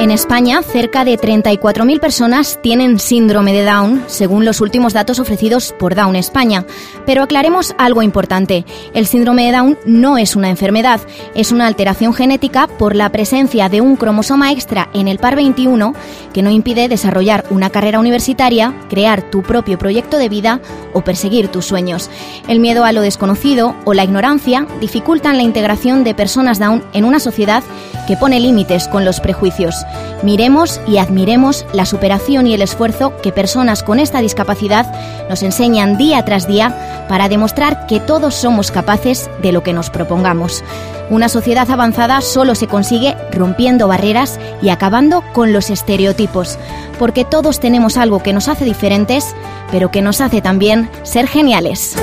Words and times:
En 0.00 0.10
España, 0.10 0.62
cerca 0.62 1.04
de 1.04 1.18
34.000 1.18 2.00
personas 2.00 2.58
tienen 2.62 2.98
síndrome 2.98 3.52
de 3.52 3.66
Down, 3.66 4.04
según 4.06 4.46
los 4.46 4.62
últimos 4.62 4.94
datos 4.94 5.18
ofrecidos 5.18 5.74
por 5.78 5.94
Down 5.94 6.16
España. 6.16 6.64
Pero 7.04 7.22
aclaremos 7.22 7.74
algo 7.76 8.00
importante. 8.00 8.64
El 8.94 9.06
síndrome 9.06 9.44
de 9.44 9.52
Down 9.52 9.78
no 9.84 10.16
es 10.16 10.36
una 10.36 10.48
enfermedad, 10.48 11.02
es 11.34 11.52
una 11.52 11.66
alteración 11.66 12.14
genética 12.14 12.66
por 12.66 12.96
la 12.96 13.12
presencia 13.12 13.68
de 13.68 13.82
un 13.82 13.96
cromosoma 13.96 14.52
extra 14.52 14.88
en 14.94 15.06
el 15.06 15.18
par 15.18 15.36
21 15.36 15.94
que 16.32 16.42
no 16.42 16.48
impide 16.48 16.88
desarrollar 16.88 17.44
una 17.50 17.68
carrera 17.68 18.00
universitaria, 18.00 18.72
crear 18.88 19.30
tu 19.30 19.42
propio 19.42 19.76
proyecto 19.76 20.16
de 20.16 20.30
vida 20.30 20.62
o 20.94 21.02
perseguir 21.02 21.48
tus 21.48 21.66
sueños. 21.66 22.08
El 22.48 22.60
miedo 22.60 22.86
a 22.86 22.92
lo 22.92 23.02
desconocido 23.02 23.76
o 23.84 23.92
la 23.92 24.04
ignorancia 24.04 24.66
dificultan 24.80 25.36
la 25.36 25.42
integración 25.42 26.04
de 26.04 26.14
personas 26.14 26.58
Down 26.58 26.82
en 26.94 27.04
una 27.04 27.20
sociedad 27.20 27.62
que 28.08 28.16
pone 28.16 28.40
límites 28.40 28.88
con 28.88 29.04
los 29.04 29.20
prejuicios. 29.20 29.84
Miremos 30.22 30.80
y 30.86 30.98
admiremos 30.98 31.64
la 31.72 31.86
superación 31.86 32.46
y 32.46 32.54
el 32.54 32.62
esfuerzo 32.62 33.16
que 33.22 33.32
personas 33.32 33.82
con 33.82 33.98
esta 33.98 34.20
discapacidad 34.20 34.86
nos 35.28 35.42
enseñan 35.42 35.96
día 35.96 36.24
tras 36.24 36.46
día 36.46 37.06
para 37.08 37.28
demostrar 37.28 37.86
que 37.86 38.00
todos 38.00 38.34
somos 38.34 38.70
capaces 38.70 39.30
de 39.40 39.52
lo 39.52 39.62
que 39.62 39.72
nos 39.72 39.88
propongamos. 39.88 40.62
Una 41.08 41.28
sociedad 41.28 41.68
avanzada 41.70 42.20
solo 42.20 42.54
se 42.54 42.68
consigue 42.68 43.16
rompiendo 43.32 43.88
barreras 43.88 44.38
y 44.62 44.68
acabando 44.68 45.24
con 45.32 45.52
los 45.52 45.70
estereotipos, 45.70 46.58
porque 46.98 47.24
todos 47.24 47.58
tenemos 47.58 47.96
algo 47.96 48.22
que 48.22 48.32
nos 48.32 48.48
hace 48.48 48.64
diferentes, 48.64 49.34
pero 49.72 49.90
que 49.90 50.02
nos 50.02 50.20
hace 50.20 50.40
también 50.40 50.88
ser 51.02 51.26
geniales. 51.26 51.96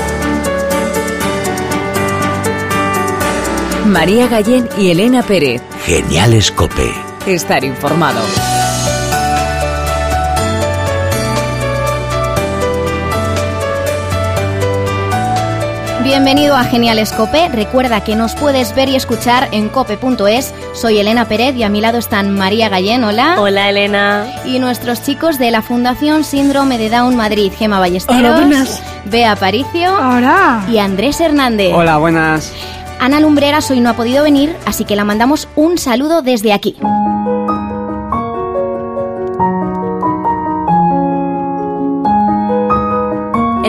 María 3.86 4.26
Gallén 4.26 4.68
y 4.76 4.90
Elena 4.90 5.22
Pérez. 5.22 5.62
Geniales 5.86 6.52
Cope. 6.52 7.07
Estar 7.28 7.62
informado. 7.62 8.20
Bienvenido 16.04 16.56
a 16.56 16.64
Geniales 16.64 17.12
Cope. 17.12 17.48
Recuerda 17.50 18.02
que 18.02 18.14
nos 18.16 18.34
puedes 18.34 18.74
ver 18.74 18.88
y 18.88 18.96
escuchar 18.96 19.48
en 19.52 19.68
cope.es. 19.68 20.54
Soy 20.72 20.98
Elena 20.98 21.26
Pérez 21.26 21.54
y 21.56 21.64
a 21.64 21.68
mi 21.68 21.80
lado 21.82 21.98
están 21.98 22.30
María 22.30 22.68
Gallén, 22.70 23.04
hola. 23.04 23.36
Hola 23.38 23.68
Elena. 23.68 24.24
Y 24.46 24.58
nuestros 24.58 25.02
chicos 25.02 25.38
de 25.38 25.50
la 25.50 25.60
Fundación 25.60 26.24
Síndrome 26.24 26.78
de 26.78 26.88
Down 26.88 27.14
Madrid, 27.16 27.52
Gema 27.56 27.78
Ballesteros, 27.78 28.20
Hola, 28.22 28.30
buenas. 28.36 28.82
Bea 29.04 29.32
Aparicio 29.32 29.90
Ahora. 29.94 30.64
y 30.70 30.78
Andrés 30.78 31.20
Hernández. 31.20 31.72
Hola, 31.74 31.98
buenas. 31.98 32.52
Ana 33.00 33.20
Lumbreras 33.20 33.70
hoy 33.70 33.80
no 33.80 33.90
ha 33.90 33.96
podido 33.96 34.24
venir, 34.24 34.54
así 34.66 34.84
que 34.84 34.96
la 34.96 35.04
mandamos 35.04 35.48
un 35.56 35.78
saludo 35.78 36.22
desde 36.22 36.52
aquí. 36.52 36.76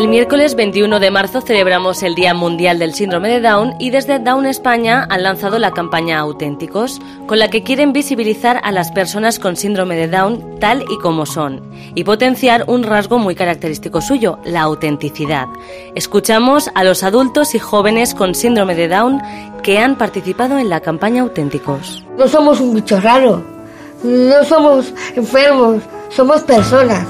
Miércoles 0.10 0.56
21 0.56 1.00
de 1.00 1.12
marzo 1.12 1.40
celebramos 1.40 2.02
el 2.02 2.16
Día 2.16 2.34
Mundial 2.34 2.80
del 2.80 2.96
Síndrome 2.96 3.30
de 3.30 3.42
Down 3.42 3.76
y 3.80 3.92
desde 3.92 4.18
Down 4.18 4.48
España 4.48 5.06
han 5.08 5.22
lanzado 5.22 5.60
la 5.60 5.72
campaña 5.72 6.18
Auténticos, 6.18 7.00
con 7.28 7.38
la 7.38 7.50
que 7.50 7.62
quieren 7.62 7.94
visibilizar 7.94 8.60
a 8.64 8.72
las 8.72 8.92
personas 8.92 9.38
con 9.38 9.56
síndrome 9.56 9.96
de 9.96 10.08
Down 10.08 10.60
tal 10.60 10.84
y 10.90 10.98
como 10.98 11.28
son 11.28 11.62
y 11.94 12.04
potenciar 12.06 12.64
un 12.68 12.84
rasgo 12.84 13.20
muy 13.20 13.36
característico 13.36 14.02
suyo, 14.02 14.40
la 14.46 14.62
autenticidad. 14.62 15.46
Escuchamos 15.94 16.72
a 16.74 16.84
los 16.84 17.04
adultos 17.04 17.54
y 17.54 17.60
jóvenes 17.60 18.16
con 18.16 18.34
síndrome 18.34 18.74
de 18.74 18.88
Down 18.88 19.22
que 19.62 19.78
han 19.78 19.96
participado 19.96 20.58
en 20.58 20.70
la 20.70 20.80
campaña 20.80 21.22
Auténticos. 21.22 22.04
No 22.18 22.28
somos 22.28 22.60
un 22.60 22.74
bicho 22.74 23.00
raro, 23.00 23.44
no 24.04 24.44
somos 24.44 24.92
enfermos, 25.16 25.84
somos 26.10 26.42
personas 26.42 27.06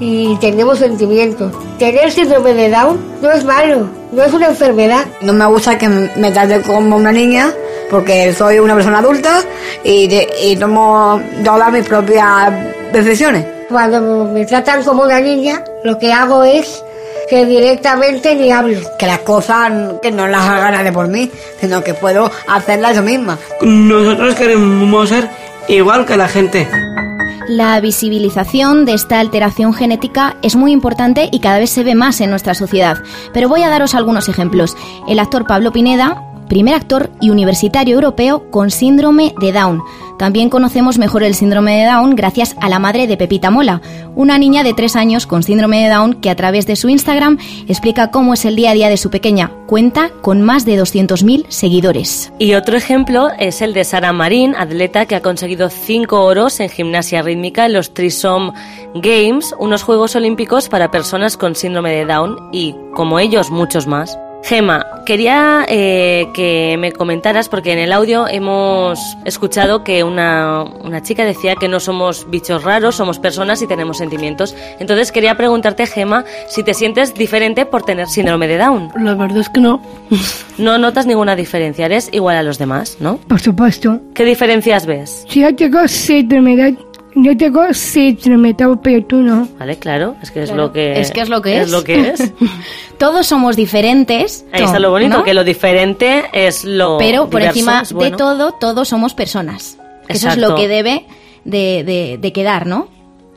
y 0.00 0.36
tenemos 0.36 0.78
sentimientos. 0.78 1.52
Tener 1.78 2.10
síndrome 2.12 2.54
de 2.54 2.70
Down 2.70 2.98
no 3.20 3.30
es 3.30 3.44
malo, 3.44 3.88
no 4.12 4.22
es 4.22 4.32
una 4.32 4.46
enfermedad. 4.48 5.04
No 5.22 5.32
me 5.32 5.46
gusta 5.46 5.76
que 5.78 5.88
me 5.88 6.30
trate 6.30 6.60
como 6.62 6.96
una 6.96 7.12
niña 7.12 7.52
porque 7.90 8.32
soy 8.34 8.58
una 8.58 8.74
persona 8.74 8.98
adulta 8.98 9.40
y, 9.82 10.06
de- 10.08 10.28
y 10.42 10.56
tomo 10.56 11.20
todas 11.44 11.72
mis 11.72 11.86
propias 11.86 12.52
decisiones. 12.92 13.44
Cuando 13.68 14.24
me 14.32 14.44
tratan 14.46 14.82
como 14.82 15.02
una 15.02 15.20
niña, 15.20 15.62
lo 15.84 15.98
que 15.98 16.12
hago 16.12 16.42
es 16.44 16.82
que 17.28 17.44
directamente 17.44 18.34
ni 18.34 18.50
hablo. 18.50 18.78
Que 18.98 19.06
las 19.06 19.18
cosas 19.18 19.70
que 20.00 20.10
no 20.10 20.26
las 20.26 20.40
hagan 20.48 20.82
de 20.84 20.92
por 20.92 21.08
mí, 21.08 21.30
sino 21.60 21.82
que 21.84 21.92
puedo 21.94 22.30
hacerlas 22.46 22.96
yo 22.96 23.02
misma. 23.02 23.36
Nosotros 23.60 24.34
queremos 24.36 25.08
ser 25.08 25.28
igual 25.68 26.06
que 26.06 26.16
la 26.16 26.28
gente. 26.28 26.66
La 27.48 27.80
visibilización 27.80 28.84
de 28.84 28.92
esta 28.92 29.20
alteración 29.20 29.72
genética 29.72 30.36
es 30.42 30.54
muy 30.54 30.70
importante 30.70 31.30
y 31.32 31.38
cada 31.38 31.58
vez 31.58 31.70
se 31.70 31.82
ve 31.82 31.94
más 31.94 32.20
en 32.20 32.28
nuestra 32.28 32.54
sociedad. 32.54 32.98
Pero 33.32 33.48
voy 33.48 33.62
a 33.62 33.70
daros 33.70 33.94
algunos 33.94 34.28
ejemplos. 34.28 34.76
El 35.08 35.18
actor 35.18 35.46
Pablo 35.46 35.72
Pineda, 35.72 36.22
primer 36.50 36.74
actor 36.74 37.10
y 37.22 37.30
universitario 37.30 37.94
europeo 37.94 38.50
con 38.50 38.70
síndrome 38.70 39.34
de 39.40 39.52
Down. 39.52 39.82
También 40.18 40.50
conocemos 40.50 40.98
mejor 40.98 41.22
el 41.22 41.34
síndrome 41.34 41.78
de 41.78 41.86
Down 41.86 42.16
gracias 42.16 42.56
a 42.60 42.68
la 42.68 42.80
madre 42.80 43.06
de 43.06 43.16
Pepita 43.16 43.50
Mola, 43.50 43.80
una 44.16 44.36
niña 44.36 44.64
de 44.64 44.74
tres 44.74 44.96
años 44.96 45.26
con 45.26 45.44
síndrome 45.44 45.84
de 45.84 45.90
Down 45.90 46.14
que 46.14 46.28
a 46.28 46.34
través 46.34 46.66
de 46.66 46.74
su 46.74 46.88
Instagram 46.88 47.38
explica 47.68 48.10
cómo 48.10 48.34
es 48.34 48.44
el 48.44 48.56
día 48.56 48.72
a 48.72 48.74
día 48.74 48.88
de 48.88 48.96
su 48.96 49.10
pequeña. 49.10 49.52
Cuenta 49.66 50.10
con 50.20 50.42
más 50.42 50.64
de 50.64 50.76
200.000 50.80 51.46
seguidores. 51.48 52.32
Y 52.38 52.54
otro 52.54 52.76
ejemplo 52.76 53.28
es 53.38 53.62
el 53.62 53.74
de 53.74 53.84
Sara 53.84 54.12
Marín, 54.12 54.56
atleta 54.56 55.06
que 55.06 55.14
ha 55.14 55.22
conseguido 55.22 55.70
cinco 55.70 56.24
oros 56.24 56.58
en 56.58 56.68
gimnasia 56.68 57.22
rítmica 57.22 57.66
en 57.66 57.74
los 57.74 57.94
Trisom 57.94 58.52
Games, 58.94 59.54
unos 59.58 59.84
Juegos 59.84 60.16
Olímpicos 60.16 60.68
para 60.68 60.90
personas 60.90 61.36
con 61.36 61.54
síndrome 61.54 61.92
de 61.92 62.06
Down 62.06 62.48
y, 62.52 62.74
como 62.92 63.20
ellos, 63.20 63.50
muchos 63.50 63.86
más. 63.86 64.18
Gema, 64.42 64.86
quería 65.04 65.66
eh, 65.68 66.28
que 66.32 66.76
me 66.78 66.92
comentaras, 66.92 67.48
porque 67.48 67.72
en 67.72 67.78
el 67.78 67.92
audio 67.92 68.26
hemos 68.28 68.98
escuchado 69.24 69.84
que 69.84 70.04
una, 70.04 70.62
una 70.62 71.02
chica 71.02 71.24
decía 71.24 71.54
que 71.56 71.68
no 71.68 71.80
somos 71.80 72.28
bichos 72.30 72.64
raros, 72.64 72.96
somos 72.96 73.18
personas 73.18 73.60
y 73.62 73.66
tenemos 73.66 73.98
sentimientos. 73.98 74.54
Entonces 74.78 75.12
quería 75.12 75.36
preguntarte, 75.36 75.86
Gema, 75.86 76.24
si 76.48 76.62
te 76.62 76.72
sientes 76.72 77.14
diferente 77.14 77.66
por 77.66 77.82
tener 77.82 78.08
síndrome 78.08 78.48
de 78.48 78.58
Down. 78.58 78.90
La 78.98 79.14
verdad 79.14 79.38
es 79.38 79.48
que 79.48 79.60
no. 79.60 79.82
No 80.58 80.76
notas 80.76 81.06
ninguna 81.06 81.36
diferencia, 81.36 81.86
eres 81.86 82.08
igual 82.10 82.36
a 82.36 82.42
los 82.42 82.58
demás, 82.58 82.96
¿no? 82.98 83.18
Por 83.28 83.38
supuesto. 83.38 84.00
¿Qué 84.12 84.24
diferencias 84.24 84.86
ves? 84.86 85.24
Si 85.28 85.40
yo 85.40 85.54
tengo 85.54 85.86
síndrome 85.86 86.56
de... 86.56 86.76
Yo 87.22 87.36
tengo 87.36 87.62
Down, 88.56 88.80
pero 88.82 89.04
tú 89.04 89.16
no. 89.16 89.48
Vale, 89.58 89.76
claro, 89.78 90.16
es 90.22 90.30
que 90.30 90.42
es 90.42 90.50
Claro, 90.50 90.64
lo 90.66 90.72
que 90.72 91.00
es 91.00 91.10
que 91.10 91.20
es 91.20 91.28
lo 91.28 91.42
que 91.42 91.60
es. 91.60 91.70
lo 91.70 91.84
que 91.84 92.10
es. 92.10 92.32
Todos 92.98 93.26
somos 93.26 93.56
diferentes. 93.56 94.44
Ahí 94.52 94.62
está 94.64 94.78
lo 94.78 94.90
bonito, 94.90 95.18
¿no? 95.18 95.24
que 95.24 95.34
lo 95.34 95.44
diferente 95.44 96.24
es 96.32 96.64
lo 96.64 96.98
Pero 96.98 97.28
por 97.30 97.40
diverso, 97.40 97.58
encima 97.58 97.82
bueno. 97.92 98.10
de 98.10 98.16
todo, 98.16 98.52
todos 98.52 98.88
somos 98.88 99.14
personas. 99.14 99.78
Eso 100.08 100.28
es 100.28 100.36
lo 100.36 100.54
que 100.54 100.68
debe 100.68 101.06
de, 101.44 101.84
de- 101.84 102.18
de 102.20 102.32
quedar, 102.32 102.66
¿no? 102.66 102.88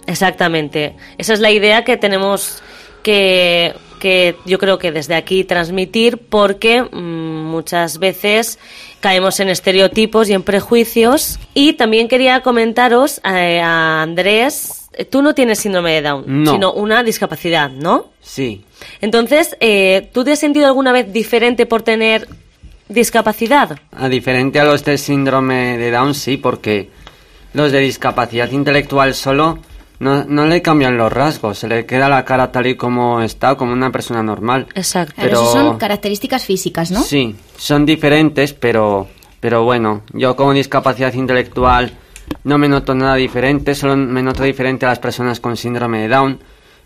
Exactamente. 0.08 0.96
Esa 1.18 1.34
es 1.34 1.40
la 1.40 1.52
idea 1.52 1.84
que 1.84 1.98
tenemos 1.98 2.62
que, 3.04 3.74
que 4.02 4.36
yo 4.46 4.58
creo 4.58 4.80
que 4.80 4.92
desde 4.92 5.14
aquí 5.16 5.44
transmitir 5.46 6.18
porque 6.18 6.82
mm, 6.82 6.98
muchas 7.46 8.00
veces 8.00 8.58
caemos 9.00 9.40
en 9.40 9.48
estereotipos 9.50 10.28
y 10.28 10.34
en 10.34 10.42
prejuicios. 10.44 11.40
Y 11.54 11.74
también 11.74 12.08
quería 12.10 12.42
comentaros 12.42 13.22
eh, 13.24 13.62
a 13.64 14.02
Andrés, 14.02 14.90
eh, 14.94 15.06
tú 15.06 15.22
no 15.22 15.34
tienes 15.36 15.60
síndrome 15.60 15.92
de 15.94 16.02
Down, 16.02 16.24
No. 16.28 16.52
sino 16.52 16.74
una 16.74 17.04
discapacidad, 17.04 17.70
¿no? 17.70 18.08
Sí. 18.22 18.64
Entonces, 19.00 19.56
eh, 19.60 20.10
¿tú 20.12 20.24
te 20.24 20.32
has 20.34 20.40
sentido 20.40 20.66
alguna 20.66 20.92
vez 20.92 21.14
diferente 21.14 21.66
por 21.68 21.84
tener 21.84 22.28
discapacidad? 22.90 23.78
A 23.92 24.10
diferente 24.10 24.60
a 24.60 24.64
los 24.66 24.84
de 24.84 24.98
síndrome 24.98 25.78
de 25.78 25.92
Down, 25.92 26.16
sí, 26.16 26.38
porque 26.38 26.90
los 27.54 27.72
de 27.72 27.80
discapacidad 27.80 28.50
intelectual 28.52 29.14
solo 29.14 29.60
no, 30.02 30.26
no 30.26 30.48
le 30.48 30.64
cambian 30.64 30.98
los 30.98 31.14
rasgos, 31.14 31.60
se 31.60 31.68
le 31.68 31.86
queda 31.86 32.10
la 32.10 32.26
cara 32.26 32.52
tal 32.52 32.66
y 32.66 32.76
como 32.76 33.22
está, 33.22 33.54
como 33.56 33.72
una 33.72 33.92
persona 33.92 34.24
normal. 34.24 34.66
Exacto. 34.74 35.14
Pero- 35.16 35.44
eso 35.44 35.52
son 35.52 35.78
características 35.78 36.44
físicas, 36.44 36.90
¿no? 36.90 37.04
Sí, 37.04 37.36
son 37.56 37.86
diferentes, 37.86 38.52
pero, 38.54 39.08
pero 39.40 39.64
bueno, 39.64 40.02
yo 40.14 40.36
con 40.36 40.56
discapacidad 40.56 41.14
intelectual 41.14 41.92
no 42.44 42.58
me 42.58 42.68
noto 42.68 42.96
nada 42.96 43.14
diferente, 43.14 43.76
solo 43.76 43.96
me 43.96 44.24
noto 44.24 44.42
diferente 44.42 44.88
a 44.88 44.90
las 44.90 44.98
personas 44.98 45.40
con 45.40 45.56
síndrome 45.56 46.02
de 46.02 46.08
Down, 46.08 46.40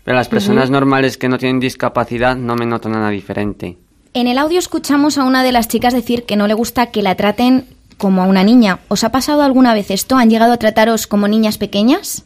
pero 0.04 0.18
a 0.18 0.20
las 0.20 0.28
personas 0.28 0.68
normales 0.68 1.16
que 1.16 1.30
no 1.30 1.38
tienen 1.38 1.58
discapacidad 1.58 2.36
no 2.36 2.54
me 2.54 2.66
noto 2.66 2.90
nada 2.90 3.08
diferente. 3.08 3.78
En 4.12 4.26
el 4.26 4.36
audio 4.36 4.58
escuchamos 4.58 5.16
a 5.16 5.24
una 5.24 5.42
de 5.42 5.52
las 5.52 5.68
chicas 5.68 5.94
decir 5.94 6.24
que 6.24 6.36
no 6.36 6.46
le 6.46 6.54
gusta 6.54 6.90
que 6.90 7.00
la 7.00 7.14
traten 7.14 7.64
como 7.96 8.22
a 8.22 8.26
una 8.26 8.44
niña. 8.44 8.80
¿Os 8.88 9.04
ha 9.04 9.10
pasado 9.10 9.42
alguna 9.42 9.72
vez 9.72 9.90
esto? 9.90 10.16
¿Han 10.16 10.28
llegado 10.28 10.52
a 10.52 10.58
trataros 10.58 11.06
como 11.06 11.28
niñas 11.28 11.56
pequeñas? 11.56 12.25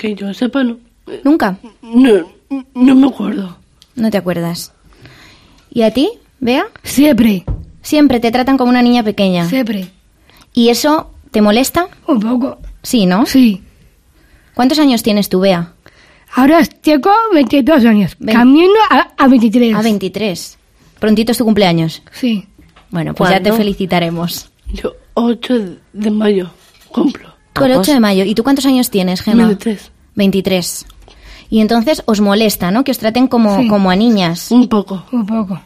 Que 0.00 0.14
yo 0.14 0.32
sepa, 0.32 0.64
no. 0.64 0.78
Nunca. 1.24 1.58
No, 1.82 2.26
no 2.74 2.94
me 2.94 3.06
acuerdo. 3.08 3.56
No 3.96 4.10
te 4.10 4.16
acuerdas. 4.16 4.72
¿Y 5.70 5.82
a 5.82 5.92
ti, 5.92 6.10
Bea? 6.40 6.64
Siempre, 6.82 7.44
Siempre 7.82 8.18
te 8.20 8.30
tratan 8.30 8.56
como 8.56 8.70
una 8.70 8.82
niña 8.82 9.02
pequeña. 9.02 9.48
siempre. 9.48 9.90
¿Y 10.54 10.68
eso 10.70 11.10
te 11.30 11.40
molesta? 11.42 11.88
Un 12.06 12.20
poco. 12.20 12.58
Sí, 12.82 13.04
¿no? 13.06 13.26
Sí. 13.26 13.62
¿Cuántos 14.54 14.78
años 14.78 15.02
tienes 15.02 15.28
tú, 15.28 15.40
Bea? 15.40 15.72
Ahora 16.34 16.64
tengo 16.64 17.10
22 17.34 17.84
años. 17.84 18.16
Ve- 18.18 18.32
Camino 18.32 18.72
a, 18.90 19.08
a 19.18 19.28
23. 19.28 19.74
A 19.76 19.82
23. 19.82 20.58
Prontito 20.98 21.32
es 21.32 21.38
tu 21.38 21.44
cumpleaños. 21.44 22.02
Sí. 22.12 22.46
Bueno, 22.90 23.14
pues 23.14 23.30
ya 23.30 23.40
te 23.42 23.52
felicitaremos. 23.52 24.50
Yo 24.72 24.92
8 25.14 25.76
de 25.92 26.10
mayo 26.10 26.50
cumplo. 26.88 27.29
Tú 27.60 27.64
el 27.66 27.72
Ah, 27.72 27.76
8 27.76 27.84
pues- 27.86 27.94
de 27.94 28.00
mayo. 28.00 28.24
¿Y 28.24 28.34
tú 28.34 28.42
cuántos 28.42 28.66
años 28.66 28.90
tienes, 28.90 29.20
Gemma? 29.22 29.46
23. 29.46 29.90
23. 30.16 30.86
Y 31.50 31.60
entonces 31.60 32.02
os 32.06 32.20
molesta, 32.20 32.70
¿no? 32.70 32.84
Que 32.84 32.90
os 32.92 32.98
traten 32.98 33.26
como, 33.28 33.56
Sí. 33.58 33.68
como 33.68 33.90
a 33.90 33.96
niñas. 33.96 34.50
Un 34.50 34.68
poco. 34.68 35.04
Un 35.12 35.26
poco. 35.26 35.60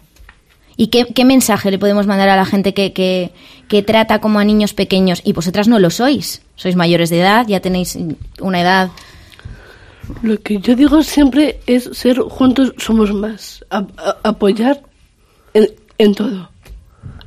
¿Y 0.76 0.88
qué, 0.88 1.06
qué 1.14 1.24
mensaje 1.24 1.70
le 1.70 1.78
podemos 1.78 2.06
mandar 2.06 2.28
a 2.28 2.36
la 2.36 2.44
gente 2.44 2.74
que, 2.74 2.92
que, 2.92 3.32
que 3.68 3.82
trata 3.82 4.20
como 4.20 4.38
a 4.40 4.44
niños 4.44 4.74
pequeños? 4.74 5.20
Y 5.24 5.32
vosotras 5.32 5.68
no 5.68 5.78
lo 5.78 5.90
sois. 5.90 6.42
Sois 6.56 6.74
mayores 6.76 7.10
de 7.10 7.20
edad, 7.20 7.46
ya 7.46 7.60
tenéis 7.60 7.96
una 8.40 8.60
edad. 8.60 8.90
Lo 10.22 10.38
que 10.40 10.58
yo 10.58 10.74
digo 10.74 11.02
siempre 11.02 11.60
es 11.66 11.88
ser 11.92 12.18
juntos 12.18 12.72
somos 12.78 13.12
más. 13.12 13.64
A- 13.70 13.86
a- 13.98 14.16
apoyar 14.24 14.82
en, 15.54 15.68
en 15.98 16.14
todo. 16.14 16.50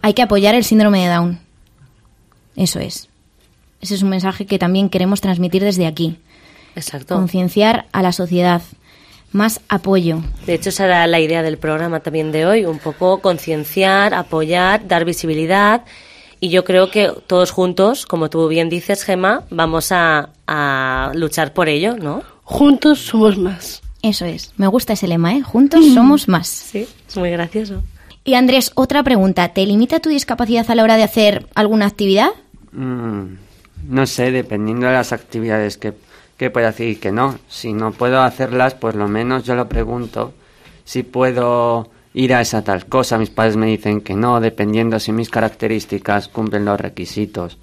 Hay 0.01 0.13
que 0.13 0.21
apoyar 0.21 0.53
el 0.55 0.63
síndrome 0.63 1.03
de 1.07 1.13
Down. 1.13 1.39
Eso 2.55 2.79
es. 2.79 3.07
Ese 3.81 3.95
es 3.95 4.03
un 4.03 4.09
mensaje 4.09 4.45
que 4.45 4.59
también 4.59 4.89
queremos 4.89 5.21
transmitir 5.21 5.63
desde 5.63 5.87
aquí. 5.87 6.17
Exacto. 6.75 7.15
Concienciar 7.15 7.87
a 7.91 8.01
la 8.01 8.11
sociedad. 8.11 8.61
Más 9.31 9.61
apoyo. 9.67 10.23
De 10.45 10.53
hecho, 10.53 10.69
esa 10.69 10.85
era 10.85 11.07
la 11.07 11.19
idea 11.19 11.43
del 11.43 11.57
programa 11.57 11.99
también 11.99 12.31
de 12.31 12.45
hoy, 12.45 12.65
un 12.65 12.79
poco 12.79 13.19
concienciar, 13.19 14.13
apoyar, 14.13 14.87
dar 14.87 15.03
visibilidad. 15.05 15.83
Y 16.39 16.49
yo 16.49 16.63
creo 16.63 16.89
que 16.91 17.11
todos 17.27 17.51
juntos, 17.51 18.05
como 18.05 18.29
tú 18.29 18.47
bien 18.47 18.69
dices, 18.69 19.03
Gema, 19.03 19.43
vamos 19.49 19.91
a, 19.91 20.29
a 20.47 21.11
luchar 21.13 21.53
por 21.53 21.67
ello, 21.67 21.97
¿no? 21.97 22.23
Juntos 22.43 22.99
somos 22.99 23.37
más. 23.37 23.81
Eso 24.01 24.25
es. 24.25 24.53
Me 24.57 24.67
gusta 24.67 24.93
ese 24.93 25.07
lema, 25.07 25.35
¿eh? 25.35 25.41
Juntos 25.41 25.85
somos 25.93 26.27
más. 26.27 26.47
Sí, 26.47 26.87
es 27.07 27.17
muy 27.17 27.29
gracioso. 27.31 27.83
Y 28.23 28.35
Andrés, 28.35 28.71
otra 28.75 29.03
pregunta. 29.03 29.49
¿Te 29.49 29.65
limita 29.65 29.99
tu 29.99 30.09
discapacidad 30.09 30.69
a 30.69 30.75
la 30.75 30.83
hora 30.83 30.97
de 30.97 31.03
hacer 31.03 31.47
alguna 31.55 31.87
actividad? 31.87 32.29
Mm, 32.71 33.33
no 33.87 34.05
sé, 34.05 34.31
dependiendo 34.31 34.87
de 34.87 34.93
las 34.93 35.13
actividades 35.13 35.77
que, 35.77 35.93
que 36.37 36.49
pueda 36.49 36.69
hacer 36.69 36.87
y 36.87 36.95
que 36.95 37.11
no. 37.11 37.37
Si 37.47 37.73
no 37.73 37.91
puedo 37.91 38.21
hacerlas, 38.21 38.73
pues 38.75 38.95
lo 38.95 39.07
menos 39.07 39.43
yo 39.43 39.55
lo 39.55 39.67
pregunto 39.67 40.33
si 40.83 41.03
puedo 41.03 41.89
ir 42.13 42.33
a 42.33 42.41
esa 42.41 42.63
tal 42.63 42.85
cosa. 42.85 43.17
Mis 43.17 43.29
padres 43.29 43.57
me 43.57 43.67
dicen 43.67 44.01
que 44.01 44.15
no, 44.15 44.39
dependiendo 44.39 44.99
si 44.99 45.11
mis 45.11 45.29
características 45.29 46.27
cumplen 46.27 46.65
los 46.65 46.79
requisitos. 46.79 47.57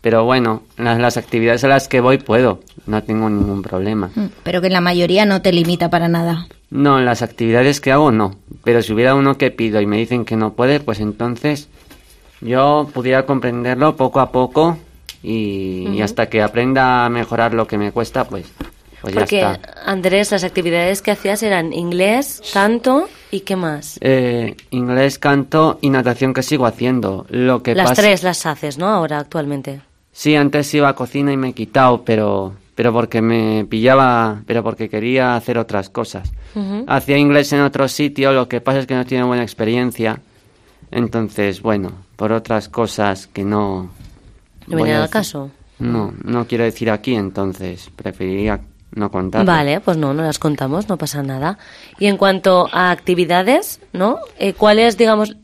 Pero 0.00 0.24
bueno, 0.24 0.62
las, 0.78 0.98
las 0.98 1.16
actividades 1.18 1.62
a 1.64 1.68
las 1.68 1.86
que 1.86 2.00
voy 2.00 2.16
puedo, 2.18 2.60
no 2.86 3.02
tengo 3.02 3.28
ningún 3.28 3.60
problema. 3.60 4.10
Mm, 4.14 4.26
Pero 4.42 4.62
que 4.62 4.70
la 4.70 4.80
mayoría 4.80 5.26
no 5.26 5.42
te 5.42 5.52
limita 5.52 5.90
para 5.90 6.08
nada. 6.08 6.46
No, 6.70 7.00
las 7.00 7.20
actividades 7.20 7.80
que 7.80 7.92
hago 7.92 8.10
no. 8.10 8.36
Pero 8.64 8.80
si 8.80 8.94
hubiera 8.94 9.14
uno 9.14 9.36
que 9.36 9.50
pido 9.50 9.80
y 9.80 9.86
me 9.86 9.98
dicen 9.98 10.24
que 10.24 10.36
no 10.36 10.54
puede, 10.54 10.80
pues 10.80 11.00
entonces 11.00 11.68
yo 12.40 12.88
pudiera 12.94 13.26
comprenderlo 13.26 13.96
poco 13.96 14.20
a 14.20 14.32
poco 14.32 14.78
y, 15.22 15.88
y 15.88 16.02
hasta 16.02 16.28
que 16.28 16.42
aprenda 16.42 17.04
a 17.04 17.08
mejorar 17.10 17.54
lo 17.54 17.66
que 17.66 17.78
me 17.78 17.92
cuesta, 17.92 18.24
pues, 18.24 18.46
pues 19.00 19.14
ya 19.14 19.20
Porque. 19.20 19.46
Andrés, 19.84 20.30
las 20.30 20.44
actividades 20.44 21.02
que 21.02 21.10
hacías 21.10 21.42
eran 21.42 21.72
inglés, 21.72 22.42
canto 22.52 23.08
y 23.30 23.40
qué 23.40 23.56
más. 23.56 23.98
Eh, 24.00 24.56
inglés, 24.70 25.18
canto 25.18 25.78
y 25.80 25.90
natación 25.90 26.34
que 26.34 26.42
sigo 26.42 26.66
haciendo. 26.66 27.26
Lo 27.30 27.62
que 27.62 27.74
Las 27.74 27.94
tres 27.94 28.22
las 28.22 28.46
haces, 28.46 28.78
¿no? 28.78 28.88
Ahora, 28.88 29.18
actualmente. 29.18 29.80
Sí, 30.12 30.34
antes 30.36 30.72
iba 30.74 30.88
a 30.88 30.94
cocina 30.94 31.32
y 31.32 31.36
me 31.36 31.50
he 31.50 31.52
quitado, 31.52 32.02
pero, 32.04 32.52
pero 32.74 32.92
porque 32.92 33.22
me 33.22 33.64
pillaba, 33.64 34.42
pero 34.46 34.62
porque 34.62 34.88
quería 34.88 35.36
hacer 35.36 35.56
otras 35.56 35.88
cosas. 35.88 36.32
Hacía 36.88 37.16
inglés 37.16 37.52
en 37.52 37.60
otro 37.60 37.86
sitio, 37.88 38.32
lo 38.32 38.48
que 38.48 38.60
pasa 38.60 38.80
es 38.80 38.86
que 38.86 38.94
no 38.94 39.06
tiene 39.06 39.24
buena 39.24 39.42
experiencia. 39.42 40.20
Entonces, 40.90 41.62
bueno, 41.62 41.92
por 42.16 42.32
otras 42.32 42.68
cosas 42.68 43.28
que 43.28 43.44
no... 43.44 43.90
¿No 44.70 44.78
voy 44.78 44.84
viene 44.84 44.94
a 44.98 45.02
al 45.02 45.08
decir- 45.08 45.12
caso? 45.12 45.50
No, 45.78 46.12
no 46.24 46.46
quiero 46.46 46.64
decir 46.64 46.90
aquí, 46.90 47.14
entonces 47.14 47.90
preferiría 47.96 48.60
no 48.94 49.10
contar. 49.10 49.46
Vale, 49.46 49.80
pues 49.80 49.96
no, 49.96 50.12
no 50.12 50.22
las 50.22 50.38
contamos, 50.38 50.88
no 50.88 50.98
pasa 50.98 51.22
nada. 51.22 51.58
Y 51.98 52.06
en 52.06 52.16
cuanto 52.16 52.68
a 52.72 52.90
actividades, 52.90 53.80
¿no? 53.92 54.18
Eh, 54.38 54.52
¿Cuáles, 54.52 54.98
digamos, 54.98 55.36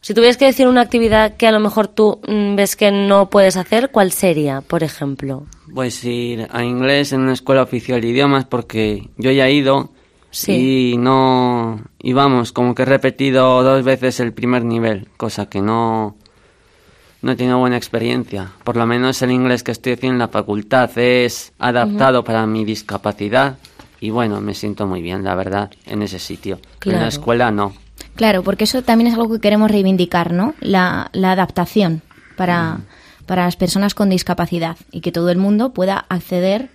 si 0.00 0.14
tuvieras 0.14 0.36
que 0.36 0.44
decir 0.44 0.68
una 0.68 0.82
actividad 0.82 1.36
que 1.36 1.46
a 1.46 1.52
lo 1.52 1.60
mejor 1.60 1.88
tú 1.88 2.20
mm, 2.28 2.54
ves 2.56 2.76
que 2.76 2.92
no 2.92 3.30
puedes 3.30 3.56
hacer, 3.56 3.90
¿cuál 3.90 4.12
sería, 4.12 4.60
por 4.60 4.82
ejemplo? 4.84 5.46
Pues 5.74 6.04
ir 6.04 6.46
a 6.52 6.62
inglés 6.62 7.12
en 7.12 7.22
una 7.22 7.32
escuela 7.32 7.62
oficial 7.62 8.00
de 8.00 8.08
idiomas 8.08 8.44
porque 8.44 9.08
yo 9.16 9.30
ya 9.32 9.48
he 9.48 9.52
ido 9.54 9.90
Sí. 10.30 10.92
y 10.92 10.96
no... 10.98 11.80
Y 12.00 12.12
vamos, 12.12 12.52
como 12.52 12.74
que 12.74 12.82
he 12.82 12.86
repetido 12.86 13.62
dos 13.62 13.82
veces 13.82 14.20
el 14.20 14.32
primer 14.32 14.64
nivel, 14.64 15.08
cosa 15.16 15.48
que 15.48 15.60
no... 15.62 16.16
No 17.24 17.32
he 17.32 17.36
tenido 17.36 17.58
buena 17.58 17.76
experiencia. 17.78 18.50
Por 18.64 18.76
lo 18.76 18.84
menos 18.86 19.22
el 19.22 19.30
inglés 19.30 19.62
que 19.62 19.72
estoy 19.72 19.94
haciendo 19.94 20.14
en 20.16 20.18
la 20.18 20.28
facultad 20.28 20.90
es 20.98 21.52
adaptado 21.58 22.22
para 22.22 22.46
mi 22.46 22.64
discapacidad 22.66 23.56
y 23.98 24.10
bueno, 24.10 24.42
me 24.42 24.52
siento 24.52 24.86
muy 24.86 25.00
bien, 25.00 25.24
la 25.24 25.34
verdad, 25.34 25.70
en 25.86 26.02
ese 26.02 26.18
sitio. 26.18 26.60
En 26.84 26.92
la 27.00 27.08
escuela 27.08 27.50
no. 27.50 27.72
Claro, 28.14 28.42
porque 28.42 28.64
eso 28.64 28.82
también 28.82 29.08
es 29.08 29.14
algo 29.14 29.32
que 29.32 29.40
queremos 29.40 29.70
reivindicar, 29.70 30.32
¿no? 30.34 30.54
La, 30.60 31.08
la 31.12 31.32
adaptación 31.32 32.02
para, 32.36 32.80
para 33.24 33.46
las 33.46 33.56
personas 33.56 33.94
con 33.94 34.10
discapacidad 34.10 34.76
y 34.92 35.00
que 35.00 35.10
todo 35.10 35.30
el 35.30 35.38
mundo 35.38 35.72
pueda 35.72 36.04
acceder. 36.10 36.68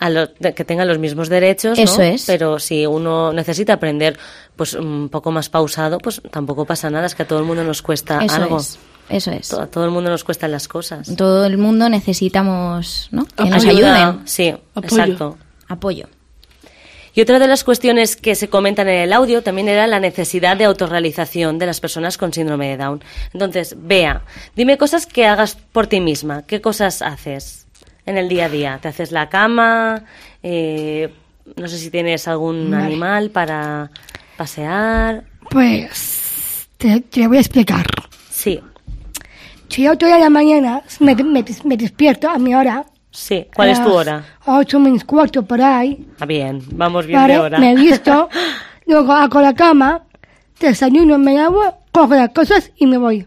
A 0.00 0.10
lo- 0.10 0.34
que 0.34 0.64
tengan 0.66 0.86
los 0.88 0.98
mismos 0.98 1.28
derechos, 1.30 1.78
¿no? 1.78 1.84
Eso 1.84 2.02
es. 2.02 2.24
Pero 2.26 2.58
si 2.58 2.84
uno 2.84 3.32
necesita 3.32 3.72
aprender 3.72 4.18
pues 4.54 4.74
un 4.74 5.08
poco 5.08 5.30
más 5.30 5.48
pausado, 5.48 5.96
pues 5.98 6.20
tampoco 6.30 6.66
pasa 6.66 6.90
nada, 6.90 7.06
es 7.06 7.14
que 7.14 7.22
a 7.22 7.26
todo 7.26 7.38
el 7.38 7.46
mundo 7.46 7.64
nos 7.64 7.80
cuesta 7.80 8.18
Eso 8.22 8.34
algo. 8.34 8.58
es. 8.58 8.78
Eso 9.08 9.30
es. 9.30 9.48
To- 9.48 9.60
A 9.60 9.66
todo 9.66 9.84
el 9.84 9.90
mundo 9.90 10.10
nos 10.10 10.24
cuestan 10.24 10.50
las 10.52 10.68
cosas. 10.68 11.14
Todo 11.16 11.44
el 11.46 11.58
mundo 11.58 11.88
necesitamos, 11.88 13.08
¿no? 13.10 13.26
Que 13.26 13.44
nos 13.44 13.64
ayuden. 13.64 14.20
Sí, 14.26 14.48
Apoyo. 14.74 14.86
exacto. 14.86 15.38
Apoyo. 15.68 16.08
Y 17.14 17.20
otra 17.20 17.38
de 17.38 17.46
las 17.46 17.62
cuestiones 17.62 18.16
que 18.16 18.34
se 18.34 18.48
comentan 18.48 18.88
en 18.88 19.00
el 19.00 19.12
audio 19.12 19.42
también 19.42 19.68
era 19.68 19.86
la 19.86 20.00
necesidad 20.00 20.56
de 20.56 20.64
autorrealización 20.64 21.58
de 21.58 21.66
las 21.66 21.78
personas 21.78 22.16
con 22.16 22.32
síndrome 22.32 22.68
de 22.68 22.78
Down. 22.78 23.04
Entonces, 23.34 23.76
Bea, 23.78 24.22
dime 24.56 24.78
cosas 24.78 25.04
que 25.04 25.26
hagas 25.26 25.56
por 25.72 25.88
ti 25.88 26.00
misma. 26.00 26.42
¿Qué 26.46 26.62
cosas 26.62 27.02
haces 27.02 27.66
en 28.06 28.16
el 28.16 28.30
día 28.30 28.46
a 28.46 28.48
día? 28.48 28.78
¿Te 28.80 28.88
haces 28.88 29.12
la 29.12 29.28
cama? 29.28 30.04
Eh, 30.42 31.12
no 31.56 31.68
sé 31.68 31.76
si 31.76 31.90
tienes 31.90 32.26
algún 32.28 32.70
Vale. 32.70 32.84
animal 32.84 33.28
para 33.30 33.90
pasear. 34.38 35.24
Pues 35.50 36.66
te, 36.78 37.02
te 37.02 37.26
voy 37.28 37.36
a 37.36 37.40
explicar. 37.40 37.84
Sí, 38.30 38.58
Si 39.72 39.82
yo 39.84 39.96
toda 39.96 40.18
la 40.18 40.28
mañana 40.28 40.82
me, 41.00 41.14
me, 41.16 41.42
me 41.64 41.76
despierto 41.78 42.28
a 42.28 42.38
mi 42.38 42.54
hora. 42.54 42.84
sí. 43.10 43.46
¿Cuál 43.56 43.68
a 43.70 43.72
es 43.72 43.82
tu 43.82 43.90
hora? 43.90 44.24
Ocho 44.46 44.78
menos 44.78 45.02
cuarto 45.04 45.42
por 45.46 45.62
ahí. 45.62 46.06
Ah, 46.20 46.26
bien, 46.26 46.62
vamos 46.72 47.06
bien 47.06 47.18
¿vale? 47.18 47.32
de 47.34 47.38
hora. 47.40 47.58
Me 47.58 47.74
visto, 47.74 48.28
luego 48.86 49.12
hago 49.12 49.40
la 49.40 49.54
cama, 49.54 50.02
desayuno, 50.60 51.16
me 51.18 51.34
lavo, 51.34 51.60
cojo 51.90 52.14
las 52.14 52.28
cosas 52.30 52.70
y 52.76 52.86
me 52.86 52.98
voy. 52.98 53.26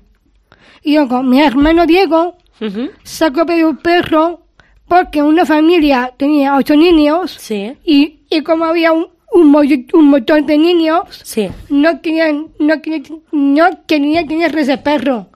Y 0.84 0.94
luego 0.94 1.24
mi 1.24 1.42
hermano 1.42 1.88
Diego 1.88 2.38
Ujú, 2.62 2.92
sacó 3.04 3.42
a 3.42 3.46
pedir 3.48 3.66
un 3.66 3.78
perro 3.78 4.42
porque 4.88 5.24
una 5.24 5.46
familia 5.46 6.14
tenía 6.16 6.56
ocho 6.56 6.76
niños 6.76 7.32
Sí, 7.40 7.74
y, 7.84 8.20
y 8.30 8.42
como 8.44 8.66
había 8.66 8.92
un, 8.92 9.08
un, 9.34 9.56
un 9.94 10.06
montón 10.10 10.46
de 10.46 10.60
niños, 10.60 11.02
sí. 11.24 11.50
no 11.70 12.02
querían, 12.04 12.50
no 12.60 12.80
querían, 12.84 13.22
no 13.32 13.66
querían 13.88 14.28
tener 14.28 14.56
ese 14.60 14.78
perro. 14.78 15.30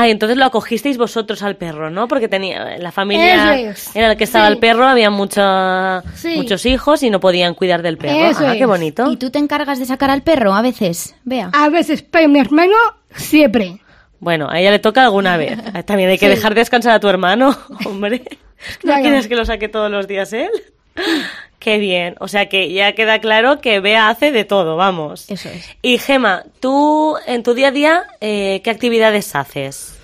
Ah, 0.00 0.06
y 0.06 0.12
entonces 0.12 0.36
lo 0.38 0.44
acogisteis 0.44 0.96
vosotros 0.96 1.42
al 1.42 1.56
perro, 1.56 1.90
¿no? 1.90 2.06
Porque 2.06 2.28
tenía 2.28 2.78
la 2.78 2.92
familia 2.92 3.58
es. 3.58 3.94
en 3.96 4.02
la 4.02 4.14
que 4.16 4.22
estaba 4.24 4.46
Sí. 4.46 4.52
el 4.52 4.58
perro, 4.58 4.84
había 4.86 5.10
mucha- 5.10 6.02
Sí. 6.14 6.36
muchos 6.36 6.64
hijos 6.66 7.02
y 7.02 7.10
no 7.10 7.18
podían 7.18 7.54
cuidar 7.54 7.82
del 7.82 7.98
perro. 7.98 8.26
Eso 8.30 8.46
ah, 8.46 8.54
qué 8.56 8.64
bonito. 8.66 9.10
¿Y 9.10 9.16
tú 9.16 9.30
te 9.30 9.38
encargas 9.40 9.78
de 9.80 9.86
sacar 9.86 10.10
al 10.10 10.22
perro 10.22 10.54
a 10.54 10.62
veces? 10.62 11.16
Vea. 11.24 11.50
A 11.52 11.68
veces, 11.68 12.02
pero 12.02 12.28
mi 12.28 12.38
hermano 12.38 12.74
siempre. 13.16 13.80
Bueno, 14.20 14.48
a 14.50 14.60
ella 14.60 14.70
le 14.70 14.78
toca 14.78 15.02
alguna 15.02 15.36
vez. 15.36 15.58
También 15.86 16.10
hay 16.10 16.18
que 16.18 16.26
Sí. 16.28 16.34
dejar 16.36 16.54
descansar 16.54 16.92
a 16.92 17.00
tu 17.00 17.08
hermano, 17.08 17.56
hombre. 17.86 18.22
¿No 18.28 18.78
Claro. 18.82 19.02
quieres 19.02 19.26
que 19.28 19.34
lo 19.36 19.44
saque 19.44 19.68
todos 19.68 19.90
los 19.90 20.06
días 20.06 20.32
él? 20.32 20.50
Qué 21.58 21.78
bien. 21.78 22.14
O 22.20 22.28
sea 22.28 22.48
que 22.48 22.72
ya 22.72 22.94
queda 22.94 23.20
claro 23.20 23.60
que 23.60 23.80
Bea 23.80 24.08
hace 24.08 24.30
de 24.30 24.44
todo, 24.44 24.76
vamos. 24.76 25.28
Eso 25.28 25.48
es. 25.48 25.64
Y 25.82 25.98
Gema, 25.98 26.44
tú 26.60 27.16
en 27.26 27.42
tu 27.42 27.54
día 27.54 27.68
a 27.68 27.72
día, 27.72 28.02
eh, 28.20 28.60
¿qué 28.62 28.70
actividades 28.70 29.34
haces? 29.34 29.98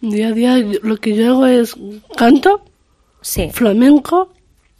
Día 0.00 0.28
a 0.28 0.32
día 0.32 0.56
lo 0.82 0.96
que 0.96 1.14
yo 1.14 1.28
hago 1.32 1.46
es 1.46 1.74
canto, 2.16 2.62
Sí. 3.20 3.50
flamenco, 3.52 4.32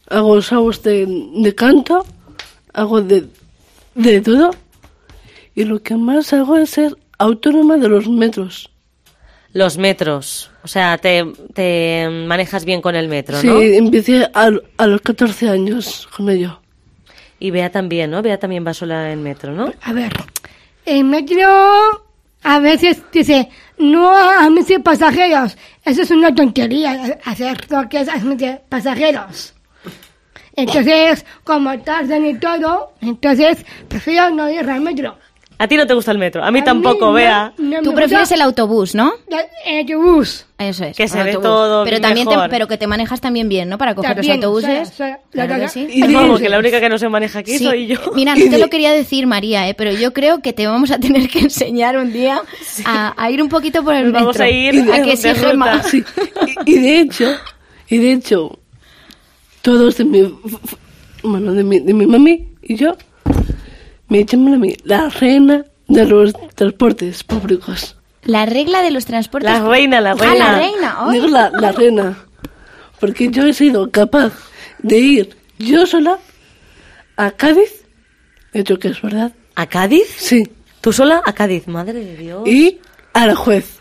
hago 0.09 0.41
shows 0.41 0.83
de, 0.83 1.07
de 1.35 1.55
canto, 1.55 2.07
hago 2.73 3.03
de, 3.03 3.27
de 3.95 4.21
todo. 4.23 4.51
Y 5.55 5.65
lo 5.65 5.83
que 5.83 5.97
más 5.97 6.33
hago 6.33 6.57
es 6.57 6.71
ser 6.71 6.97
autónoma 7.19 7.77
de 7.77 7.89
los 7.89 8.09
metros. 8.09 8.71
Los 9.53 9.79
metros. 9.79 10.51
O 10.67 10.69
sea, 10.69 10.99
te, 10.99 11.25
te 11.55 12.09
manejas 12.27 12.65
bien 12.65 12.81
con 12.83 12.97
el 12.97 13.07
metro, 13.07 13.41
Sí, 13.41 13.47
¿no? 13.47 13.61
empecé 13.63 14.29
a, 14.35 14.51
a 14.79 14.87
los 14.89 15.01
14 15.01 15.49
años 15.49 16.09
con 16.17 16.29
ello. 16.29 16.61
Y 17.39 17.53
Bea 17.53 17.71
también, 17.71 18.11
¿no? 18.11 18.21
Bea 18.21 18.37
también 18.37 18.67
va 18.67 18.75
sola 18.75 19.13
en 19.13 19.23
metro, 19.23 19.53
¿no? 19.53 19.73
A 19.83 19.93
ver, 19.93 20.13
el 20.85 21.05
metro 21.05 21.47
a 22.43 22.59
veces 22.59 23.01
dice, 23.13 23.49
no 23.79 24.11
admite 24.13 24.81
pasajeros. 24.81 25.57
Eso 25.85 26.03
es 26.03 26.11
una 26.11 26.35
tontería, 26.35 27.17
hacer 27.25 27.59
lo 27.71 27.89
que 27.89 28.01
es 28.01 28.09
admitir 28.09 28.59
pasajeros. 28.69 29.55
Entonces, 30.57 31.25
como 31.45 31.79
tardan 31.79 32.27
y 32.27 32.35
todo, 32.41 32.93
entonces 33.03 33.65
prefiero 33.87 34.31
no 34.31 34.51
ir 34.51 34.69
al 34.69 34.81
metro. 34.81 35.17
A 35.59 35.67
ti 35.69 35.77
no 35.79 35.87
te 35.87 35.95
gusta 35.95 36.13
el 36.13 36.19
metro, 36.19 36.45
a 36.45 36.51
mí 36.51 36.59
A 36.61 36.65
tampoco, 36.65 37.13
no- 37.13 37.49
no 37.59 37.83
Tú 37.83 37.95
prefieres 37.95 38.25
gusta 38.29 38.35
el 38.35 38.43
autobús, 38.43 38.95
¿no? 38.95 39.15
El 39.65 39.79
autobús. 39.91 40.45
Eso 40.59 40.85
es. 40.85 40.95
Que 40.97 41.09
se 41.09 41.17
ve 41.23 41.31
autobús. 41.33 41.43
todo 41.45 41.85
pero 41.85 41.99
también 42.01 42.29
te, 42.29 42.35
pero 42.51 42.69
que 42.69 42.77
te 42.77 42.87
manejas 42.87 43.21
también 43.23 43.49
bien, 43.49 43.69
¿no? 43.71 43.79
Para 43.79 43.95
coger 43.95 44.17
También, 44.17 44.41
los 44.41 44.45
autobuses. 44.65 44.93
Claro 45.31 45.57
que 45.61 45.69
sí. 45.69 45.87
Y 45.91 46.03
Vamos, 46.13 46.41
que 46.41 46.49
la 46.51 46.59
única 46.59 46.79
que 46.79 46.89
no 46.91 46.99
se 46.99 47.09
maneja 47.09 47.39
aquí 47.39 47.57
Sí. 47.57 47.65
soy 47.65 47.87
yo. 47.87 47.95
Eh, 47.97 48.01
Mira, 48.15 48.35
no 48.35 48.51
te 48.51 48.59
lo 48.59 48.69
quería 48.69 48.93
decir, 48.93 49.27
María, 49.27 49.67
¿eh? 49.69 49.73
pero 49.75 49.93
yo 49.93 50.13
creo 50.13 50.41
que 50.43 50.53
te 50.53 50.67
vamos 50.67 50.91
a 50.91 50.99
tener 50.99 51.29
que 51.31 51.39
enseñar 51.41 51.97
un 51.97 52.13
día 52.13 52.43
a, 52.85 53.15
a 53.23 53.31
ir 53.31 53.43
un 53.43 53.49
poquito 53.49 53.83
por 53.83 53.95
el 53.95 54.13
vamos 54.13 54.37
metro. 54.39 54.45
a 54.45 54.49
ir 54.51 54.79
a 54.93 55.03
que 55.03 55.35
ruta. 55.35 55.83
Sí, 55.85 56.05
y, 56.67 56.73
y 56.75 56.79
de 56.81 57.01
hecho, 57.01 57.35
y 57.89 57.97
de 57.99 58.13
hecho, 58.13 58.59
todos 59.63 59.97
de 59.97 60.05
mi, 60.05 60.35
bueno, 61.23 61.53
de 61.55 61.65
mi, 61.65 61.81
de 61.81 61.95
mi 61.95 62.07
mami 62.07 62.49
y 62.63 62.77
yo, 62.77 62.95
me 64.09 64.25
llaman 64.25 64.55
a 64.55 64.59
mí 64.59 64.77
la 64.85 65.09
reina 65.09 65.65
de 65.89 66.05
los 66.07 66.33
transportes 66.55 67.23
públicos. 67.25 67.97
La 68.25 68.45
regla 68.47 68.83
de 68.83 68.91
los 68.91 69.07
transportes. 69.07 69.51
La 69.51 69.69
reina, 69.69 70.01
la 70.01 70.13
Ah, 70.13 70.15
reina. 70.15 70.53
la 70.53 70.59
reina. 70.59 70.97
ay. 70.99 71.13
Digo 71.15 71.27
la, 71.29 71.51
la 71.51 71.73
reina, 71.73 72.19
porque 73.01 73.29
yo 73.31 73.45
he 73.47 73.53
sido 73.53 73.91
capaz 73.91 74.33
de 74.83 74.99
ir 74.99 75.37
yo 75.59 75.87
sola 75.87 76.19
a 77.17 77.31
Cádiz, 77.31 77.85
de 78.53 78.61
hecho 78.61 78.79
que 78.79 78.89
es 78.89 79.01
verdad, 79.01 79.33
¿A 79.55 79.67
Cádiz? 79.67 80.07
sí, 80.17 80.49
¿Tú 80.81 80.93
sola? 80.93 81.23
A 81.25 81.33
Cádiz, 81.33 81.67
madre 81.67 81.95
de 82.05 82.17
Dios. 82.17 82.47
y 82.47 82.81
a 83.13 83.27
la 83.27 83.35
juez. 83.35 83.76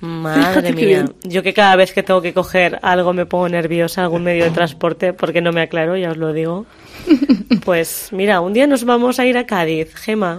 Madre 0.00 0.42
Fíjate 0.44 0.72
mía. 0.74 0.86
bien. 0.86 1.14
Yo 1.24 1.42
que 1.42 1.52
cada 1.52 1.74
vez 1.76 1.92
que 1.92 2.02
tengo 2.02 2.22
que 2.22 2.32
coger 2.32 2.78
algo 2.82 3.12
me 3.12 3.26
pongo 3.26 3.48
nerviosa, 3.48 4.02
algún 4.02 4.22
medio 4.24 4.44
de 4.44 4.50
transporte, 4.50 5.12
porque 5.12 5.40
no 5.40 5.52
me 5.52 5.62
aclaro, 5.62 5.96
ya 5.96 6.10
os 6.10 6.16
lo 6.16 6.32
digo. 6.32 6.66
Pues 7.64 8.08
mira, 8.12 8.40
un 8.40 8.52
día 8.54 8.66
nos 8.66 8.84
vamos 8.84 9.18
a 9.18 9.26
ir 9.26 9.36
a 9.36 9.44
Cádiz, 9.44 9.94
Gema. 9.94 10.38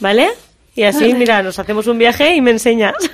¿Vale? 0.00 0.28
Y 0.74 0.82
así, 0.82 1.14
mira, 1.14 1.42
nos 1.42 1.58
hacemos 1.58 1.86
un 1.86 1.96
viaje 1.98 2.34
y 2.34 2.40
me 2.40 2.50
enseñas. 2.50 2.94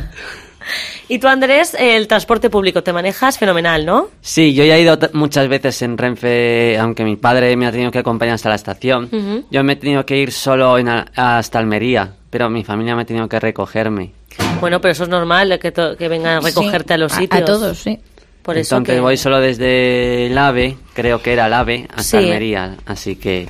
Y 1.08 1.18
tú, 1.18 1.26
Andrés, 1.26 1.74
el 1.76 2.06
transporte 2.06 2.50
público 2.50 2.84
te 2.84 2.92
manejas 2.92 3.36
fenomenal, 3.38 3.84
¿no? 3.84 4.10
Sí, 4.20 4.54
yo 4.54 4.62
ya 4.64 4.76
he 4.76 4.82
ido 4.82 4.96
muchas 5.14 5.48
veces 5.48 5.82
en 5.82 5.98
Renfe, 5.98 6.78
aunque 6.78 7.02
mi 7.02 7.16
padre 7.16 7.56
me 7.56 7.66
ha 7.66 7.72
tenido 7.72 7.90
que 7.90 7.98
acompañar 7.98 8.36
hasta 8.36 8.50
la 8.50 8.54
estación. 8.54 9.08
Yo 9.50 9.64
me 9.64 9.72
he 9.72 9.76
tenido 9.76 10.06
que 10.06 10.18
ir 10.18 10.30
solo 10.30 10.78
en 10.78 10.88
hasta 10.88 11.58
Almería, 11.58 12.12
pero 12.30 12.48
mi 12.48 12.64
familia 12.64 12.94
me 12.96 13.02
ha 13.02 13.04
tenido 13.04 13.28
que 13.28 13.38
recogerme. 13.40 14.12
Bueno, 14.60 14.80
pero 14.80 14.92
eso 14.92 15.02
es 15.04 15.08
normal, 15.08 15.58
que, 15.60 15.72
to- 15.72 15.96
que 15.96 16.08
vengan 16.08 16.38
a 16.38 16.40
recogerte 16.40 16.88
Sí, 16.88 16.94
a 16.94 16.98
los 16.98 17.12
a- 17.12 17.16
sitios. 17.18 17.42
A, 17.42 17.44
todos, 17.44 17.78
sí. 17.78 17.98
Por 18.42 18.56
eso 18.56 18.76
Entonces 18.76 18.94
que... 18.96 19.00
voy 19.00 19.16
solo 19.16 19.38
desde 19.40 20.26
el 20.28 20.38
AVE, 20.38 20.76
creo 20.94 21.20
que 21.22 21.32
era 21.34 21.46
el 21.46 21.52
AVE, 21.52 21.86
hasta 21.90 22.02
Sí. 22.02 22.16
Almería, 22.16 22.76
así 22.86 23.16
que... 23.16 23.48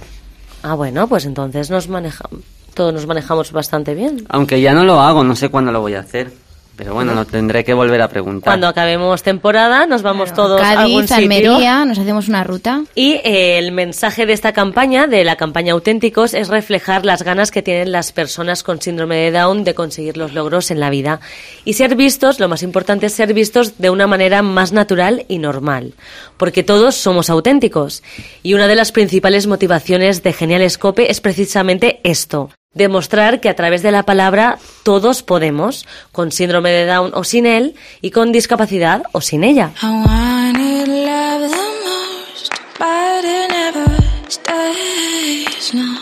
Ah, 0.62 0.74
bueno, 0.74 1.06
pues 1.08 1.24
entonces 1.26 1.70
nos 1.70 1.88
maneja... 1.88 2.28
todos 2.74 2.92
nos 2.92 3.06
manejamos 3.06 3.52
bastante 3.52 3.94
bien. 3.94 4.24
Aunque 4.28 4.60
ya 4.60 4.74
no 4.74 4.84
lo 4.84 5.00
hago, 5.00 5.22
no 5.24 5.36
sé 5.36 5.48
cuándo 5.48 5.70
lo 5.72 5.80
voy 5.80 5.94
a 5.94 6.00
hacer. 6.00 6.32
Pero 6.80 6.94
bueno, 6.94 7.12
lo 7.14 7.26
tendré 7.26 7.62
que 7.62 7.74
volver 7.74 8.00
a 8.00 8.08
preguntar. 8.08 8.44
Cuando 8.52 8.66
acabemos 8.66 9.22
temporada 9.22 9.84
nos 9.84 10.00
vamos 10.00 10.32
todos 10.32 10.62
a 10.62 10.80
algún 10.80 11.06
Cádiz, 11.06 11.28
sitio. 11.28 11.52
Almería, 11.52 11.84
nos 11.84 11.98
hacemos 11.98 12.26
una 12.28 12.42
ruta. 12.42 12.84
Y 12.94 13.20
eh, 13.22 13.58
el 13.58 13.70
mensaje 13.72 14.24
de 14.24 14.32
esta 14.32 14.54
campaña, 14.54 15.06
de 15.06 15.22
la 15.22 15.36
campaña 15.36 15.74
Auténticos, 15.74 16.32
es 16.32 16.48
reflejar 16.48 17.04
las 17.04 17.22
ganas 17.22 17.50
que 17.50 17.60
tienen 17.60 17.92
las 17.92 18.12
personas 18.12 18.62
con 18.62 18.80
síndrome 18.80 19.16
de 19.16 19.30
Down 19.30 19.62
de 19.62 19.74
conseguir 19.74 20.16
los 20.16 20.32
logros 20.32 20.70
en 20.70 20.80
la 20.80 20.88
vida. 20.88 21.20
Y 21.66 21.74
ser 21.74 21.96
vistos, 21.96 22.40
lo 22.40 22.48
más 22.48 22.62
importante 22.62 23.04
es 23.04 23.12
ser 23.12 23.34
vistos 23.34 23.76
de 23.76 23.90
una 23.90 24.06
manera 24.06 24.40
más 24.40 24.72
natural 24.72 25.26
y 25.28 25.36
normal. 25.36 25.92
Porque 26.38 26.62
todos 26.62 26.94
somos 26.94 27.28
auténticos. 27.28 28.02
Y 28.42 28.54
una 28.54 28.68
de 28.68 28.76
las 28.76 28.90
principales 28.90 29.46
motivaciones 29.46 30.22
de 30.22 30.32
Genial 30.32 30.62
Escope 30.62 31.10
es 31.10 31.20
precisamente 31.20 32.00
esto. 32.04 32.48
Demostrar 32.72 33.40
que 33.40 33.48
a 33.48 33.56
través 33.56 33.82
de 33.82 33.90
la 33.90 34.04
palabra 34.04 34.56
todos 34.84 35.24
podemos, 35.24 35.88
con 36.12 36.30
síndrome 36.30 36.70
de 36.70 36.86
Down 36.86 37.10
o 37.14 37.24
sin 37.24 37.44
él, 37.44 37.74
y 38.00 38.12
con 38.12 38.30
discapacidad 38.30 39.02
o 39.10 39.20
sin 39.20 39.42
ella. 39.42 39.72
I 39.82 39.86
wanted 39.86 40.86
love 40.86 41.50
the 41.50 41.56
most, 41.84 42.52
but 42.78 43.24
it 43.24 43.50
never 43.50 43.86
stays 44.28 45.74
long. 45.74 45.98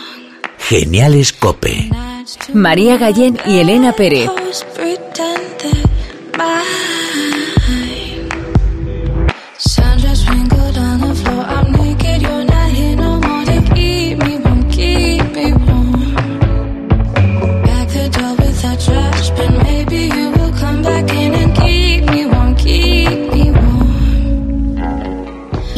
Genial 0.59 1.15
Escope. 1.15 1.89
Nights 1.89 2.37
too 2.37 2.53
María 2.53 2.97
Gallén 2.97 3.39
y 3.47 3.57
Elena 3.57 3.93
Pérez. 3.93 4.29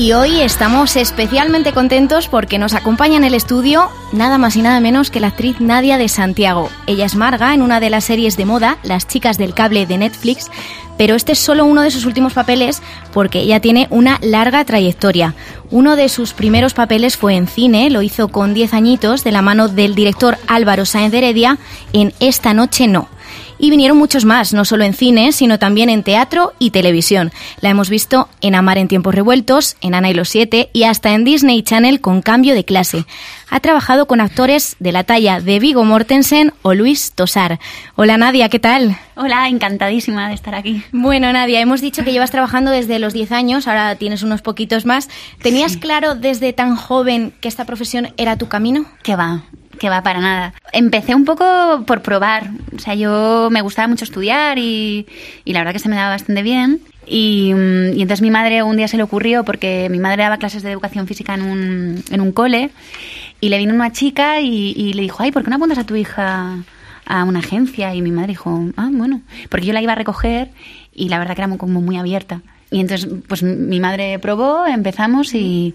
Y 0.01 0.13
hoy 0.13 0.41
estamos 0.41 0.95
especialmente 0.95 1.73
contentos 1.73 2.27
porque 2.27 2.57
nos 2.57 2.73
acompaña 2.73 3.17
en 3.17 3.23
el 3.23 3.35
estudio 3.35 3.87
nada 4.11 4.39
más 4.39 4.55
y 4.55 4.63
nada 4.63 4.79
menos 4.79 5.11
que 5.11 5.19
la 5.19 5.27
actriz 5.27 5.61
Nadia 5.61 5.99
de 5.99 6.09
Santiago. 6.09 6.69
Ella 6.87 7.05
es 7.05 7.13
Marga 7.13 7.53
en 7.53 7.61
una 7.61 7.79
de 7.79 7.91
las 7.91 8.05
series 8.05 8.35
de 8.35 8.45
moda, 8.45 8.79
Las 8.81 9.07
chicas 9.07 9.37
del 9.37 9.53
cable 9.53 9.85
de 9.85 9.99
Netflix, 9.99 10.49
pero 10.97 11.13
este 11.13 11.33
es 11.33 11.39
solo 11.39 11.65
uno 11.65 11.83
de 11.83 11.91
sus 11.91 12.05
últimos 12.05 12.33
papeles 12.33 12.81
porque 13.13 13.41
ella 13.41 13.59
tiene 13.59 13.85
una 13.91 14.17
larga 14.23 14.65
trayectoria. 14.65 15.35
Uno 15.69 15.95
de 15.95 16.09
sus 16.09 16.33
primeros 16.33 16.73
papeles 16.73 17.15
fue 17.15 17.35
en 17.35 17.45
cine, 17.45 17.91
lo 17.91 18.01
hizo 18.01 18.29
con 18.29 18.55
10 18.55 18.73
añitos 18.73 19.23
de 19.23 19.31
la 19.31 19.43
mano 19.43 19.67
del 19.67 19.93
director 19.93 20.39
Álvaro 20.47 20.87
Sáenz 20.87 21.13
Heredia 21.13 21.59
en 21.93 22.11
Esta 22.19 22.55
noche 22.55 22.87
no. 22.87 23.07
Y 23.59 23.69
vinieron 23.69 23.97
muchos 23.97 24.25
más, 24.25 24.53
no 24.53 24.65
solo 24.65 24.83
en 24.83 24.93
cine, 24.93 25.31
sino 25.31 25.59
también 25.59 25.89
en 25.89 26.03
teatro 26.03 26.53
y 26.59 26.71
televisión. 26.71 27.31
La 27.61 27.69
hemos 27.69 27.89
visto 27.89 28.29
en 28.41 28.55
Amar 28.55 28.77
en 28.77 28.87
tiempos 28.87 29.15
revueltos, 29.15 29.75
en 29.81 29.95
Ana 29.95 30.09
y 30.09 30.13
los 30.13 30.29
siete 30.29 30.69
y 30.73 30.83
hasta 30.83 31.13
en 31.13 31.23
Disney 31.23 31.61
Channel 31.63 32.01
con 32.01 32.21
cambio 32.21 32.55
de 32.55 32.65
clase. 32.65 33.05
Ha 33.49 33.59
trabajado 33.59 34.07
con 34.07 34.21
actores 34.21 34.75
de 34.79 34.91
la 34.91 35.03
talla 35.03 35.41
de 35.41 35.59
Vigo 35.59 35.83
Mortensen 35.83 36.53
o 36.61 36.73
Luis 36.73 37.11
Tosar. 37.13 37.59
Hola 37.95 38.17
Nadia, 38.17 38.49
¿qué 38.49 38.59
tal? 38.59 38.97
Hola, 39.15 39.47
encantadísima 39.49 40.29
de 40.29 40.33
estar 40.33 40.55
aquí. 40.55 40.83
Bueno, 40.91 41.31
Nadia, 41.33 41.59
hemos 41.59 41.81
dicho 41.81 42.03
que 42.03 42.13
llevas 42.13 42.31
trabajando 42.31 42.71
desde 42.71 42.97
los 42.97 43.13
10 43.13 43.31
años, 43.33 43.67
ahora 43.67 43.95
tienes 43.95 44.23
unos 44.23 44.41
poquitos 44.41 44.85
más. 44.85 45.09
¿Tenías 45.41 45.77
claro 45.77 46.15
desde 46.15 46.53
tan 46.53 46.75
joven 46.75 47.33
que 47.41 47.47
esta 47.47 47.65
profesión 47.65 48.13
era 48.17 48.37
tu 48.37 48.47
camino? 48.47 48.85
Que 49.03 49.15
va, 49.15 49.43
que 49.81 49.89
va 49.89 50.03
para 50.03 50.19
nada. 50.19 50.53
Empecé 50.73 51.15
un 51.15 51.25
poco 51.25 51.83
por 51.87 52.03
probar. 52.03 52.51
O 52.75 52.77
sea, 52.77 52.93
yo 52.93 53.49
me 53.49 53.63
gustaba 53.63 53.87
mucho 53.87 54.05
estudiar 54.05 54.59
y, 54.59 55.07
y 55.43 55.53
la 55.53 55.61
verdad 55.61 55.73
que 55.73 55.79
se 55.79 55.89
me 55.89 55.95
daba 55.95 56.09
bastante 56.09 56.43
bien. 56.43 56.81
Y, 57.07 57.51
mm, 57.51 57.97
y 57.97 58.01
entonces 58.03 58.21
mi 58.21 58.29
madre 58.29 58.61
un 58.61 58.77
día 58.77 58.87
se 58.87 58.97
le 58.97 59.01
ocurrió, 59.01 59.43
porque 59.43 59.87
mi 59.89 59.97
madre 59.97 60.21
daba 60.21 60.37
clases 60.37 60.61
de 60.61 60.71
educación 60.71 61.07
física 61.07 61.33
en 61.33 61.41
un, 61.41 62.03
en 62.11 62.21
un 62.21 62.31
cole, 62.31 62.69
y 63.39 63.49
le 63.49 63.57
vino 63.57 63.73
una 63.73 63.91
chica 63.91 64.39
y, 64.39 64.73
y 64.77 64.93
le 64.93 65.01
dijo, 65.01 65.23
ay, 65.23 65.31
¿por 65.31 65.43
qué 65.43 65.49
no 65.49 65.55
apuntas 65.55 65.79
a 65.79 65.83
tu 65.83 65.95
hija 65.95 66.57
a 67.07 67.23
una 67.23 67.39
agencia? 67.39 67.95
Y 67.95 68.03
mi 68.03 68.11
madre 68.11 68.27
dijo, 68.27 68.69
ah, 68.77 68.89
bueno, 68.91 69.21
porque 69.49 69.65
yo 69.65 69.73
la 69.73 69.81
iba 69.81 69.93
a 69.93 69.95
recoger 69.95 70.49
y 70.93 71.09
la 71.09 71.17
verdad 71.17 71.35
que 71.35 71.41
era 71.41 71.57
como 71.57 71.81
muy 71.81 71.97
abierta. 71.97 72.41
Y 72.69 72.81
entonces, 72.81 73.09
pues 73.27 73.41
mi 73.41 73.79
madre 73.79 74.19
probó, 74.19 74.67
empezamos 74.67 75.33
y, 75.33 75.73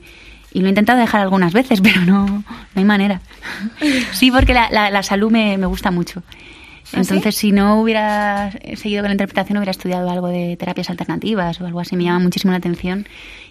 y 0.53 0.61
lo 0.61 0.67
he 0.67 0.69
intentado 0.71 0.99
dejar 0.99 1.21
algunas 1.23 1.53
veces, 1.53 1.81
pero 1.83 2.01
no, 2.03 2.27
no 2.27 2.45
hay 2.75 2.85
manera. 2.85 3.21
Sí, 4.13 4.31
porque 4.31 4.55
la, 4.55 4.69
la- 4.71 4.91
la 4.91 5.03
salud 5.03 5.31
me, 5.31 5.59
me 5.59 5.67
gusta 5.67 5.91
mucho. 5.91 6.23
¿Ah, 6.93 6.99
Entonces, 7.01 7.35
si 7.35 7.51
no 7.51 7.81
hubiera 7.81 8.53
seguido 8.77 9.03
con 9.03 9.09
la 9.09 9.15
interpretación, 9.15 9.59
hubiera 9.59 9.73
estudiado 9.73 10.09
algo 10.09 10.29
de 10.29 10.57
terapias 10.57 10.89
alternativas 10.89 11.61
o 11.61 11.67
algo 11.67 11.81
así. 11.81 11.97
Me 11.97 12.05
llama 12.05 12.21
muchísimo 12.21 12.53
la 12.53 12.59
atención 12.59 13.09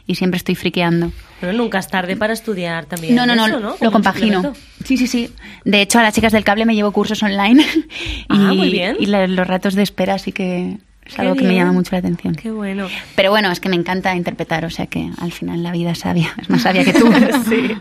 y 0.08 0.16
siempre 0.16 0.38
estoy 0.38 0.56
friqueando. 0.56 1.12
Pero 1.42 1.52
nunca 1.52 1.80
es 1.80 1.90
tarde 1.90 2.16
para 2.16 2.32
estudiar 2.32 2.86
también. 2.86 3.14
No, 3.14 3.26
no, 3.26 3.36
no, 3.36 3.46
eso, 3.48 3.60
¿no? 3.60 3.76
lo 3.82 3.92
compagino. 3.92 4.54
Sí, 4.86 4.96
sí, 4.96 5.08
sí. 5.08 5.32
De 5.66 5.82
hecho, 5.82 6.00
a 6.00 6.04
las 6.04 6.14
chicas 6.16 6.32
del 6.32 6.46
cable 6.46 6.66
me 6.66 6.76
llevo 6.76 6.94
cursos 6.94 7.22
online. 7.24 7.66
Ah, 8.30 8.52
y, 8.54 8.58
muy 8.58 8.70
bien. 8.72 8.96
Y 9.02 9.06
la- 9.08 9.28
los 9.28 9.46
ratos 9.46 9.76
de 9.76 9.84
espera 9.84 10.18
sí 10.18 10.32
que 10.32 10.78
Es 11.06 11.14
Qué 11.14 11.22
algo 11.22 11.36
que 11.36 11.44
me 11.44 11.54
llama 11.54 11.72
mucho 11.72 11.92
la 11.92 12.00
atención. 12.00 12.34
Qué 12.34 12.50
bueno. 12.50 12.88
Pero 13.16 13.30
bueno, 13.30 13.52
es 13.52 13.60
que 13.60 13.70
me 13.70 13.76
encanta 13.76 14.16
interpretar, 14.16 14.66
o 14.66 14.72
sea 14.72 14.88
que 14.88 15.12
al 15.20 15.32
final 15.32 15.62
la 15.62 15.72
vida 15.72 15.92
es 15.92 16.00
sabia, 16.00 16.34
es 16.42 16.50
más 16.50 16.64
sabia 16.64 16.84
que 16.84 16.94
tú. 16.94 17.12
sí. 17.50 17.78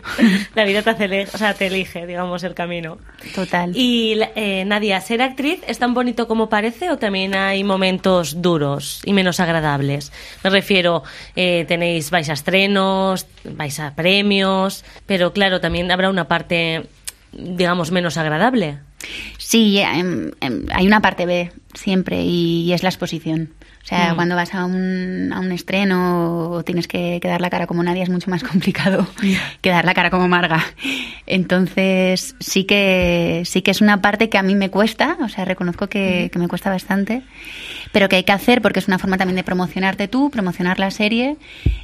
La 0.53 0.63
vida 0.63 0.83
te, 0.83 0.91
hace 0.91 1.27
o 1.33 1.37
sea, 1.37 1.55
te 1.55 1.67
elige, 1.67 2.05
digamos, 2.05 2.43
el 2.43 2.53
camino. 2.53 2.99
Total. 3.33 3.75
Y 3.75 4.19
eh, 4.35 4.63
Nadia, 4.65 5.01
¿ser 5.01 5.23
actriz 5.23 5.59
es 5.67 5.79
tan 5.79 5.95
bonito 5.95 6.27
como 6.27 6.49
parece 6.49 6.91
o 6.91 6.97
también 6.97 7.33
hay 7.33 7.63
momentos 7.63 8.43
duros 8.43 9.01
y 9.05 9.13
menos 9.13 9.39
agradables? 9.39 10.11
Me 10.43 10.51
refiero, 10.51 11.01
eh, 11.35 11.65
tenéis, 11.67 12.11
vais 12.11 12.29
a 12.29 12.33
estrenos, 12.33 13.25
vais 13.43 13.79
a 13.79 13.95
premios, 13.95 14.85
pero 15.07 15.33
claro, 15.33 15.59
también 15.59 15.91
habrá 15.91 16.11
una 16.11 16.27
parte, 16.27 16.85
digamos, 17.31 17.89
menos 17.89 18.17
agradable. 18.17 18.77
Sí, 19.39 19.79
em, 19.79 20.31
em, 20.41 20.67
hay 20.71 20.85
una 20.85 21.01
parte 21.01 21.25
B 21.25 21.51
siempre 21.75 22.21
y, 22.23 22.71
es 22.73 22.83
la 22.83 22.89
exposición. 22.89 23.51
O 23.85 23.87
sea, 23.87 24.13
Mm. 24.13 24.15
cuando 24.15 24.35
vas 24.35 24.51
a 24.55 24.65
un, 24.65 25.31
a 25.31 25.39
un 25.39 25.51
estreno 25.51 26.49
o 26.49 26.63
tienes 26.63 26.87
que, 26.87 27.19
que 27.21 27.27
dar 27.27 27.39
la 27.39 27.51
cara 27.51 27.67
como 27.67 27.83
nadie 27.83 28.01
es 28.01 28.09
mucho 28.09 28.31
más 28.31 28.43
complicado 28.51 29.07
que 29.61 29.69
dar 29.69 29.85
la 29.85 29.93
cara 29.93 30.09
como 30.09 30.27
Marga. 30.27 30.63
Entonces, 31.27 32.35
sí 32.39 32.63
que, 32.63 33.43
sí 33.45 33.61
que 33.61 33.71
es 33.71 33.81
una 33.81 34.01
parte 34.01 34.29
que 34.29 34.37
a 34.37 34.43
mí 34.43 34.55
me 34.55 34.69
cuesta, 34.69 35.17
o 35.21 35.29
sea, 35.29 35.45
reconozco 35.45 35.87
que, 35.87 36.29
que 36.31 36.39
me 36.39 36.47
cuesta 36.47 36.69
bastante, 36.69 37.21
pero 37.91 38.09
que 38.09 38.15
hay 38.15 38.23
que 38.23 38.31
hacer 38.31 38.61
porque 38.61 38.79
es 38.79 38.87
una 38.87 38.97
forma 38.99 39.17
también 39.17 39.35
de 39.35 39.43
promocionarte 39.43 40.07
tú, 40.07 40.29
promocionar 40.31 40.79
la 40.79 40.91
serie 40.91 41.37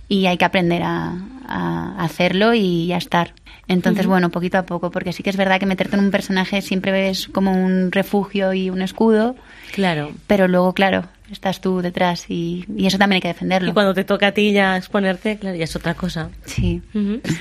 y 0.07 0.25
hay 0.27 0.37
que 0.37 0.45
aprender 0.45 0.81
a, 0.83 1.13
a 1.47 1.95
hacerlo 2.03 2.53
y 2.53 2.91
a 2.93 2.97
estar. 2.97 3.33
Entonces, 3.67 4.05
bueno, 4.07 4.29
poquito 4.29 4.57
a 4.57 4.65
poco, 4.65 4.89
porque 4.91 5.13
sí 5.13 5.21
que 5.23 5.29
es 5.29 5.37
verdad 5.37 5.59
que 5.59 5.65
meterte 5.65 5.95
en 5.95 6.03
un 6.03 6.11
personaje 6.11 6.61
siempre 6.61 6.91
ves 6.91 7.27
como 7.27 7.51
un 7.53 7.91
refugio 7.91 8.53
y 8.53 8.69
un 8.69 8.81
escudo, 8.81 9.35
Claro. 9.71 10.11
pero 10.27 10.47
luego, 10.47 10.73
claro, 10.73 11.05
estás 11.31 11.61
tú 11.61 11.81
detrás 11.81 12.25
y, 12.29 12.65
y 12.75 12.87
eso 12.87 12.97
también 12.97 13.17
hay 13.17 13.21
que 13.21 13.27
defenderlo. 13.29 13.69
Y 13.69 13.73
cuando 13.73 13.93
te 13.93 14.03
toca 14.03 14.27
a 14.27 14.31
ti 14.31 14.51
ya 14.51 14.77
exponerte, 14.77 15.37
claro, 15.37 15.55
ya 15.55 15.63
es 15.63 15.75
otra 15.75 15.93
cosa. 15.93 16.29
Sí. 16.45 16.81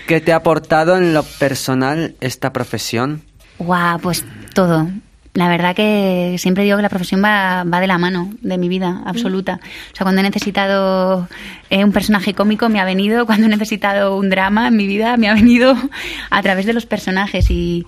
¿Qué 0.06 0.20
te 0.20 0.32
ha 0.32 0.36
aportado 0.36 0.96
en 0.96 1.14
lo 1.14 1.22
personal 1.22 2.14
esta 2.20 2.52
profesión? 2.52 3.22
Guau, 3.58 4.00
pues 4.00 4.24
todo. 4.54 4.88
La 5.34 5.48
verdad 5.48 5.76
que 5.76 6.36
siempre 6.38 6.64
digo 6.64 6.76
que 6.76 6.82
la 6.82 6.88
profesión 6.88 7.22
va, 7.22 7.62
va 7.62 7.80
de 7.80 7.86
la 7.86 7.98
mano 7.98 8.32
de 8.40 8.58
mi 8.58 8.68
vida 8.68 9.02
absoluta. 9.06 9.60
O 9.92 9.96
sea, 9.96 10.04
cuando 10.04 10.20
he 10.20 10.24
necesitado 10.24 11.28
eh, 11.68 11.84
un 11.84 11.92
personaje 11.92 12.34
cómico 12.34 12.68
me 12.68 12.80
ha 12.80 12.84
venido, 12.84 13.26
cuando 13.26 13.46
he 13.46 13.48
necesitado 13.48 14.16
un 14.16 14.28
drama 14.28 14.68
en 14.68 14.76
mi 14.76 14.86
vida 14.86 15.16
me 15.16 15.28
ha 15.28 15.34
venido 15.34 15.76
a 16.30 16.42
través 16.42 16.66
de 16.66 16.72
los 16.72 16.86
personajes 16.86 17.48
y, 17.50 17.86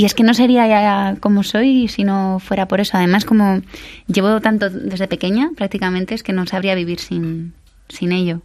y 0.00 0.04
es 0.06 0.14
que 0.14 0.22
no 0.22 0.32
sería 0.32 0.66
ya 0.66 1.16
como 1.20 1.42
soy 1.42 1.86
si 1.88 2.04
no 2.04 2.38
fuera 2.38 2.66
por 2.66 2.80
eso. 2.80 2.96
Además, 2.96 3.26
como 3.26 3.60
llevo 4.06 4.40
tanto 4.40 4.70
desde 4.70 5.06
pequeña 5.08 5.50
prácticamente, 5.56 6.14
es 6.14 6.22
que 6.22 6.32
no 6.32 6.46
sabría 6.46 6.74
vivir 6.74 6.98
sin, 7.00 7.52
sin 7.90 8.12
ello. 8.12 8.40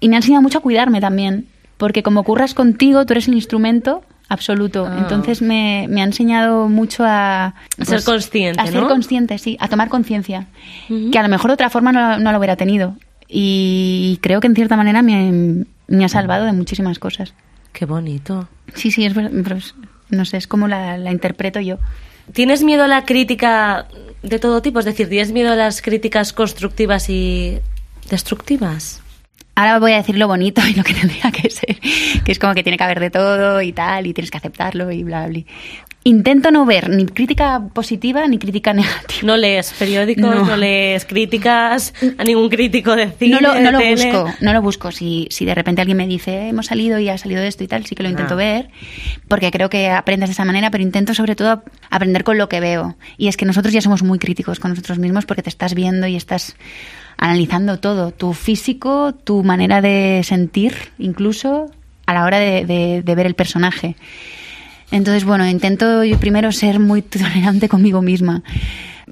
Y 0.00 0.10
me 0.10 0.16
ha 0.16 0.18
enseñado 0.18 0.42
mucho 0.42 0.58
a 0.58 0.60
cuidarme 0.60 1.00
también, 1.00 1.46
porque 1.78 2.02
como 2.02 2.24
curras 2.24 2.52
contigo, 2.52 3.06
tú 3.06 3.14
eres 3.14 3.26
el 3.28 3.34
instrumento 3.34 4.02
absoluto. 4.28 4.86
Ah. 4.86 4.96
Entonces 4.98 5.40
me, 5.40 5.86
me 5.88 6.02
ha 6.02 6.04
enseñado 6.04 6.68
mucho 6.68 7.04
a... 7.06 7.54
pues, 7.76 7.88
ser 7.88 8.04
consciente, 8.04 8.60
A 8.60 8.66
ser 8.66 8.82
¿no? 8.82 8.88
consciente, 8.88 9.38
sí, 9.38 9.56
a 9.60 9.68
tomar 9.68 9.88
conciencia. 9.88 10.46
Que 11.10 11.18
a 11.18 11.22
lo 11.22 11.28
mejor 11.30 11.48
de 11.50 11.54
otra 11.54 11.70
forma 11.70 11.90
no, 11.92 12.18
no 12.18 12.32
lo 12.32 12.38
hubiera 12.38 12.56
tenido. 12.56 12.96
Y 13.26 14.18
creo 14.20 14.40
que 14.40 14.46
en 14.46 14.54
cierta 14.54 14.76
manera 14.76 15.00
me, 15.00 15.64
me 15.86 16.04
ha 16.04 16.08
salvado 16.10 16.44
de 16.44 16.52
muchísimas 16.52 16.98
cosas. 16.98 17.32
Qué 17.72 17.86
bonito. 17.86 18.48
Sí, 18.74 18.90
sí, 18.90 19.04
es 19.06 19.16
es- 19.16 19.74
no 20.10 20.24
sé, 20.24 20.36
es 20.36 20.46
como 20.46 20.68
la, 20.68 20.98
la 20.98 21.10
interpreto 21.10 21.60
yo. 21.60 21.78
¿Tienes 22.32 22.62
miedo 22.62 22.84
a 22.84 22.88
la 22.88 23.04
crítica 23.04 23.88
de 24.22 24.38
todo 24.38 24.62
tipo? 24.62 24.78
Es 24.78 24.84
decir, 24.84 25.08
¿tienes 25.08 25.32
miedo 25.32 25.52
a 25.52 25.56
las 25.56 25.82
críticas 25.82 26.32
constructivas 26.32 27.08
y 27.08 27.58
destructivas? 28.10 29.02
Ahora 29.54 29.80
voy 29.80 29.92
a 29.92 29.96
decir 29.96 30.16
lo 30.16 30.28
bonito 30.28 30.60
y 30.68 30.74
lo 30.74 30.84
que 30.84 30.94
tendría 30.94 31.32
que 31.32 31.50
ser, 31.50 31.80
que 32.24 32.30
es 32.30 32.38
como 32.38 32.54
que 32.54 32.62
tiene 32.62 32.76
que 32.76 32.84
haber 32.84 33.00
de 33.00 33.10
todo 33.10 33.60
y 33.60 33.72
tal, 33.72 34.06
y 34.06 34.14
tienes 34.14 34.30
que 34.30 34.38
aceptarlo 34.38 34.92
y 34.92 35.02
bla, 35.02 35.26
bla. 35.26 35.40
Intento 36.08 36.50
no 36.50 36.64
ver 36.64 36.88
ni 36.88 37.04
crítica 37.04 37.60
positiva 37.74 38.26
ni 38.26 38.38
crítica 38.38 38.72
negativa. 38.74 39.20
¿No 39.24 39.36
lees 39.36 39.74
periódicos? 39.78 40.22
¿No, 40.24 40.44
No. 40.46 40.56
lees 40.56 41.04
críticas 41.04 41.92
a 42.16 42.24
ningún 42.24 42.48
crítico 42.48 42.96
de 42.96 43.10
cine? 43.10 43.32
No 43.32 43.40
lo, 43.40 43.60
no 43.60 43.70
lo 43.72 43.78
busco, 43.80 44.32
no 44.40 44.52
lo 44.54 44.62
busco. 44.62 44.90
Si, 44.90 45.28
si 45.30 45.44
de 45.44 45.54
repente 45.54 45.82
alguien 45.82 45.98
me 45.98 46.06
dice, 46.06 46.48
hemos 46.48 46.64
salido 46.66 46.98
y 46.98 47.10
ha 47.10 47.18
salido 47.18 47.42
esto 47.42 47.62
y 47.62 47.68
tal, 47.68 47.84
sí 47.84 47.94
que 47.94 48.02
lo 48.02 48.08
intento 48.08 48.34
Ah. 48.34 48.36
ver, 48.38 48.70
porque 49.28 49.50
creo 49.50 49.68
que 49.68 49.90
aprendes 49.90 50.30
de 50.30 50.32
esa 50.32 50.46
manera, 50.46 50.70
pero 50.70 50.82
intento 50.82 51.12
sobre 51.12 51.36
todo 51.36 51.62
aprender 51.90 52.24
con 52.24 52.38
lo 52.38 52.48
que 52.48 52.60
veo. 52.60 52.96
Y 53.18 53.28
es 53.28 53.36
que 53.36 53.44
nosotros 53.44 53.74
ya 53.74 53.82
somos 53.82 54.02
muy 54.02 54.18
críticos 54.18 54.60
con 54.60 54.70
nosotros 54.70 54.98
mismos 54.98 55.26
porque 55.26 55.42
te 55.42 55.50
estás 55.50 55.74
viendo 55.74 56.06
y 56.06 56.16
estás 56.16 56.56
analizando 57.18 57.80
todo, 57.80 58.12
tu 58.12 58.32
físico, 58.32 59.12
tu 59.12 59.42
manera 59.44 59.82
de 59.82 60.22
sentir, 60.24 60.74
incluso 60.98 61.66
a 62.06 62.14
la 62.14 62.24
hora 62.24 62.38
de, 62.38 62.64
de- 62.64 63.02
de 63.04 63.14
ver 63.14 63.26
el 63.26 63.34
personaje. 63.34 63.96
Entonces, 64.90 65.24
bueno, 65.24 65.46
intento 65.46 66.04
yo 66.04 66.18
primero 66.18 66.50
ser 66.52 66.80
muy 66.80 67.02
tolerante 67.02 67.68
conmigo 67.68 68.02
misma 68.02 68.42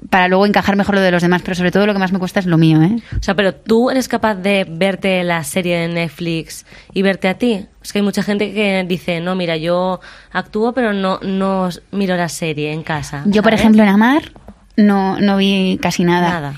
para 0.09 0.27
luego 0.27 0.45
encajar 0.45 0.75
mejor 0.75 0.95
lo 0.95 1.01
de 1.01 1.11
los 1.11 1.21
demás, 1.21 1.41
pero 1.41 1.55
sobre 1.55 1.71
todo 1.71 1.85
lo 1.85 1.93
que 1.93 1.99
más 1.99 2.11
me 2.11 2.19
cuesta 2.19 2.39
es 2.39 2.45
lo 2.45 2.57
mío, 2.57 2.81
¿eh? 2.81 2.97
O 3.19 3.23
sea, 3.23 3.35
pero 3.35 3.53
tú 3.53 3.89
eres 3.89 4.07
capaz 4.07 4.35
de 4.35 4.65
verte 4.69 5.23
la 5.23 5.43
serie 5.43 5.77
de 5.77 5.87
Netflix 5.87 6.65
y 6.93 7.01
verte 7.01 7.27
a 7.27 7.37
ti. 7.37 7.65
Es 7.81 7.91
que 7.91 7.99
hay 7.99 8.03
mucha 8.03 8.23
gente 8.23 8.53
que 8.53 8.85
dice, 8.87 9.19
no, 9.19 9.35
mira, 9.35 9.57
yo 9.57 9.99
actúo, 10.31 10.73
pero 10.73 10.93
no, 10.93 11.19
no 11.21 11.69
miro 11.91 12.15
la 12.15 12.29
serie 12.29 12.71
en 12.73 12.83
casa. 12.83 13.23
Yo, 13.25 13.43
por 13.43 13.53
ejemplo, 13.53 13.83
en 13.83 13.89
Amar 13.89 14.31
no, 14.75 15.19
no 15.19 15.37
vi 15.37 15.79
casi 15.81 16.03
nada. 16.03 16.29
Nada. 16.29 16.53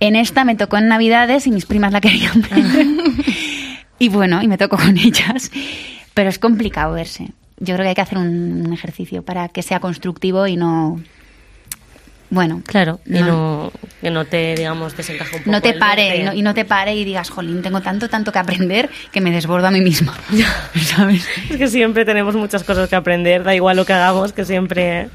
En 0.00 0.16
esta 0.16 0.44
me 0.44 0.54
tocó 0.54 0.76
en 0.78 0.88
Navidades 0.88 1.46
y 1.46 1.50
mis 1.50 1.66
primas 1.66 1.92
la 1.92 2.00
querían 2.00 2.40
ver. 2.42 2.52
Ah. 2.52 3.32
y 3.98 4.08
bueno, 4.08 4.42
y 4.42 4.48
me 4.48 4.58
tocó 4.58 4.76
con 4.76 4.96
ellas. 4.96 5.50
Pero 6.14 6.30
es 6.30 6.38
complicado 6.38 6.94
verse. 6.94 7.32
Yo 7.58 7.74
creo 7.74 7.84
que 7.84 7.88
hay 7.90 7.94
que 7.94 8.00
hacer 8.00 8.18
un, 8.18 8.64
un 8.66 8.72
ejercicio 8.72 9.22
para 9.22 9.48
que 9.48 9.62
sea 9.62 9.80
constructivo 9.80 10.46
y 10.46 10.56
no... 10.56 11.00
Bueno, 12.30 12.62
Claro, 12.66 12.98
y 13.06 13.10
No. 13.20 13.26
no, 13.26 13.72
que 14.00 14.10
no 14.10 14.24
te, 14.24 14.56
digamos, 14.56 14.96
desencaje 14.96 15.36
un 15.36 15.42
poco. 15.42 15.50
no 15.52 15.60
te 15.62 15.74
pare 15.74 16.24
no, 16.24 16.32
y 16.32 16.42
no 16.42 16.52
te 16.52 16.64
pare 16.64 16.94
y 16.96 17.04
digas, 17.04 17.30
jolín, 17.30 17.62
tengo 17.62 17.80
tanto, 17.80 18.08
tanto 18.08 18.32
que 18.32 18.38
aprender 18.40 18.90
que 19.12 19.20
me 19.20 19.30
desbordo 19.30 19.68
a 19.68 19.70
mí 19.70 19.80
misma. 19.80 20.18
¿Sabes? 20.74 21.28
Es 21.50 21.56
que 21.56 21.68
siempre 21.68 22.04
tenemos 22.04 22.34
muchas 22.34 22.64
cosas 22.64 22.88
que 22.88 22.96
aprender, 22.96 23.44
da 23.44 23.54
igual 23.54 23.76
lo 23.76 23.84
que 23.84 23.92
hagamos, 23.92 24.32
que 24.32 24.44
siempre 24.44 25.10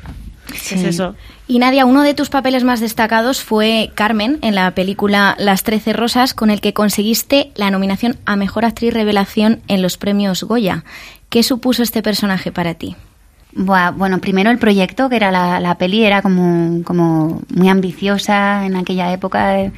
es 0.55 0.71
eso. 0.83 1.15
Y 1.47 1.59
Nadia, 1.59 1.85
uno 1.85 2.03
de 2.03 2.13
tus 2.13 2.29
papeles 2.29 2.63
más 2.63 2.79
destacados 2.79 3.41
fue 3.43 3.91
Carmen 3.95 4.37
en 4.41 4.53
la 4.55 4.71
película 4.71 5.35
Las 5.39 5.63
Trece 5.63 5.93
Rosas, 5.93 6.33
con 6.33 6.49
el 6.51 6.61
que 6.61 6.73
conseguiste 6.73 7.51
la 7.55 7.71
nominación 7.71 8.17
a 8.25 8.35
Mejor 8.35 8.65
Actriz 8.65 8.93
Revelación 8.93 9.61
en 9.67 9.81
los 9.81 9.97
premios 9.97 10.43
Goya. 10.43 10.83
¿Qué 11.29 11.41
supuso 11.43 11.81
este 11.83 12.01
personaje 12.03 12.51
para 12.51 12.73
ti? 12.75 12.95
Bueno, 13.51 14.19
primero 14.19 14.51
el 14.51 14.59
proyecto, 14.59 15.09
que 15.09 15.15
era 15.15 15.31
la, 15.31 15.59
la 15.59 15.75
peli, 15.79 16.03
era 16.05 16.21
como, 16.21 16.83
como 16.83 17.41
muy 17.49 17.67
ambiciosa 17.67 18.65
en 18.65 18.75
aquella 18.75 19.11
época, 19.11 19.59
eh, 19.59 19.71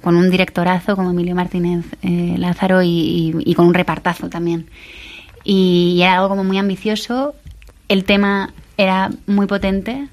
con 0.00 0.14
un 0.16 0.30
directorazo 0.30 0.94
como 0.94 1.10
Emilio 1.10 1.34
Martínez 1.34 1.84
eh, 2.02 2.36
Lázaro 2.38 2.82
y, 2.82 2.88
y- 2.88 3.34
y 3.44 3.54
con 3.54 3.66
un 3.66 3.74
repartazo 3.74 4.28
también. 4.28 4.66
Y, 5.42 5.94
y 5.96 6.02
era 6.02 6.14
algo 6.14 6.28
como 6.28 6.44
muy 6.44 6.58
ambicioso. 6.58 7.34
El 7.88 8.04
tema 8.04 8.52
era 8.76 9.10
muy 9.26 9.46
potente 9.46 10.06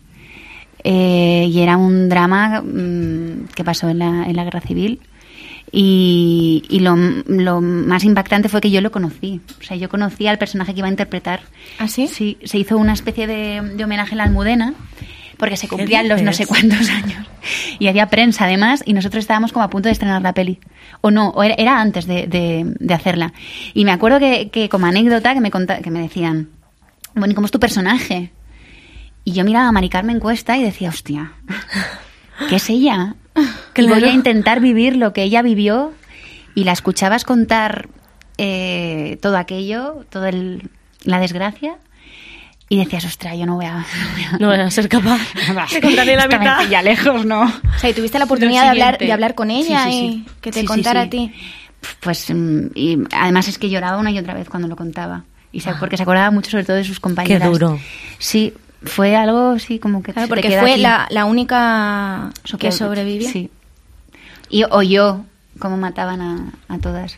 eh, 0.83 1.47
y 1.51 1.59
era 1.61 1.77
un 1.77 2.09
drama 2.09 2.61
mm, 2.61 3.47
que 3.55 3.63
pasó 3.63 3.89
en 3.89 3.99
la, 3.99 4.25
en 4.25 4.35
la 4.35 4.43
guerra 4.43 4.61
civil. 4.61 4.99
Y, 5.71 6.63
y 6.69 6.79
lo, 6.81 6.95
lo 6.95 7.61
más 7.61 8.03
impactante 8.03 8.47
fue 8.49 8.61
que 8.61 8.69
yo 8.69 8.81
lo 8.81 8.91
conocí. 8.91 9.41
O 9.59 9.63
sea, 9.63 9.75
yo 9.75 9.89
conocí 9.89 10.27
al 10.27 10.37
personaje 10.37 10.73
que 10.73 10.79
iba 10.79 10.87
a 10.87 10.91
interpretar. 10.91 11.41
¿Ah, 11.79 11.87
sí? 11.87 12.07
Sí, 12.07 12.37
se 12.43 12.59
hizo 12.59 12.77
una 12.77 12.93
especie 12.93 13.25
de, 13.25 13.61
de 13.75 13.83
homenaje 13.83 14.11
en 14.11 14.19
la 14.19 14.25
Almudena, 14.25 14.75
porque 15.37 15.57
se 15.57 15.67
cumplían 15.67 16.07
los 16.09 16.21
no 16.21 16.31
sé 16.33 16.45
cuántos 16.45 16.89
años. 16.89 17.25
Y 17.79 17.87
había 17.87 18.07
prensa 18.07 18.45
además, 18.45 18.83
y 18.85 18.93
nosotros 18.93 19.23
estábamos 19.23 19.51
como 19.51 19.65
a 19.65 19.69
punto 19.69 19.89
de 19.89 19.93
estrenar 19.93 20.21
la 20.21 20.33
peli. 20.33 20.59
O 21.01 21.09
no, 21.09 21.29
o 21.29 21.41
era, 21.43 21.55
era 21.57 21.81
antes 21.81 22.05
de, 22.05 22.27
de- 22.27 22.65
de 22.79 22.93
hacerla. 22.93 23.33
Y 23.73 23.83
me 23.83 23.91
acuerdo 23.91 24.19
que, 24.19 24.49
que 24.49 24.69
como 24.69 24.85
anécdota 24.85 25.33
que 25.33 25.41
me, 25.41 25.49
conta- 25.49 25.81
que 25.81 25.89
me 25.89 26.01
decían, 26.01 26.49
bueno, 27.15 27.31
¿y 27.31 27.35
cómo 27.35 27.45
es 27.45 27.51
tu 27.51 27.59
personaje? 27.59 28.31
Y 29.23 29.31
yo 29.33 29.43
miraba 29.45 29.67
a 29.67 29.71
Mari 29.71 29.89
Carmen 29.89 30.19
Cuesta 30.19 30.57
y 30.57 30.63
decía, 30.63 30.89
hostia, 30.89 31.31
¿qué 32.49 32.55
es 32.57 32.69
ella? 32.69 33.15
Y 33.75 33.87
voy 33.87 34.03
a 34.03 34.11
intentar 34.13 34.59
vivir 34.59 34.95
lo 34.95 35.13
que 35.13 35.23
ella 35.23 35.41
vivió 35.41 35.93
y 36.53 36.63
la 36.65 36.73
escuchabas 36.73 37.23
contar 37.23 37.87
eh, 38.37 39.17
todo 39.21 39.37
aquello, 39.37 40.05
toda 40.11 40.29
el- 40.29 40.69
la 41.03 41.19
desgracia 41.19 41.77
y 42.69 42.77
decías, 42.77 43.03
ostras, 43.05 43.35
yo 43.37 43.45
no 43.47 43.55
voy 43.55 43.65
a... 43.65 43.83
No 44.39 44.47
voy 44.49 44.57
a 44.59 44.69
ser 44.69 44.87
capaz 44.89 45.19
de 45.73 45.81
contar 45.81 46.05
ni 46.05 46.15
la 46.15 46.27
mitad. 46.27 46.59
pilla 46.63 46.81
lejos, 46.83 47.25
¿no? 47.25 47.41
O 47.43 47.79
sea, 47.79 47.89
y 47.89 47.93
tuviste 47.93 48.19
la 48.19 48.25
oportunidad 48.25 48.63
de 48.63 48.69
hablar, 48.69 48.97
de 48.99 49.11
hablar 49.11 49.33
con 49.33 49.49
ella 49.49 49.85
Sí, 49.85 49.91
sí, 49.91 50.25
y 50.27 50.41
que 50.41 50.51
te 50.51 50.65
contara 50.65 51.01
a 51.01 51.09
ti. 51.09 51.33
Pues, 51.99 52.29
mm, 52.29 52.67
y 52.75 52.99
además 53.11 53.47
es 53.47 53.57
que 53.57 53.69
lloraba 53.71 53.97
una 53.97 54.11
y 54.11 54.19
otra 54.19 54.35
vez 54.35 54.47
cuando 54.49 54.67
lo 54.67 54.75
contaba. 54.75 55.23
Y 55.51 55.61
se- 55.61 55.73
porque 55.75 55.97
se 55.97 56.03
acordaba 56.03 56.29
mucho 56.31 56.51
sobre 56.51 56.63
todo 56.65 56.75
de 56.75 56.83
sus 56.83 56.99
compañeras. 56.99 57.49
duro. 57.49 57.79
Sí, 58.19 58.53
fue 58.85 59.15
algo, 59.15 59.57
sí, 59.59 59.79
como 59.79 60.03
que 60.03 60.13
Claro, 60.13 60.27
se 60.27 60.29
te 60.29 60.35
porque 60.35 60.47
queda 60.49 60.61
fue 60.61 60.73
aquí. 60.73 60.81
la, 60.81 61.07
la 61.09 61.25
única 61.25 62.31
que 62.59 62.71
sobrevivió. 62.71 63.29
Sí, 63.29 63.49
Y 64.49 64.63
oyó 64.69 65.25
cómo 65.59 65.77
mataban 65.77 66.21
a, 66.21 66.53
a 66.67 66.77
todas. 66.79 67.17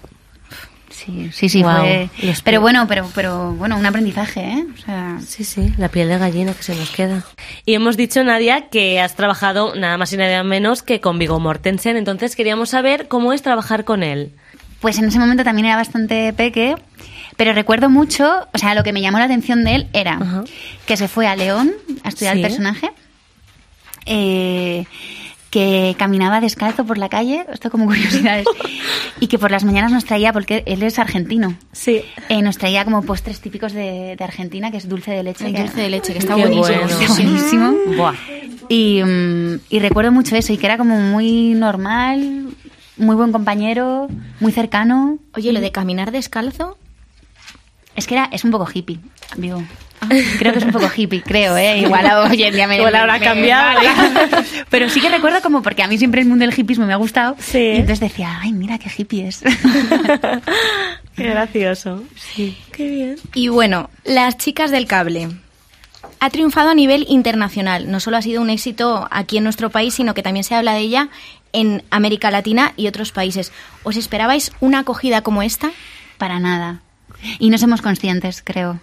Sí, 0.89 1.29
sí, 1.33 1.49
sí, 1.49 1.61
fue... 1.61 2.09
Pero 2.21 2.37
pe- 2.43 2.57
bueno, 2.59 2.85
pero, 2.87 3.09
pero 3.13 3.53
bueno, 3.53 3.77
un 3.77 3.85
aprendizaje, 3.85 4.39
¿eh? 4.41 4.65
O 4.73 4.77
sea, 4.77 5.17
Sí, 5.19 5.43
sí, 5.43 5.73
la 5.77 5.89
piel 5.89 6.07
de 6.07 6.17
gallina 6.17 6.53
que 6.53 6.63
se 6.63 6.73
nos 6.73 6.89
queda. 6.91 7.23
Y 7.65 7.73
hemos 7.73 7.97
dicho, 7.97 8.23
Nadia, 8.23 8.69
que 8.69 9.01
has 9.01 9.15
trabajado 9.15 9.75
nada 9.75 9.97
más 9.97 10.13
y 10.13 10.17
nada 10.17 10.43
menos 10.43 10.83
que 10.83 11.01
con 11.01 11.19
Vigo 11.19 11.37
Mortensen, 11.39 11.97
entonces 11.97 12.35
queríamos 12.37 12.69
saber 12.69 13.09
cómo 13.09 13.33
es 13.33 13.41
trabajar 13.41 13.83
con 13.83 14.03
él. 14.03 14.31
Pues 14.79 14.97
en 14.97 15.05
ese 15.05 15.19
momento 15.19 15.43
también 15.43 15.65
era 15.65 15.75
bastante 15.75 16.31
peque, 16.31 16.75
pero 17.37 17.53
recuerdo 17.53 17.89
mucho, 17.89 18.47
o 18.53 18.57
sea, 18.57 18.75
lo 18.75 18.83
que 18.83 18.93
me 18.93 19.01
llamó 19.01 19.19
la 19.19 19.25
atención 19.25 19.63
de 19.63 19.75
él 19.75 19.87
era 19.93 20.43
que 20.85 20.97
se 20.97 21.07
fue 21.07 21.27
a 21.27 21.35
León 21.35 21.73
a 22.03 22.09
estudiar 22.09 22.35
Sí. 22.35 22.41
el 22.41 22.47
personaje, 22.47 22.89
eh, 24.05 24.85
que 25.49 25.95
caminaba 25.97 26.41
descalzo 26.41 26.85
por 26.85 26.97
la 26.97 27.07
calle, 27.07 27.45
esto 27.51 27.71
como 27.71 27.85
curiosidades, 27.87 28.45
y 29.21 29.27
que 29.27 29.39
por 29.39 29.51
las 29.51 29.63
mañanas 29.63 29.91
nos 29.91 30.03
traía, 30.05 30.33
porque 30.33 30.63
él 30.65 30.83
es 30.83 30.99
argentino, 30.99 31.55
Sí. 31.71 32.01
eh, 32.29 32.41
nos 32.41 32.57
traía 32.57 32.83
como 32.83 33.01
postres 33.03 33.39
típicos 33.39 33.71
de, 33.73 34.15
de 34.17 34.23
Argentina, 34.23 34.69
que 34.69 34.77
es 34.77 34.89
dulce 34.89 35.11
de 35.11 35.23
leche. 35.23 35.47
El 35.47 35.53
que- 35.55 35.61
dulce 35.61 35.81
de 35.81 35.89
leche, 35.89 36.13
que 36.13 36.19
está 36.19 36.35
buenísimo. 36.35 36.77
bueno. 36.77 36.85
Está 36.99 37.13
buenísimo. 37.13 37.73
Buah. 37.95 38.13
Y, 38.67 39.01
mm, 39.03 39.59
y 39.69 39.79
recuerdo 39.79 40.11
mucho 40.11 40.35
eso, 40.35 40.51
y 40.51 40.57
que 40.57 40.65
era 40.65 40.77
como 40.77 40.99
muy 40.99 41.53
normal, 41.53 42.47
muy 42.97 43.15
buen 43.15 43.31
compañero, 43.31 44.07
muy 44.41 44.51
cercano. 44.51 45.19
Oye, 45.35 45.53
lo 45.53 45.61
de 45.61 45.71
caminar 45.71 46.11
descalzo, 46.11 46.77
Es 47.95 48.07
que 48.07 48.15
era, 48.15 48.29
es 48.31 48.43
un 48.43 48.51
poco 48.51 48.67
hippie, 48.71 48.99
digo. 49.37 49.63
Creo 50.37 50.51
que 50.51 50.59
es 50.59 50.65
un 50.65 50.71
poco 50.71 50.89
hippie, 50.95 51.21
creo, 51.23 51.55
¿eh? 51.57 51.79
Igual 51.79 52.05
hoy 52.29 52.43
en 52.43 52.53
día 52.53 52.67
me... 52.67 52.75
Igual 52.75 52.93
me- 52.93 53.19
cambiado. 53.19 53.79
Pero 54.69 54.89
sí 54.89 54.99
que 55.01 55.09
recuerdo 55.09 55.41
como, 55.41 55.61
porque 55.63 55.81
a 55.83 55.87
mí 55.87 55.97
siempre 55.97 56.21
el 56.21 56.27
mundo 56.27 56.45
del 56.45 56.53
hippismo 56.57 56.85
me 56.85 56.93
ha 56.93 56.97
gustado. 56.97 57.35
Sí. 57.39 57.57
Y 57.59 57.71
entonces 57.77 58.01
decía, 58.01 58.37
ay, 58.41 58.51
mira 58.51 58.77
qué 58.77 58.91
hippie 58.95 59.27
es. 59.27 59.41
Qué 61.15 61.23
gracioso. 61.23 62.03
Sí. 62.17 62.57
Qué 62.73 62.89
bien. 62.89 63.15
Y 63.33 63.47
bueno, 63.47 63.89
Las 64.03 64.37
chicas 64.37 64.69
del 64.69 64.85
cable. 64.85 65.29
Ha 66.19 66.29
triunfado 66.29 66.69
a 66.69 66.75
nivel 66.75 67.05
internacional. 67.09 67.89
No 67.89 67.99
solo 67.99 68.17
ha 68.17 68.21
sido 68.21 68.41
un 68.41 68.49
éxito 68.49 69.07
aquí 69.11 69.37
en 69.37 69.43
nuestro 69.45 69.69
país, 69.69 69.93
sino 69.93 70.13
que 70.13 70.23
también 70.23 70.43
se 70.43 70.55
habla 70.55 70.73
de 70.73 70.79
ella 70.79 71.09
en 71.53 71.83
América 71.89 72.31
Latina 72.31 72.73
y 72.75 72.87
otros 72.87 73.11
países. 73.11 73.51
¿Os 73.83 73.95
esperabais 73.95 74.51
una 74.59 74.79
acogida 74.79 75.21
como 75.21 75.41
esta? 75.41 75.71
Para 76.17 76.39
nada. 76.39 76.81
Y 77.39 77.49
no 77.49 77.57
somos 77.57 77.81
conscientes, 77.81 78.41
creo. 78.43 78.79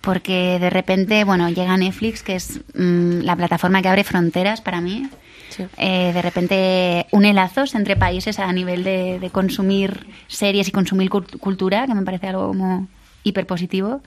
Porque 0.00 0.58
de 0.60 0.68
repente, 0.70 1.24
bueno, 1.24 1.48
llega 1.48 1.76
Netflix, 1.76 2.22
que 2.22 2.36
es 2.36 2.60
mm, 2.74 3.20
la 3.22 3.36
plataforma 3.36 3.80
que 3.80 3.88
abre 3.88 4.04
fronteras 4.04 4.60
para 4.60 4.80
mí. 4.80 5.08
Sí. 5.48 5.64
Eh, 5.78 6.10
de 6.12 6.20
repente 6.22 7.06
une 7.12 7.32
lazos 7.32 7.74
entre 7.74 7.96
países 7.96 8.38
a 8.38 8.52
nivel 8.52 8.82
de, 8.84 9.18
de 9.20 9.30
consumir 9.30 10.06
series 10.26 10.68
y 10.68 10.72
consumir 10.72 11.08
cult- 11.10 11.38
cultura, 11.38 11.86
que 11.86 11.94
me 11.94 12.02
parece 12.02 12.28
algo 12.28 12.48
como 12.48 12.88
hiper 13.22 13.46
positivo. 13.46 14.02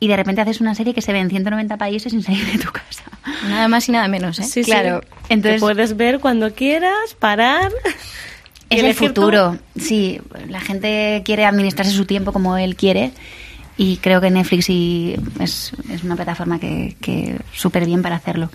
Y 0.00 0.08
de 0.08 0.16
repente 0.16 0.40
haces 0.40 0.60
una 0.60 0.74
serie 0.74 0.92
que 0.94 1.00
se 1.00 1.12
ve 1.12 1.20
en 1.20 1.30
190 1.30 1.76
países 1.78 2.10
sin 2.12 2.22
salir 2.24 2.44
de 2.50 2.58
tu 2.58 2.72
casa. 2.72 3.04
Nada 3.48 3.68
más 3.68 3.88
y 3.88 3.92
nada 3.92 4.08
menos, 4.08 4.38
¿eh? 4.40 4.42
Sí, 4.42 4.64
Claro. 4.64 5.00
sí. 5.02 5.08
Entonces- 5.28 5.60
Te 5.60 5.64
puedes 5.66 5.96
ver 5.96 6.18
cuando 6.18 6.52
quieras, 6.54 7.14
parar. 7.18 7.70
Es 8.76 8.82
el 8.82 8.94
futuro, 8.94 9.58
sí. 9.76 10.20
La 10.48 10.60
gente 10.60 11.22
quiere 11.24 11.44
administrarse 11.44 11.92
su 11.92 12.04
tiempo 12.04 12.32
como 12.32 12.56
él 12.56 12.76
quiere 12.76 13.12
y 13.76 13.96
creo 13.98 14.20
que 14.20 14.30
Netflix 14.30 14.68
y 14.70 15.16
es, 15.40 15.72
es 15.90 16.04
una 16.04 16.16
plataforma 16.16 16.58
que, 16.58 16.96
que 17.00 17.38
súper 17.52 17.86
bien 17.86 18.02
para 18.02 18.16
hacerlo. 18.16 18.50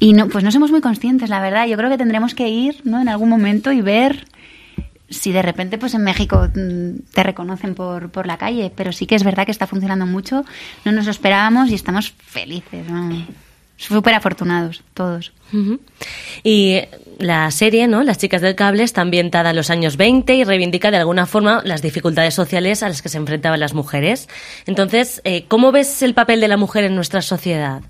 Y 0.00 0.12
no, 0.12 0.28
pues 0.28 0.44
no 0.44 0.52
somos 0.52 0.70
muy 0.70 0.80
conscientes, 0.80 1.28
la 1.28 1.40
verdad. 1.40 1.66
Yo 1.66 1.76
creo 1.76 1.90
que 1.90 1.98
tendremos 1.98 2.34
que 2.34 2.48
ir 2.48 2.80
¿no? 2.84 3.00
en 3.00 3.08
algún 3.08 3.28
momento 3.28 3.72
y 3.72 3.80
ver 3.80 4.26
si 5.10 5.32
de 5.32 5.42
repente 5.42 5.78
pues 5.78 5.94
en 5.94 6.04
México 6.04 6.48
mm, 6.54 7.12
te 7.12 7.22
reconocen 7.22 7.74
por, 7.74 8.10
por 8.10 8.26
la 8.26 8.36
calle, 8.36 8.70
pero 8.74 8.92
sí 8.92 9.06
que 9.06 9.14
es 9.14 9.24
verdad 9.24 9.46
que 9.46 9.52
está 9.52 9.66
funcionando 9.66 10.06
mucho, 10.06 10.44
no 10.84 10.92
nos 10.92 11.06
lo 11.06 11.10
esperábamos 11.10 11.70
y 11.70 11.74
estamos 11.74 12.10
felices, 12.10 12.88
¿no? 12.88 13.26
Súper 13.78 14.14
afortunados 14.14 14.82
todos. 14.92 15.32
Y 16.44 16.80
la 17.18 17.50
serie, 17.50 17.88
¿no? 17.88 18.02
Las 18.02 18.18
chicas 18.18 18.42
del 18.42 18.54
cable 18.54 18.82
está 18.82 19.00
ambientada 19.00 19.50
en 19.50 19.56
los 19.56 19.70
años 19.70 19.96
20 19.96 20.34
y 20.34 20.44
reivindica 20.44 20.90
de 20.90 20.98
alguna 20.98 21.24
forma 21.24 21.62
las 21.64 21.80
dificultades 21.80 22.34
sociales 22.34 22.82
a 22.82 22.88
las 22.88 23.00
que 23.00 23.08
se 23.08 23.16
enfrentaban 23.16 23.60
las 23.60 23.72
mujeres. 23.72 24.28
Entonces, 24.66 25.22
eh, 25.24 25.44
¿cómo 25.48 25.72
ves 25.72 26.02
el 26.02 26.12
papel 26.12 26.40
de 26.40 26.48
la 26.48 26.58
mujer 26.58 26.84
en 26.84 26.94
nuestra 26.94 27.22
sociedad? 27.22 27.80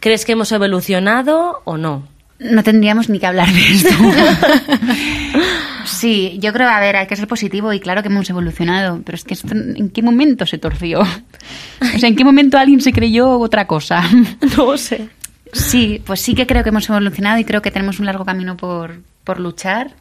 ¿Crees 0.00 0.26
que 0.26 0.32
hemos 0.32 0.52
evolucionado 0.52 1.62
o 1.64 1.78
no? 1.78 2.06
No 2.38 2.62
tendríamos 2.62 3.08
ni 3.08 3.18
que 3.18 3.26
hablar 3.26 3.48
de 3.50 3.60
esto. 3.60 3.88
sí, 5.86 6.38
yo 6.40 6.52
creo, 6.52 6.68
a 6.68 6.80
ver, 6.80 6.96
hay 6.96 7.06
que 7.06 7.16
ser 7.16 7.26
positivo 7.26 7.72
y 7.72 7.80
claro 7.80 8.02
que 8.02 8.08
hemos 8.08 8.28
evolucionado, 8.28 9.00
pero 9.04 9.16
es 9.16 9.24
que 9.24 9.34
esto, 9.34 9.54
¿en 9.54 9.88
qué 9.88 10.02
momento 10.02 10.44
se 10.44 10.58
torció? 10.58 11.00
O 11.00 11.98
sea, 11.98 12.08
¿en 12.08 12.14
qué 12.14 12.24
momento 12.24 12.58
alguien 12.58 12.82
se 12.82 12.92
creyó 12.92 13.38
otra 13.38 13.66
cosa? 13.66 14.02
No 14.56 14.76
sé. 14.76 15.08
Sí, 15.56 16.02
pues 16.04 16.20
sí 16.20 16.34
que 16.34 16.46
creo 16.46 16.62
que 16.62 16.68
hemos 16.68 16.88
evolucionado 16.88 17.38
y 17.38 17.44
creo 17.44 17.62
que 17.62 17.70
tenemos 17.70 17.98
un 17.98 18.06
largo 18.06 18.24
camino 18.24 18.56
por, 18.56 19.00
por 19.24 19.40
luchar. 19.40 19.92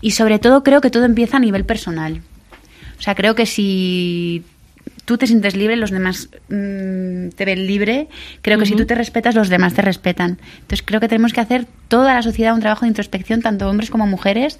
Y 0.00 0.12
sobre 0.12 0.38
todo 0.38 0.62
creo 0.62 0.80
que 0.80 0.90
todo 0.90 1.04
empieza 1.04 1.36
a 1.36 1.40
nivel 1.40 1.64
personal. 1.64 2.22
O 2.98 3.02
sea, 3.02 3.14
creo 3.14 3.34
que 3.34 3.46
si 3.46 4.44
tú 5.04 5.18
te 5.18 5.26
sientes 5.26 5.56
libre, 5.56 5.76
los 5.76 5.90
demás 5.90 6.28
mm, 6.48 7.28
te 7.30 7.44
ven 7.44 7.66
libre. 7.66 8.08
Creo 8.42 8.58
que 8.58 8.66
si 8.66 8.74
tú 8.74 8.86
te 8.86 8.94
respetas, 8.94 9.34
los 9.34 9.48
demás 9.48 9.74
te 9.74 9.82
respetan. 9.82 10.38
Entonces 10.54 10.82
creo 10.84 11.00
que 11.00 11.08
tenemos 11.08 11.32
que 11.32 11.40
hacer 11.40 11.66
toda 11.88 12.14
la 12.14 12.22
sociedad 12.22 12.54
un 12.54 12.60
trabajo 12.60 12.82
de 12.82 12.88
introspección, 12.88 13.42
tanto 13.42 13.68
hombres 13.68 13.90
como 13.90 14.06
mujeres, 14.06 14.58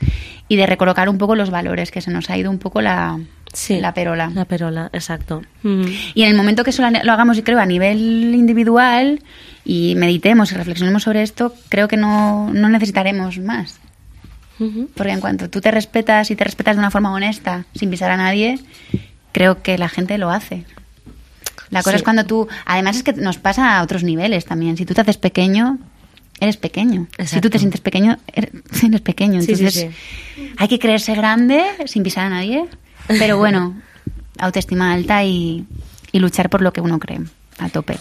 y 0.48 0.56
de 0.56 0.66
recolocar 0.66 1.08
un 1.08 1.18
poco 1.18 1.34
los 1.34 1.50
valores, 1.50 1.90
que 1.90 2.00
se 2.00 2.10
nos 2.10 2.30
ha 2.30 2.36
ido 2.36 2.50
un 2.50 2.58
poco 2.58 2.82
la, 2.82 3.18
Sí. 3.54 3.80
la 3.80 3.94
perola. 3.94 4.30
La 4.34 4.44
perola, 4.44 4.90
exacto. 4.92 5.42
Ujú. 5.62 5.86
Y 6.14 6.22
en 6.24 6.28
el 6.28 6.34
momento 6.36 6.62
que 6.64 6.70
eso 6.70 6.82
lo 6.90 7.12
hagamos, 7.12 7.38
y 7.38 7.42
creo, 7.42 7.58
a 7.58 7.66
nivel 7.66 7.98
individual 8.34 9.22
y 9.64 9.94
meditemos 9.96 10.52
y 10.52 10.56
reflexionemos 10.56 11.04
sobre 11.04 11.22
esto, 11.22 11.54
creo 11.70 11.88
que 11.88 11.96
no, 11.96 12.52
no 12.52 12.68
necesitaremos 12.68 13.38
más. 13.38 13.80
Porque 14.94 15.12
en 15.12 15.20
cuanto 15.20 15.50
tú 15.50 15.60
te 15.60 15.70
respetas 15.72 16.30
y 16.30 16.36
te 16.36 16.44
respetas 16.44 16.76
de 16.76 16.80
una 16.80 16.90
forma 16.90 17.12
honesta, 17.12 17.64
sin 17.74 17.90
pisar 17.90 18.10
a 18.12 18.16
nadie, 18.16 18.58
creo 19.32 19.62
que 19.62 19.78
la 19.78 19.88
gente 19.88 20.16
lo 20.18 20.30
hace. 20.30 20.64
La 21.70 21.80
cosa 21.82 21.92
Sí. 21.92 21.96
es 21.96 22.02
cuando 22.04 22.24
tú... 22.24 22.46
Además 22.64 22.96
es 22.96 23.02
que 23.02 23.14
nos 23.14 23.38
pasa 23.38 23.78
a 23.78 23.82
otros 23.82 24.04
niveles 24.04 24.44
también. 24.44 24.76
Si 24.76 24.84
tú 24.86 24.94
te 24.94 25.00
haces 25.00 25.16
pequeño, 25.16 25.78
eres 26.38 26.56
pequeño. 26.56 27.08
Si 27.24 27.40
tú 27.40 27.50
te 27.50 27.58
sientes 27.58 27.80
pequeño, 27.80 28.18
eres, 28.32 28.50
eres 28.84 29.00
pequeño. 29.00 29.40
Sí, 29.40 29.46
sí, 29.46 29.52
Entonces, 29.64 29.90
hay 30.56 30.68
que 30.68 30.78
creerse 30.78 31.14
grande 31.16 31.64
sin 31.86 32.02
pisar 32.04 32.26
a 32.26 32.30
nadie. 32.30 32.64
Pero 33.08 33.36
bueno, 33.38 33.74
autoestima 34.38 34.92
alta 34.92 35.24
y, 35.24 35.64
y 36.12 36.18
luchar 36.18 36.50
por 36.50 36.62
lo 36.62 36.72
que 36.72 36.80
uno 36.80 36.98
cree 36.98 37.20
a 37.58 37.68
tope. 37.68 37.98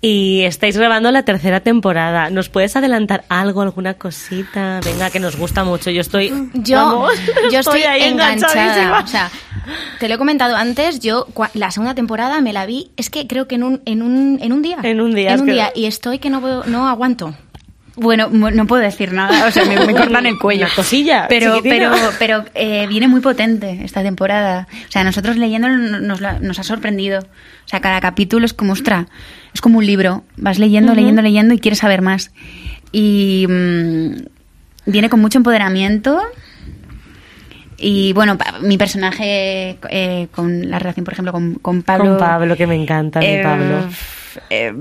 Y 0.00 0.42
estáis 0.42 0.76
grabando 0.76 1.10
la 1.10 1.24
tercera 1.24 1.58
temporada. 1.58 2.30
¿Nos 2.30 2.48
puedes 2.48 2.76
adelantar 2.76 3.24
algo, 3.28 3.62
alguna 3.62 3.94
cosita? 3.94 4.78
Venga, 4.84 5.10
que 5.10 5.18
nos 5.18 5.36
gusta 5.36 5.64
mucho. 5.64 5.90
Yo 5.90 6.00
estoy. 6.02 6.32
Yo, 6.54 6.76
vamos, 6.76 7.12
yo 7.50 7.58
estoy, 7.58 7.82
ahí 7.82 8.02
enganchada. 8.04 8.52
enganchadísima. 8.52 9.00
O 9.00 9.06
sea, 9.08 9.28
te 9.98 10.06
lo 10.08 10.14
he 10.14 10.18
comentado 10.18 10.54
antes, 10.54 11.00
yo 11.00 11.26
cua- 11.34 11.50
la 11.54 11.72
segunda 11.72 11.96
temporada 11.96 12.40
me 12.40 12.52
la 12.52 12.64
vi, 12.64 12.92
es 12.96 13.10
que 13.10 13.26
creo 13.26 13.48
que 13.48 13.56
en 13.56 13.64
un, 13.64 13.82
en 13.86 14.02
un, 14.02 14.38
en 14.40 14.52
un 14.52 14.62
día. 14.62 14.78
En 14.84 15.00
un 15.00 15.12
día, 15.16 15.34
En 15.34 15.40
un 15.40 15.46
que- 15.46 15.52
día. 15.54 15.72
Y 15.74 15.86
estoy 15.86 16.20
que 16.20 16.30
no, 16.30 16.40
puedo- 16.40 16.62
no 16.66 16.88
aguanto. 16.88 17.34
Bueno, 18.00 18.28
no 18.30 18.66
puedo 18.66 18.82
decir 18.82 19.12
nada, 19.12 19.46
o 19.46 19.50
sea, 19.50 19.64
me, 19.64 19.84
me 19.86 19.94
cortan 19.94 20.26
el 20.26 20.38
cuello. 20.38 20.66
Una 20.66 20.74
cosilla, 20.74 21.26
Pero, 21.28 21.56
chiquitina. 21.56 21.90
pero, 21.90 22.10
pero 22.18 22.44
eh, 22.54 22.86
viene 22.88 23.08
muy 23.08 23.20
potente 23.20 23.80
esta 23.84 24.02
temporada. 24.02 24.68
O 24.88 24.90
sea, 24.90 25.04
nosotros 25.04 25.36
leyéndolo 25.36 25.76
nos, 25.76 26.20
nos 26.40 26.58
ha 26.58 26.62
sorprendido. 26.62 27.20
O 27.20 27.68
sea, 27.68 27.80
cada 27.80 28.00
capítulo 28.00 28.46
es 28.46 28.54
como, 28.54 28.72
ostra, 28.72 29.06
es 29.52 29.60
como 29.60 29.78
un 29.78 29.86
libro. 29.86 30.24
Vas 30.36 30.58
leyendo, 30.58 30.94
leyendo, 30.94 31.22
leyendo 31.22 31.54
y 31.54 31.58
quieres 31.58 31.80
saber 31.80 32.02
más. 32.02 32.30
Y 32.92 33.46
mm, 33.48 34.10
viene 34.86 35.08
con 35.10 35.20
mucho 35.20 35.38
empoderamiento. 35.38 36.20
Y 37.76 38.12
bueno, 38.12 38.36
pa- 38.38 38.58
mi 38.60 38.76
personaje 38.76 39.78
eh, 39.90 40.28
con 40.32 40.68
la 40.68 40.78
relación, 40.78 41.04
por 41.04 41.12
ejemplo, 41.14 41.32
con, 41.32 41.54
con 41.56 41.82
Pablo. 41.82 42.10
Con 42.10 42.18
Pablo, 42.18 42.56
que 42.56 42.66
me 42.66 42.74
encanta, 42.74 43.20
mi 43.20 43.26
eh, 43.26 43.40
Pablo. 43.42 43.88
Eh, 44.50 44.72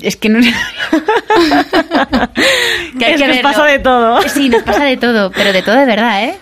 es 0.00 0.16
que 0.16 0.28
no. 0.28 0.40
que 2.98 3.04
hay 3.04 3.14
Es 3.14 3.20
que 3.20 3.24
que 3.24 3.30
os 3.30 3.36
verlo. 3.36 3.42
pasa 3.42 3.64
de 3.64 3.78
todo. 3.78 4.22
Sí, 4.28 4.48
nos 4.48 4.62
pasa 4.62 4.84
de 4.84 4.96
todo, 4.96 5.30
pero 5.32 5.52
de 5.52 5.62
todo 5.62 5.76
de 5.76 5.86
verdad, 5.86 6.24
¿eh? 6.24 6.38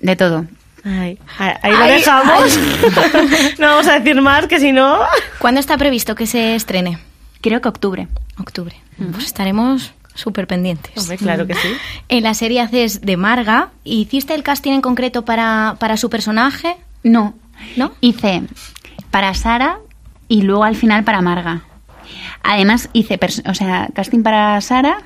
De 0.00 0.16
todo. 0.16 0.46
Ay, 0.84 1.18
ahí 1.38 1.72
lo 1.72 1.84
dejamos. 1.84 2.58
no 3.58 3.66
vamos 3.66 3.88
a 3.88 3.98
decir 3.98 4.20
más, 4.22 4.46
que 4.46 4.60
si 4.60 4.72
no. 4.72 5.00
¿Cuándo 5.38 5.58
está 5.60 5.76
previsto 5.76 6.14
que 6.14 6.26
se 6.26 6.54
estrene? 6.54 6.98
Creo 7.40 7.60
que 7.60 7.68
octubre. 7.68 8.06
Octubre. 8.38 8.76
Pues 9.12 9.24
estaremos 9.24 9.92
súper 10.14 10.46
pendientes. 10.46 10.92
Hombre, 10.96 11.16
claro 11.18 11.46
que 11.46 11.54
sí. 11.54 11.68
En 12.08 12.22
la 12.22 12.34
serie 12.34 12.60
haces 12.60 13.00
de 13.00 13.16
Marga. 13.16 13.70
¿Hiciste 13.84 14.34
el 14.34 14.42
casting 14.44 14.72
en 14.72 14.80
concreto 14.80 15.24
para, 15.24 15.76
para 15.80 15.96
su 15.96 16.08
personaje? 16.08 16.76
No. 17.02 17.34
¿No? 17.76 17.92
Hice 18.00 18.42
para 19.10 19.32
Sara 19.34 19.78
y 20.28 20.42
luego 20.42 20.64
al 20.64 20.76
final 20.76 21.04
para 21.04 21.20
Marga. 21.20 21.62
Además, 22.42 22.88
hice, 22.92 23.18
o 23.46 23.54
sea, 23.54 23.88
casting 23.92 24.22
para 24.22 24.60
Sara, 24.60 24.98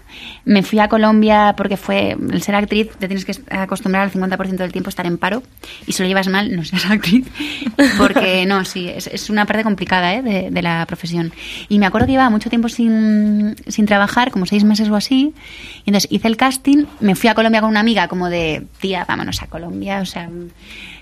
me 0.45 0.63
fui 0.63 0.79
a 0.79 0.89
Colombia 0.89 1.55
porque 1.57 1.77
fue, 1.77 2.17
el 2.31 2.43
ser 2.43 2.55
actriz, 2.55 2.91
te 2.99 3.09
tienes 3.09 3.25
que 3.25 3.33
acostumbrar 3.49 4.03
al 4.03 4.13
50% 4.13 4.57
del 4.57 4.73
tiempo 4.73 4.89
a 4.89 4.91
estar 4.91 5.07
en 5.07 5.17
paro 5.17 5.43
y 5.87 5.93
si 5.93 6.03
lo 6.03 6.09
llevas 6.09 6.29
mal, 6.29 6.55
no 6.55 6.65
seas 6.65 6.85
actriz. 6.91 7.27
Porque 7.97 8.45
no, 8.47 8.65
sí, 8.65 8.89
es, 8.89 9.07
es 9.07 9.31
una 9.31 9.47
parte 9.47 9.63
complicada 9.63 10.15
¿eh? 10.15 10.23
de, 10.23 10.51
de 10.51 10.63
la 10.63 10.85
profesión. 10.87 11.33
Y 11.69 11.79
me 11.79 11.87
acuerdo 11.87 12.07
que 12.07 12.13
llevaba 12.13 12.31
mucho 12.31 12.51
tiempo 12.51 12.69
sin, 12.69 13.57
sin 13.67 13.87
trabajar, 13.87 14.31
como 14.31 14.47
seis 14.47 14.65
meses 14.65 14.91
o 14.91 14.97
así, 14.97 15.33
y 15.85 15.91
entonces 15.91 16.11
hice 16.13 16.29
el 16.29 16.37
casting, 16.37 16.85
me 17.01 17.15
fui 17.15 17.31
a 17.31 17.35
Colombia 17.35 17.61
con 17.61 17.71
una 17.71 17.81
amiga 17.81 18.09
como 18.09 18.29
de, 18.29 18.67
tía, 18.81 19.07
vámonos 19.09 19.43
a 19.43 19.47
Colombia, 19.47 20.01
o 20.01 20.07
sea, 20.07 20.29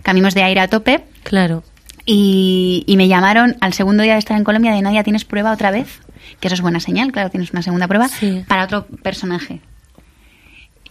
caminos 0.03 0.35
de 0.35 0.45
aire 0.45 0.61
a 0.61 0.69
tope. 0.69 1.03
Claro. 1.25 1.65
Y, 2.11 2.85
y 2.87 2.97
me 2.97 3.07
llamaron 3.07 3.57
al 3.61 3.75
segundo 3.75 4.03
día 4.03 4.15
de 4.15 4.19
estar 4.19 4.35
en 4.35 4.43
Colombia 4.43 4.73
de 4.73 4.81
Nadia, 4.81 5.05
¿tienes 5.05 5.27
prueba 5.27 5.53
otra 5.53 5.71
vez? 5.71 6.01
Que 6.41 6.49
eso 6.49 6.55
es 6.55 6.63
buena 6.63 6.81
señal, 6.81 7.13
claro, 7.13 7.29
tienes 7.29 7.51
una 7.53 7.61
segunda 7.61 7.87
prueba 7.87 8.09
Sí. 8.09 8.45
para 8.49 8.65
otro 8.65 8.87
personaje. 9.03 9.61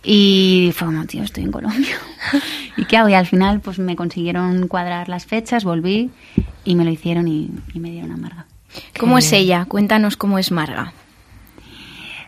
Y 0.04 0.72
fue 0.76 0.86
como, 0.88 1.06
tío, 1.06 1.24
estoy 1.24 1.44
en 1.46 1.52
Colombia. 1.52 1.96
¿Y 2.78 2.86
qué 2.86 2.98
hago? 2.98 3.10
Y 3.10 3.16
al 3.16 3.26
final, 3.26 3.62
pues 3.62 3.80
me 3.80 3.96
consiguieron 3.96 4.68
cuadrar 4.68 5.10
las 5.10 5.26
fechas, 5.26 5.64
volví 5.64 6.12
y 6.64 6.76
me 6.76 6.86
lo 6.86 6.92
hicieron 6.92 7.28
y, 7.28 7.50
y 7.74 7.80
me 7.80 7.90
dieron 7.90 8.12
a 8.12 8.18
Marga. 8.18 8.46
¿Cómo 9.00 9.18
es 9.18 9.34
ella? 9.34 9.66
Cuéntanos 9.66 10.18
cómo 10.18 10.38
es 10.38 10.52
Marga. 10.52 10.94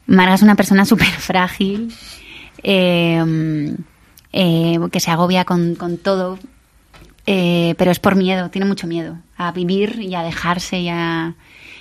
Marga 0.08 0.34
es 0.34 0.42
una 0.42 0.56
persona 0.56 0.84
súper 0.86 1.08
frágil, 1.10 1.94
eh, 2.64 3.76
eh, 4.34 4.80
que 4.92 5.00
se 5.00 5.12
agobia 5.12 5.46
con, 5.46 5.76
con 5.76 5.98
todo, 6.00 6.40
eh, 7.32 7.76
pero 7.78 7.92
es 7.92 8.00
por 8.00 8.16
miedo, 8.16 8.50
tiene 8.50 8.66
mucho 8.66 8.88
miedo 8.88 9.16
a 9.38 9.52
vivir 9.52 10.02
y 10.02 10.16
a 10.16 10.24
dejarse 10.24 10.80
y 10.80 10.90
a, 10.90 11.36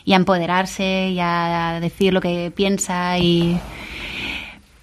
empoderarse 0.04 1.08
y 1.08 1.20
a 1.20 1.78
decir 1.80 2.12
lo 2.12 2.20
que 2.20 2.52
piensa 2.54 3.18
y 3.18 3.58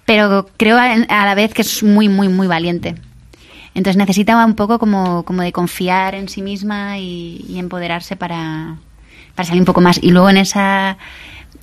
pero 0.04 0.48
creo 0.56 0.76
a, 0.76 0.92
a 0.92 1.24
la 1.24 1.34
vez 1.36 1.54
que 1.54 1.62
es 1.62 1.84
muy 1.84 2.08
muy 2.08 2.28
muy 2.28 2.48
valiente. 2.48 2.96
Entonces 3.74 3.96
necesita 3.96 4.44
un 4.44 4.54
poco 4.56 4.80
como, 4.80 5.24
como 5.24 5.42
de 5.42 5.52
confiar 5.52 6.16
en 6.16 6.28
sí 6.28 6.42
misma 6.42 6.98
y, 6.98 7.44
y 7.48 7.60
empoderarse 7.60 8.16
para, 8.16 8.78
para 9.36 9.46
salir 9.46 9.62
un 9.62 9.66
poco 9.66 9.80
más. 9.80 10.02
Y 10.02 10.10
luego 10.10 10.30
en 10.30 10.38
esa 10.38 10.98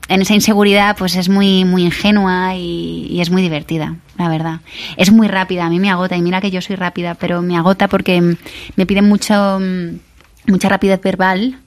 en 0.07 0.21
esa 0.21 0.33
inseguridad 0.33 0.95
pues 0.97 1.15
es 1.15 1.29
muy 1.29 1.65
muy 1.65 1.83
ingenua 1.83 2.55
y, 2.55 3.07
y 3.09 3.21
es 3.21 3.29
muy 3.29 3.41
divertida 3.41 3.95
la 4.17 4.29
verdad. 4.29 4.59
Es 4.97 5.11
muy 5.11 5.27
rápida 5.27 5.65
a 5.65 5.69
mí 5.69 5.79
me 5.79 5.89
agota 5.89 6.15
y 6.15 6.21
mira 6.21 6.41
que 6.41 6.51
yo 6.51 6.61
soy 6.61 6.75
rápida 6.75 7.15
pero 7.15 7.41
me 7.41 7.57
agota 7.57 7.87
porque 7.87 8.37
me 8.75 8.85
pide 8.85 9.01
mucho 9.01 9.59
mm, 9.59 9.99
mucha 10.47 10.69
rapidez 10.69 11.01
verbal. 11.01 11.59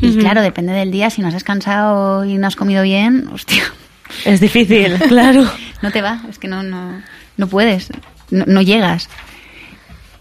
Y 0.00 0.16
claro 0.16 0.42
depende 0.42 0.72
del 0.72 0.92
día 0.92 1.10
si 1.10 1.20
no 1.22 1.28
has 1.28 1.34
descansado 1.34 2.24
y 2.24 2.38
no 2.38 2.46
has 2.46 2.54
comido 2.56 2.82
bien 2.82 3.28
hostia. 3.32 3.64
Es 4.24 4.40
difícil, 4.40 4.94
claro. 5.08 5.44
no 5.82 5.90
te 5.90 6.02
va 6.02 6.22
es 6.28 6.38
que 6.38 6.48
no 6.48 6.62
no 6.62 7.02
no 7.36 7.46
puedes 7.46 7.90
no, 8.30 8.44
no 8.46 8.62
llegas. 8.62 9.08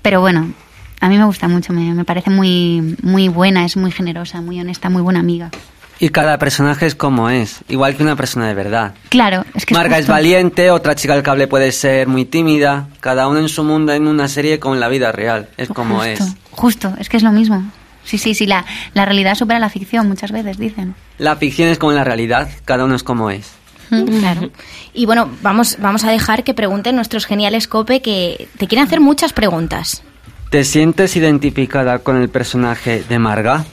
Pero 0.02 0.22
bueno 0.22 0.52
a 1.00 1.10
mí 1.10 1.18
me 1.18 1.26
gusta 1.26 1.48
mucho 1.48 1.74
me, 1.74 1.94
me 1.94 2.06
parece 2.06 2.32
muy 2.32 2.98
muy 3.04 3.28
buena 3.28 3.66
es 3.66 3.78
muy 3.78 3.92
generosa 3.92 4.42
muy 4.42 4.60
honesta 4.60 4.90
muy 4.90 5.04
buena 5.04 5.20
amiga 5.20 5.52
Y 6.00 6.10
cada 6.10 6.38
personaje 6.38 6.86
es 6.86 6.96
como 6.96 7.30
es, 7.30 7.62
igual 7.70 7.96
que 7.96 8.04
una 8.04 8.16
persona 8.16 8.48
de 8.48 8.54
verdad. 8.54 8.94
claro 9.10 9.44
es 9.56 9.66
que 9.66 9.74
Marga 9.74 9.98
es 9.98 10.04
justo. 10.04 10.14
valiente, 10.14 10.70
otra 10.70 10.94
chica 10.96 11.14
del 11.16 11.24
cable 11.24 11.48
puede 11.48 11.72
ser 11.72 12.08
muy 12.08 12.26
tímida, 12.26 12.88
cada 13.00 13.28
uno 13.28 13.40
en 13.40 13.50
su 13.50 13.64
mundo 13.64 13.94
en 13.94 14.08
una 14.08 14.28
serie 14.28 14.60
con 14.60 14.80
la 14.80 14.90
vida 14.90 15.12
real, 15.12 15.50
es 15.58 15.70
como 15.70 15.96
justo, 15.96 16.10
es. 16.24 16.36
Justo, 16.52 16.94
es 17.00 17.10
que 17.10 17.18
es 17.18 17.24
lo 17.24 17.32
mismo. 17.32 17.64
Sí, 18.04 18.18
sí, 18.18 18.36
sí, 18.36 18.46
la, 18.46 18.66
la 18.94 19.06
realidad 19.06 19.36
supera 19.36 19.60
la 19.60 19.70
ficción 19.70 20.08
muchas 20.08 20.32
veces, 20.32 20.58
dicen. 20.58 20.96
La 21.18 21.36
ficción 21.36 21.68
es 21.70 21.78
como 21.78 21.92
la 21.92 22.04
realidad, 22.04 22.48
cada 22.64 22.86
uno 22.86 22.96
es 22.96 23.04
como 23.04 23.32
es. 23.32 23.52
Claro. 23.90 24.50
Y 24.94 25.06
bueno, 25.06 25.30
vamos, 25.42 25.78
vamos 25.80 26.04
a 26.04 26.12
dejar 26.12 26.44
que 26.44 26.54
pregunten 26.54 26.96
nuestros 26.96 27.26
geniales 27.26 27.68
Cope 27.68 28.02
que 28.02 28.50
te 28.58 28.68
quieren 28.68 28.86
hacer 28.86 29.00
muchas 29.00 29.34
preguntas. 29.34 30.04
¿Te 30.50 30.64
sientes 30.64 31.16
identificada 31.16 32.00
con 32.00 32.18
el 32.22 32.30
personaje 32.30 33.04
de 33.08 33.20
Marga? 33.20 33.66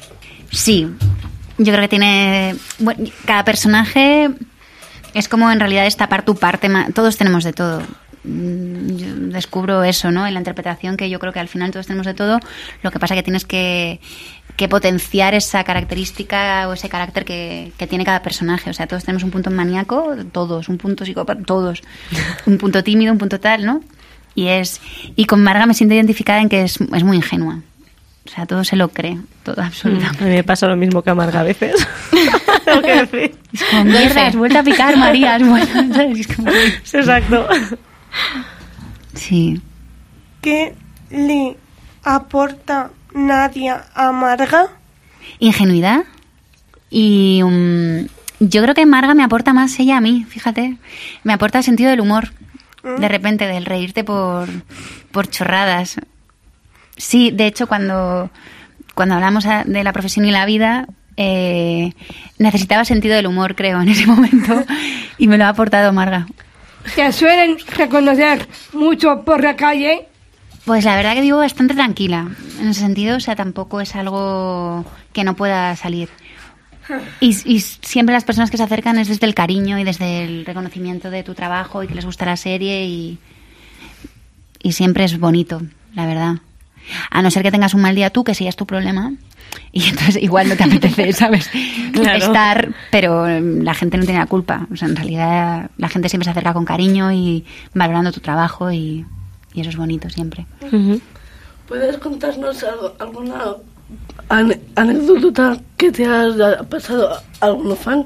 Sí, 0.50 0.88
yo 1.58 1.72
creo 1.72 1.80
que 1.80 1.88
tiene... 1.88 2.56
Bueno, 2.78 3.04
cada 3.24 3.44
personaje 3.44 4.30
es 5.14 5.28
como 5.28 5.50
en 5.50 5.60
realidad 5.60 5.84
destapar 5.84 6.24
tu 6.24 6.34
parte. 6.36 6.68
Todos 6.94 7.16
tenemos 7.16 7.44
de 7.44 7.52
todo. 7.52 7.82
Mm, 8.24 8.96
Yo 8.96 9.14
descubro 9.30 9.84
eso, 9.84 10.10
¿no? 10.10 10.26
En 10.26 10.34
la 10.34 10.40
interpretación 10.40 10.96
que 10.96 11.08
yo 11.10 11.18
creo 11.18 11.32
que 11.32 11.40
al 11.40 11.48
final 11.48 11.70
todos 11.70 11.86
tenemos 11.86 12.06
de 12.06 12.14
todo. 12.14 12.40
Lo 12.82 12.90
que 12.90 12.98
pasa 12.98 13.14
que 13.14 13.22
tienes 13.22 13.44
que, 13.44 14.00
que 14.56 14.68
potenciar 14.68 15.34
esa 15.34 15.62
característica 15.62 16.68
o 16.68 16.72
ese 16.72 16.88
carácter 16.88 17.24
que, 17.24 17.72
que 17.78 17.86
tiene 17.86 18.04
cada 18.04 18.22
personaje. 18.22 18.70
O 18.70 18.72
sea, 18.72 18.86
todos 18.86 19.04
tenemos 19.04 19.22
un 19.22 19.30
punto 19.30 19.50
maníaco, 19.50 20.16
todos, 20.32 20.68
un 20.68 20.78
punto 20.78 21.04
psicópata, 21.04 21.42
todos. 21.44 21.82
Un 22.46 22.58
punto 22.58 22.82
tímido, 22.82 23.12
un 23.12 23.18
punto 23.18 23.38
tal, 23.40 23.64
¿no? 23.64 23.80
Y 24.34 24.48
es 24.48 24.80
y 25.14 25.26
con 25.26 25.42
Marga 25.42 25.66
me 25.66 25.74
siento 25.74 25.94
identificada 25.94 26.40
en 26.40 26.48
que 26.48 26.62
es, 26.62 26.80
es 26.80 27.04
muy 27.04 27.16
ingenua. 27.16 27.60
O 28.26 28.30
sea, 28.30 28.46
todo 28.46 28.64
se 28.64 28.76
lo 28.76 28.88
cree, 28.88 29.18
todo 29.42 29.60
absolutamente. 29.62 30.24
A 30.24 30.26
mí 30.26 30.32
me 30.34 30.44
pasa 30.44 30.66
lo 30.66 30.76
mismo 30.76 31.02
que 31.02 31.10
a 31.10 31.14
Marga 31.14 31.40
a 31.40 31.42
veces. 31.42 31.74
Tengo 32.64 32.80
que 32.82 32.94
decir. 33.06 33.36
Es 33.52 33.62
como, 33.64 33.84
mierda, 33.84 34.26
has 34.26 34.36
vuelto 34.36 34.58
a 34.58 34.62
picar, 34.62 34.96
María. 34.96 35.38
vuelto", 35.38 35.72
¿sabes? 35.94 36.18
Es 36.20 36.26
como- 36.34 36.48
Exacto. 36.50 37.46
Sí. 39.14 39.60
¿Qué 40.40 40.74
le 41.10 41.56
aporta 42.02 42.90
Nadia 43.14 43.84
a 43.94 44.10
Marga? 44.12 44.68
Ingenuidad. 45.38 46.04
Y 46.90 47.40
mm, 47.44 48.06
yo 48.40 48.62
creo 48.62 48.74
que 48.74 48.86
Marga 48.86 49.14
me 49.14 49.24
aporta 49.24 49.52
más 49.52 49.78
ella 49.78 49.98
a 49.98 50.00
mí, 50.00 50.24
fíjate. 50.28 50.76
Me 51.22 51.32
aporta 51.32 51.62
sentido 51.62 51.90
del 51.90 52.00
humor. 52.00 52.30
De 52.98 53.08
repente, 53.08 53.46
del 53.46 53.64
reírte 53.64 54.04
por, 54.04 54.46
por 55.10 55.26
chorradas. 55.30 55.96
Sí, 56.96 57.30
de 57.30 57.46
hecho, 57.46 57.66
cuando, 57.66 58.30
cuando 58.94 59.16
hablamos 59.16 59.44
de 59.44 59.84
la 59.84 59.92
profesión 59.92 60.24
y 60.26 60.30
la 60.30 60.46
vida, 60.46 60.86
eh, 61.16 61.92
necesitaba 62.38 62.84
sentido 62.84 63.16
del 63.16 63.26
humor, 63.26 63.54
creo, 63.54 63.80
en 63.80 63.88
ese 63.88 64.06
momento. 64.08 64.64
Y 65.18 65.26
me 65.26 65.38
lo 65.38 65.44
ha 65.44 65.48
aportado 65.48 65.92
Marga. 65.92 66.26
¿Te 66.94 67.12
suelen 67.12 67.56
reconocer 67.76 68.46
mucho 68.72 69.22
por 69.22 69.42
la 69.42 69.56
calle? 69.56 70.06
Pues 70.64 70.84
la 70.84 70.96
verdad 70.96 71.14
que 71.14 71.20
vivo 71.20 71.38
bastante 71.38 71.74
tranquila. 71.74 72.28
En 72.60 72.68
ese 72.68 72.80
sentido, 72.80 73.16
o 73.16 73.20
sea, 73.20 73.36
tampoco 73.36 73.80
es 73.80 73.94
algo 73.96 74.84
que 75.12 75.24
no 75.24 75.34
pueda 75.34 75.76
salir. 75.76 76.08
Y, 77.20 77.36
y 77.50 77.60
siempre 77.60 78.12
las 78.12 78.24
personas 78.24 78.50
que 78.50 78.58
se 78.58 78.62
acercan 78.62 78.98
es 78.98 79.08
desde 79.08 79.26
el 79.26 79.34
cariño 79.34 79.78
y 79.78 79.84
desde 79.84 80.24
el 80.24 80.44
reconocimiento 80.44 81.10
de 81.10 81.22
tu 81.22 81.34
trabajo 81.34 81.82
y 81.82 81.88
que 81.88 81.94
les 81.94 82.04
gusta 82.04 82.26
la 82.26 82.36
serie 82.36 82.84
y, 82.84 83.18
y 84.62 84.72
siempre 84.72 85.04
es 85.04 85.18
bonito, 85.18 85.62
la 85.94 86.06
verdad. 86.06 86.34
A 87.10 87.22
no 87.22 87.30
ser 87.30 87.42
que 87.42 87.50
tengas 87.50 87.74
un 87.74 87.80
mal 87.82 87.94
día 87.94 88.10
tú, 88.10 88.24
que 88.24 88.32
ese 88.32 88.44
ya 88.44 88.50
es 88.50 88.56
tu 88.56 88.66
problema. 88.66 89.12
Y 89.72 89.88
entonces 89.88 90.22
igual 90.22 90.48
no 90.48 90.56
te 90.56 90.64
apetece, 90.64 91.12
¿sabes? 91.14 91.48
Claro. 91.92 92.18
Estar, 92.18 92.74
pero 92.90 93.26
eh, 93.28 93.40
la 93.40 93.74
gente 93.74 93.96
no 93.96 94.04
tiene 94.04 94.18
la 94.20 94.26
culpa. 94.26 94.66
O 94.72 94.76
sea, 94.76 94.88
en 94.88 94.96
realidad 94.96 95.70
la 95.76 95.88
gente 95.88 96.08
siempre 96.08 96.24
se 96.24 96.30
acerca 96.30 96.52
con 96.52 96.64
cariño 96.64 97.12
y 97.12 97.44
valorando 97.74 98.10
tu 98.12 98.20
trabajo 98.20 98.70
y, 98.72 99.04
y 99.52 99.60
eso 99.60 99.70
es 99.70 99.76
bonito 99.76 100.08
siempre. 100.10 100.46
¿Puedes 101.68 101.96
contarnos 101.98 102.62
algo- 102.64 102.94
alguna 102.98 103.56
anécdota 104.76 105.58
que 105.76 105.90
te 105.92 106.06
ha 106.06 106.58
pasado 106.68 107.10
a 107.14 107.22
algún 107.46 107.76
fan? 107.76 108.04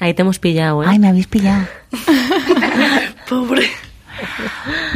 Ahí 0.00 0.12
te 0.14 0.22
hemos 0.22 0.38
pillado, 0.38 0.82
¿eh? 0.82 0.86
Ay, 0.88 0.98
me 0.98 1.08
habéis 1.08 1.26
pillado. 1.28 1.66
Pobre. 3.28 3.68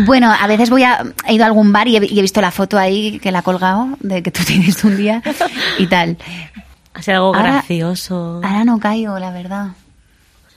Bueno, 0.06 0.32
a 0.32 0.46
veces 0.46 0.70
voy 0.70 0.82
a, 0.84 1.04
he 1.26 1.34
ido 1.34 1.44
a 1.44 1.46
algún 1.46 1.72
bar 1.72 1.88
y 1.88 1.96
he, 1.96 2.06
y 2.06 2.18
he 2.18 2.22
visto 2.22 2.40
la 2.40 2.50
foto 2.50 2.78
ahí 2.78 3.18
que 3.20 3.32
la 3.32 3.40
ha 3.40 3.42
colgado 3.42 3.88
de 4.00 4.22
que 4.22 4.30
tú 4.30 4.42
tienes 4.46 4.82
un 4.84 4.96
día 4.96 5.22
y 5.78 5.86
tal. 5.86 6.16
Hacer 6.94 7.14
algo 7.16 7.34
Ahora- 7.34 7.52
gracioso. 7.52 8.40
Ahora 8.44 8.64
no 8.64 8.78
caigo, 8.78 9.18
la 9.18 9.30
verdad. 9.30 9.68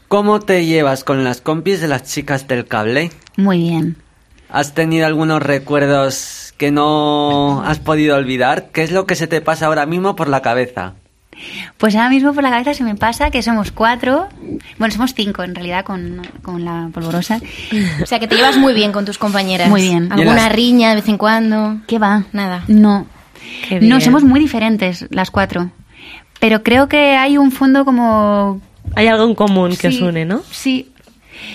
¿Cómo 0.08 0.39
te 0.41 0.65
llevas 0.65 1.04
con 1.04 1.24
las 1.24 1.39
compis 1.41 1.80
de 1.82 1.88
las 1.88 2.04
chicas 2.04 2.47
del 2.47 2.67
cable? 2.67 3.12
Muy 3.38 3.60
bien. 3.60 3.95
¿Has 4.50 4.74
tenido 4.74 5.06
algunos 5.06 5.41
recuerdos 5.41 6.54
que 6.58 6.71
no 6.71 7.63
has 7.65 7.80
podido 7.80 8.17
olvidar? 8.17 8.69
¿Qué 8.74 8.84
es 8.84 8.91
lo 8.91 9.06
que 9.06 9.15
se 9.15 9.28
te 9.28 9.39
pasa 9.39 9.67
ahora 9.67 9.86
mismo 9.86 10.15
por 10.17 10.28
la 10.28 10.41
cabeza? 10.41 10.93
Pues 11.78 11.96
ahora 11.96 12.10
mismo 12.10 12.34
por 12.34 12.44
la 12.44 12.50
cabeza 12.52 12.74
se 12.74 12.84
me 12.84 12.96
pasa 12.96 13.32
que 13.32 13.41
somos 13.41 13.72
cuatro, 13.72 14.28
bueno, 14.78 14.94
somos 14.94 15.13
cinco 15.13 15.44
en 15.44 15.56
realidad 15.56 15.84
con, 15.86 16.22
con 16.41 16.63
la 16.65 16.89
polvorosa. 16.94 17.39
O 18.02 18.06
sea, 18.06 18.20
que 18.20 18.28
te 18.28 18.36
llevas 18.36 18.58
muy 18.58 18.74
bien 18.74 18.91
con 18.91 19.06
tus 19.06 19.17
compañeras. 19.17 19.70
Muy 19.70 19.82
bien. 19.82 20.12
¿Alguna 20.12 20.36
las- 20.36 20.52
riña 20.52 20.89
de 20.89 20.96
vez 20.96 21.08
en 21.08 21.17
cuando? 21.17 21.78
¿Qué 21.88 21.98
va? 22.00 22.24
Nada. 22.34 22.63
No. 22.67 23.08
No, 23.82 24.02
somos 24.02 24.24
muy 24.24 24.39
diferentes 24.39 25.06
las 25.10 25.32
cuatro. 25.32 25.72
Pero 26.39 26.63
creo 26.63 26.88
que 26.88 27.15
hay 27.17 27.38
un 27.38 27.52
fondo 27.52 27.86
como 27.86 28.62
Hay 28.96 29.08
algo 29.08 29.26
en 29.26 29.36
común 29.36 29.76
que 29.76 29.88
os 29.88 29.96
Sí, 29.96 30.04
une, 30.04 30.26
¿no? 30.26 30.41
Sí. 30.52 30.91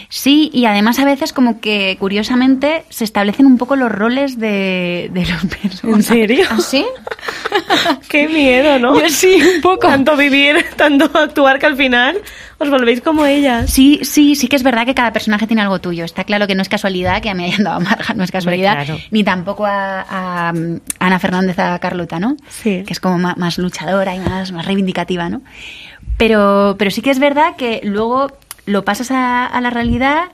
Sí, 0.09 0.51
y 0.53 0.66
además 0.66 0.99
a 0.99 1.05
veces 1.05 1.33
como 1.33 1.61
que 1.61 1.96
curiosamente 1.99 2.85
se 2.90 3.05
establecen 3.05 3.46
un 3.46 3.59
poco 3.59 3.77
los 3.77 3.90
roles 3.90 4.38
de, 4.38 5.11
de 5.12 5.20
los 5.27 5.44
personajes. 5.62 5.85
¿En 5.85 6.03
serio? 6.03 6.44
¿Ah, 6.51 6.59
sí? 6.61 6.85
Qué 8.09 8.29
miedo, 8.29 8.79
¿no? 8.79 8.99
Yo 9.01 9.09
sí, 9.09 9.38
un 9.57 9.61
poco. 9.61 9.87
Tanto 9.88 10.16
vivir, 10.16 10.64
tanto 10.77 11.11
actuar 11.18 11.59
que 11.59 11.66
al 11.66 11.77
final 11.77 12.18
os 12.59 12.70
volvéis 12.70 13.01
como 13.01 13.27
ellas. 13.27 13.70
Sí, 13.70 14.01
sí, 14.03 14.35
sí 14.35 14.49
que 14.49 14.57
es 14.57 14.62
verdad 14.62 14.87
que 14.87 14.94
cada 14.94 15.12
personaje 15.12 15.46
tiene 15.46 15.62
algo 15.62 15.79
tuyo. 15.81 16.05
Está 16.05 16.25
claro 16.25 16.46
que 16.46 16.55
no 16.55 16.62
es 16.62 16.68
casualidad 16.68 17.20
que 17.22 17.31
a 17.31 17.35
mí 17.35 17.44
hayan 17.44 17.64
dado 17.64 17.77
a 17.77 17.81
Marga, 17.81 18.14
no 18.14 18.25
es 18.25 18.31
casualidad. 18.31 18.85
claro. 18.85 19.01
Ni 19.11 19.25
tampoco 19.25 19.66
a, 19.66 20.01
a, 20.49 20.53
um, 20.53 20.81
Ana 20.99 21.18
Fernández, 21.18 21.59
a 21.59 21.79
Carlota, 21.79 22.18
¿no? 22.18 22.37
Sí. 22.49 22.83
Que 22.87 22.92
es 22.92 23.01
como 23.01 23.18
ma- 23.18 23.35
más, 23.37 23.59
luchadora 23.59 24.14
y 24.14 24.20
más, 24.20 24.53
más 24.53 24.64
reivindicativa, 24.66 25.29
¿no? 25.29 25.42
Pero, 26.16 26.77
pero 26.79 26.90
sí 26.90 27.03
que 27.03 27.11
es 27.11 27.18
verdad 27.18 27.57
que 27.57 27.81
luego 27.85 28.29
lo 28.67 28.85
pasas 28.85 29.11
a, 29.11 29.47
a 29.47 29.61
la 29.61 29.71
realidad 29.71 30.25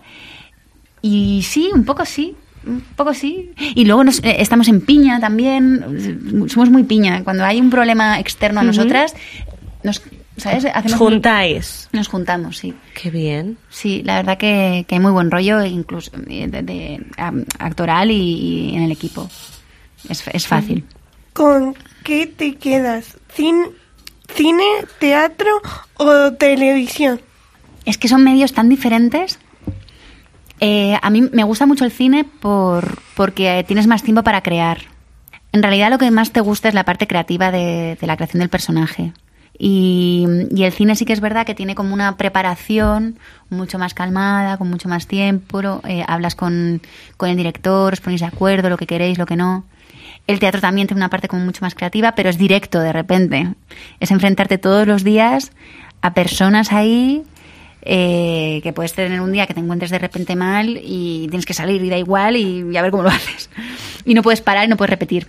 y 1.00 1.42
sí, 1.42 1.70
un 1.72 1.84
poco 1.84 2.04
sí. 2.04 2.34
Un 2.64 2.80
poco 2.94 3.12
sí. 3.12 3.50
Y 3.74 3.84
luego 3.86 4.04
nos, 4.04 4.18
eh, 4.20 4.36
estamos 4.38 4.68
en 4.68 4.80
piña 4.82 5.18
también. 5.20 6.46
Somos 6.48 6.70
muy 6.70 6.84
piña. 6.84 7.24
Cuando 7.24 7.44
hay 7.44 7.60
un 7.60 7.70
problema 7.70 8.20
externo 8.20 8.60
a 8.60 8.62
nosotras, 8.62 9.14
nos, 9.82 10.00
¿sabes? 10.36 10.66
Hacemos 10.72 10.96
Juntáis. 10.98 11.88
Nos 11.92 12.06
juntamos, 12.06 12.58
sí. 12.58 12.72
Qué 12.94 13.10
bien. 13.10 13.58
Sí, 13.68 14.02
la 14.04 14.14
verdad 14.16 14.38
que, 14.38 14.84
que 14.86 14.94
hay 14.94 15.00
muy 15.00 15.10
buen 15.10 15.30
rollo, 15.32 15.64
incluso 15.64 16.12
eh, 16.28 16.46
de, 16.46 16.62
de, 16.62 17.04
actoral 17.58 18.12
y, 18.12 18.14
y 18.70 18.76
en 18.76 18.82
el 18.84 18.92
equipo. 18.92 19.28
Es, 20.08 20.22
es 20.32 20.46
fácil. 20.46 20.84
¿Con 21.32 21.74
qué 22.04 22.28
te 22.28 22.54
quedas? 22.54 23.16
¿Cin- 23.36 23.72
¿Cine, 24.34 24.64
teatro 25.00 25.50
o 25.96 26.32
televisión? 26.34 27.20
Es 27.84 27.98
que 27.98 28.08
son 28.08 28.24
medios 28.24 28.52
tan 28.52 28.68
diferentes. 28.68 29.38
Eh, 30.60 30.96
a 31.00 31.10
mí 31.10 31.28
me 31.32 31.42
gusta 31.42 31.66
mucho 31.66 31.84
el 31.84 31.90
cine 31.90 32.24
por, 32.24 33.02
porque 33.16 33.64
tienes 33.66 33.86
más 33.86 34.02
tiempo 34.02 34.22
para 34.22 34.42
crear. 34.42 34.78
En 35.50 35.62
realidad 35.62 35.90
lo 35.90 35.98
que 35.98 36.10
más 36.10 36.30
te 36.30 36.40
gusta 36.40 36.68
es 36.68 36.74
la 36.74 36.84
parte 36.84 37.06
creativa 37.06 37.50
de, 37.50 37.98
la 38.00 38.16
creación 38.16 38.40
del 38.40 38.48
personaje. 38.48 39.12
Y, 39.58 40.24
y 40.54 40.62
el 40.62 40.72
cine 40.72 40.96
sí 40.96 41.04
que 41.04 41.12
es 41.12 41.20
verdad 41.20 41.44
que 41.44 41.54
tiene 41.54 41.74
como 41.74 41.92
una 41.92 42.16
preparación 42.16 43.18
mucho 43.50 43.78
más 43.78 43.92
calmada, 43.92 44.56
con 44.56 44.70
mucho 44.70 44.88
más 44.88 45.06
tiempo. 45.06 45.80
eh, 45.86 46.04
hablas 46.06 46.34
con, 46.34 46.80
con 47.16 47.28
el 47.28 47.36
director, 47.36 47.92
os 47.92 48.00
ponéis 48.00 48.20
de 48.20 48.28
acuerdo, 48.28 48.70
lo 48.70 48.76
que 48.76 48.86
queréis, 48.86 49.18
lo 49.18 49.26
que 49.26 49.36
no. 49.36 49.64
El 50.26 50.38
teatro 50.38 50.60
también 50.60 50.86
tiene 50.86 51.00
una 51.00 51.10
parte 51.10 51.28
como 51.28 51.44
mucho 51.44 51.64
más 51.64 51.74
creativa, 51.74 52.14
pero 52.14 52.30
es 52.30 52.38
directo 52.38 52.78
de 52.78 52.92
repente. 52.92 53.52
Es 53.98 54.10
enfrentarte 54.10 54.58
todos 54.58 54.86
los 54.86 55.02
días 55.02 55.50
a 56.00 56.14
personas 56.14 56.72
ahí 56.72 57.24
eh, 57.82 58.60
que 58.62 58.72
puedes 58.72 58.92
tener 58.92 59.20
un 59.20 59.32
día 59.32 59.46
que 59.46 59.54
te 59.54 59.60
encuentres 59.60 59.90
de 59.90 59.98
repente 59.98 60.36
mal 60.36 60.80
y 60.82 61.26
tienes 61.28 61.46
que 61.46 61.54
salir 61.54 61.82
y 61.82 61.90
da 61.90 61.98
igual 61.98 62.36
y, 62.36 62.64
y 62.70 62.76
a 62.76 62.82
ver 62.82 62.90
cómo 62.90 63.02
lo 63.02 63.08
haces. 63.10 63.50
Y 64.04 64.14
no 64.14 64.22
puedes 64.22 64.40
parar 64.40 64.64
y 64.64 64.68
no 64.68 64.76
puedes 64.76 64.90
repetir. 64.90 65.26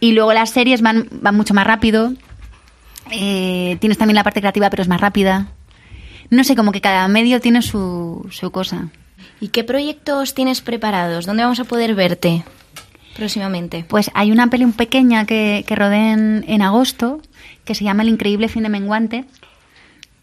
Y 0.00 0.12
luego 0.12 0.32
las 0.32 0.50
series 0.50 0.82
van, 0.82 1.08
van 1.10 1.36
mucho 1.36 1.54
más 1.54 1.66
rápido. 1.66 2.12
Eh, 3.10 3.76
tienes 3.80 3.98
también 3.98 4.16
la 4.16 4.24
parte 4.24 4.40
creativa, 4.40 4.70
pero 4.70 4.82
es 4.82 4.88
más 4.88 5.00
rápida. 5.00 5.48
No 6.30 6.44
sé, 6.44 6.56
como 6.56 6.72
que 6.72 6.80
cada 6.80 7.06
medio 7.08 7.40
tiene 7.40 7.62
su, 7.62 8.26
su 8.30 8.50
cosa. 8.50 8.88
¿Y 9.40 9.48
qué 9.48 9.64
proyectos 9.64 10.34
tienes 10.34 10.60
preparados? 10.60 11.26
¿Dónde 11.26 11.42
vamos 11.42 11.60
a 11.60 11.64
poder 11.64 11.94
verte 11.94 12.44
próximamente? 13.16 13.84
Pues 13.88 14.10
hay 14.14 14.32
una 14.32 14.48
peli 14.48 14.66
pequeña 14.66 15.24
que, 15.24 15.64
que 15.66 15.76
rodé 15.76 16.10
en, 16.10 16.44
en 16.48 16.62
agosto 16.62 17.20
que 17.64 17.74
se 17.74 17.84
llama 17.84 18.02
El 18.02 18.08
increíble 18.10 18.48
fin 18.48 18.62
de 18.62 18.68
menguante, 18.68 19.24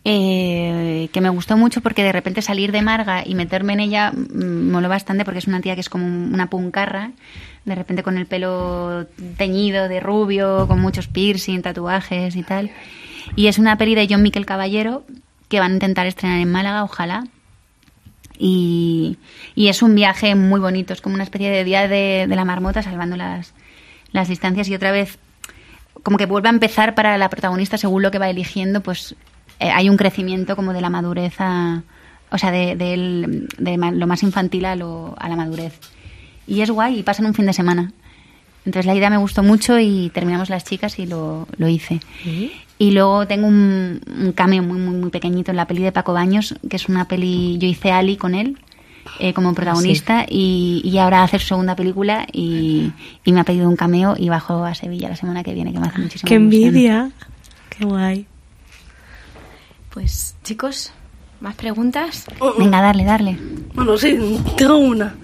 eh, 0.06 1.10
que 1.13 1.22
me 1.22 1.30
gustó 1.30 1.56
mucho 1.58 1.82
porque 1.82 2.04
de 2.04 2.12
repente 2.12 2.42
salir 2.42 2.72
de 2.72 2.82
Marga 2.82 3.24
y 3.26 3.36
meterme 3.36 3.74
en 3.74 3.80
ella 3.80 4.12
mm, 4.12 4.70
moló 4.72 4.89
bastante 4.89 5.24
porque 5.26 5.39
es 5.39 5.48
una 5.48 5.62
tía 5.62 5.76
que 5.76 5.82
es 5.82 5.89
como 5.89 6.06
un- 6.06 6.32
una 6.34 6.50
puncarra, 6.50 7.12
de 7.66 7.76
repente 7.76 8.04
con 8.04 8.18
el 8.18 8.26
pelo 8.26 9.06
teñido 9.38 9.88
de 9.88 10.00
rubio, 10.02 10.68
con 10.68 10.82
muchos 10.82 11.08
piercing, 11.08 11.62
tatuajes 11.62 12.36
y 12.36 12.44
tal. 12.44 12.72
Y 13.38 13.48
es 13.48 13.58
una 13.58 13.78
peli 13.78 13.96
de 13.96 14.08
John 14.10 14.22
Miquel 14.22 14.46
Caballero 14.46 15.06
que 15.48 15.60
van 15.62 15.72
a 15.72 15.76
intentar 15.76 16.06
estrenar 16.08 16.39
en 16.42 16.52
Málaga, 16.52 16.84
ojalá. 16.84 17.24
Y, 18.38 19.18
es 19.56 19.82
un 19.82 19.96
viaje 19.96 20.36
muy 20.36 20.60
bonito, 20.60 20.92
es 20.94 21.02
como 21.02 21.16
una 21.16 21.24
especie 21.24 21.50
de 21.50 21.63
día 21.63 21.88
de, 21.88 22.26
de 22.28 22.36
la 22.36 22.44
marmota 22.46 22.82
salvando 22.82 23.16
las, 23.16 23.54
las 24.12 24.28
distancias 24.28 24.68
y 24.68 24.76
otra 24.76 24.92
vez 24.92 25.18
como 26.02 26.18
que 26.18 26.26
vuelve 26.26 26.50
a 26.50 26.52
empezar 26.52 26.96
para 26.96 27.18
la 27.18 27.30
protagonista 27.30 27.78
según 27.78 28.02
lo 28.02 28.12
que 28.12 28.20
va 28.20 28.30
eligiendo, 28.30 28.82
pues 28.82 29.16
eh, 29.60 29.70
hay 29.70 29.89
un 29.89 29.98
crecimiento 29.98 30.56
como 30.56 30.74
de 30.74 30.82
la 30.82 30.89
madurez 30.89 31.36
a, 31.39 31.84
o 32.32 32.38
sea, 32.38 32.52
de, 32.52 32.76
del- 32.76 33.48
de 33.58 33.78
ma- 33.78 33.92
lo 33.92 34.08
más 34.08 34.24
infantil 34.24 34.66
a, 34.66 34.76
lo, 34.76 35.16
a 35.20 35.30
la 35.30 35.36
madurez. 35.36 35.80
Y 36.48 36.62
es 36.62 36.70
guay, 36.70 37.00
y 37.00 37.04
pasan 37.04 37.26
un 37.26 37.34
fin 37.34 37.46
de 37.46 37.54
semana. 37.54 37.92
Entonces 38.66 38.86
la 38.86 38.96
idea 38.96 39.10
me 39.10 39.18
gustó 39.18 39.44
mucho 39.44 39.78
y 39.80 40.10
terminamos 40.13 40.50
las 40.50 40.63
chicas 40.63 40.98
y 41.00 41.06
lo, 41.06 41.48
lo 41.58 41.68
hice. 41.68 42.00
Y 42.80 42.92
luego 42.92 43.28
tengo 43.28 43.48
un, 43.48 44.02
un 44.22 44.32
cameo 44.32 44.63
muy, 44.63 44.78
muy, 44.80 44.96
muy 44.96 45.10
pequeñito 45.10 45.52
en 45.52 45.58
la 45.58 45.68
peli 45.68 45.84
de 45.84 45.92
Paco 45.92 46.13
Baños, 46.13 46.56
que 46.70 46.78
es 46.78 46.88
una 46.89 47.06
peli, 47.08 47.58
yo 47.60 47.68
hice 47.68 47.92
Ali 47.92 48.16
con 48.18 48.34
él 48.36 48.58
eh, 49.20 49.34
como 49.34 49.54
protagonista 49.54 50.26
y, 50.30 50.82
y 50.84 50.98
ahora 50.98 51.24
hacer 51.24 51.42
su 51.42 51.48
segunda 51.50 51.76
película 51.76 52.26
y, 52.32 52.92
y 53.26 53.32
me 53.34 53.42
ha 53.42 53.44
pedido 53.44 53.68
un 53.70 53.76
cameo 53.76 54.16
y 54.18 54.30
bajo 54.30 54.63
a 54.63 54.74
Sevilla 54.76 55.10
la 55.10 55.18
semana 55.18 55.44
que 55.44 55.54
viene, 55.54 55.74
que 55.74 55.80
me 55.80 55.88
hace 55.88 56.00
muchísimo 56.00 56.28
Qué 56.28 56.36
envidia. 56.36 57.12
Qué 57.70 57.86
guay. 57.86 58.26
Pues 59.93 60.36
chicos, 60.43 60.91
¿más 61.39 61.56
preguntas? 61.56 62.25
Venga, 62.58 62.82
darle, 62.82 63.03
darle. 63.06 63.38
Bueno, 63.73 63.97
sí, 63.97 64.39
tengo 64.58 64.77
una. 64.77 65.15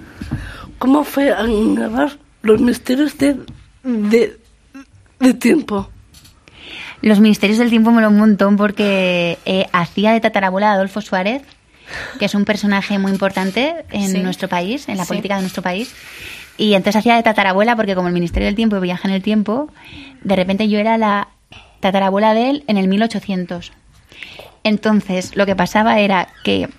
¿Cómo 0.78 1.04
fue 1.04 1.32
a 1.32 1.44
grabar 1.44 2.18
los 2.44 2.62
misterios 2.62 3.18
de, 3.18 3.38
de, 3.84 4.38
de 5.20 5.34
tiempo? 5.34 5.90
Los 7.02 7.20
Ministerios 7.22 7.58
del 7.60 7.70
Tiempo 7.70 7.92
me 7.92 8.02
lo 8.02 8.10
un 8.10 8.18
montón 8.18 8.58
porque 8.58 9.38
eh, 9.46 9.66
hacía 9.72 10.12
de 10.12 10.20
tatarabuela 10.20 10.68
de 10.68 10.74
Adolfo 10.76 11.00
Suárez, 11.02 11.42
que 12.20 12.26
es 12.26 12.36
un 12.36 12.44
personaje 12.44 13.00
muy 13.00 13.12
importante 13.12 13.74
en 13.90 14.10
Sí. 14.10 14.18
nuestro 14.20 14.50
país, 14.50 14.88
en 14.90 14.98
la 14.98 15.06
Sí. 15.06 15.10
política 15.10 15.36
de 15.36 15.42
nuestro 15.42 15.64
país. 15.64 15.94
Y 16.58 16.74
entonces 16.74 16.98
hacía 16.98 17.16
de 17.16 17.24
tatarabuela 17.24 17.78
porque 17.78 17.96
como 17.96 18.10
el 18.10 18.14
Ministerio 18.14 18.48
del 18.48 18.56
Tiempo 18.56 18.80
viaja 18.82 19.08
en 19.08 19.14
el 19.14 19.22
tiempo, 19.24 19.70
de 20.24 20.36
repente 20.36 20.68
yo 20.68 20.78
era 20.78 20.98
la 20.98 21.30
tatarabuela 21.80 22.34
de 22.34 22.50
él 22.50 22.64
en 22.68 22.76
el 22.78 22.90
1800. 22.90 23.72
Entonces, 24.64 25.36
lo 25.36 25.46
que 25.46 25.56
pasaba 25.56 26.00
era 26.00 26.28
que 26.44 26.70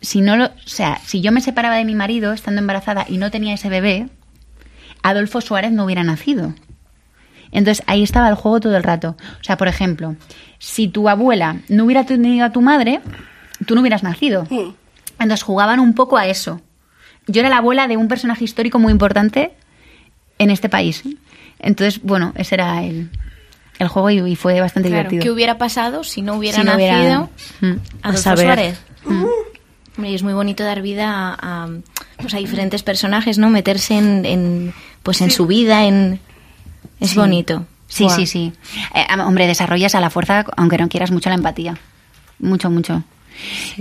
si 0.00 0.20
no 0.20 0.36
lo, 0.36 0.46
o 0.46 0.50
sea, 0.66 0.98
si 1.04 1.20
yo 1.20 1.32
me 1.32 1.40
separaba 1.40 1.76
de 1.76 1.84
mi 1.84 1.94
marido 1.94 2.32
estando 2.32 2.60
embarazada 2.60 3.06
y 3.08 3.18
no 3.18 3.30
tenía 3.30 3.54
ese 3.54 3.68
bebé, 3.68 4.08
Adolfo 5.02 5.40
Suárez 5.40 5.72
no 5.72 5.84
hubiera 5.84 6.02
nacido. 6.02 6.54
Entonces 7.52 7.84
ahí 7.86 8.02
estaba 8.02 8.28
el 8.28 8.34
juego 8.34 8.60
todo 8.60 8.76
el 8.76 8.82
rato. 8.82 9.16
O 9.40 9.44
sea, 9.44 9.56
por 9.56 9.68
ejemplo, 9.68 10.16
si 10.58 10.88
tu 10.88 11.08
abuela 11.08 11.58
no 11.68 11.84
hubiera 11.84 12.04
tenido 12.04 12.46
a 12.46 12.52
tu 12.52 12.62
madre, 12.62 13.00
tú 13.66 13.74
no 13.74 13.82
hubieras 13.82 14.02
nacido. 14.02 14.46
Entonces 15.18 15.42
jugaban 15.42 15.78
un 15.78 15.94
poco 15.94 16.16
a 16.16 16.26
eso. 16.26 16.60
Yo 17.26 17.40
era 17.40 17.50
la 17.50 17.58
abuela 17.58 17.86
de 17.86 17.96
un 17.96 18.08
personaje 18.08 18.44
histórico 18.44 18.78
muy 18.78 18.90
importante 18.90 19.52
en 20.38 20.50
este 20.50 20.68
país. 20.68 21.04
Entonces, 21.60 22.02
bueno, 22.02 22.32
ese 22.36 22.56
era 22.56 22.82
el, 22.82 23.10
el 23.82 23.88
juego 23.88 24.10
y, 24.10 24.32
y 24.32 24.36
fue 24.36 24.60
bastante 24.60 24.88
Claro, 24.88 25.02
divertido. 25.10 25.22
¿qué 25.22 25.30
hubiera 25.30 25.58
pasado 25.58 26.04
si 26.04 26.22
no 26.22 26.34
hubiera 26.34 26.58
Si 26.58 26.64
no 26.64 26.74
hubiera- 26.74 26.98
nacido 26.98 27.30
Mm. 27.60 27.78
Adolfo 28.02 28.22
saber. 28.22 28.44
Suárez? 28.46 28.80
Mm. 29.04 30.04
Y 30.04 30.14
es 30.14 30.22
muy 30.22 30.32
bonito 30.32 30.64
dar 30.64 30.80
vida 30.82 31.08
a, 31.10 31.64
a, 31.64 31.68
pues 32.20 32.32
a 32.34 32.38
diferentes 32.38 32.82
personajes, 32.82 33.36
¿no? 33.38 33.50
Meterse 33.50 33.98
en, 33.98 34.24
en, 34.24 34.74
pues 35.02 35.20
en 35.20 35.30
su 35.30 35.46
vida, 35.46 35.84
en... 35.84 36.18
Es 36.98 37.10
Sí. 37.10 37.16
bonito. 37.18 37.66
Sí, 37.88 38.08
sí, 38.08 38.26
sí. 38.26 38.52
Eh, 38.94 39.04
hombre, 39.20 39.46
desarrollas 39.46 39.94
a 39.94 40.00
la 40.00 40.08
fuerza, 40.08 40.46
aunque 40.56 40.78
no 40.78 40.88
quieras 40.88 41.10
mucho 41.10 41.28
la 41.28 41.34
empatía. 41.34 41.76
Mucho, 42.38 42.70
mucho. 42.70 43.02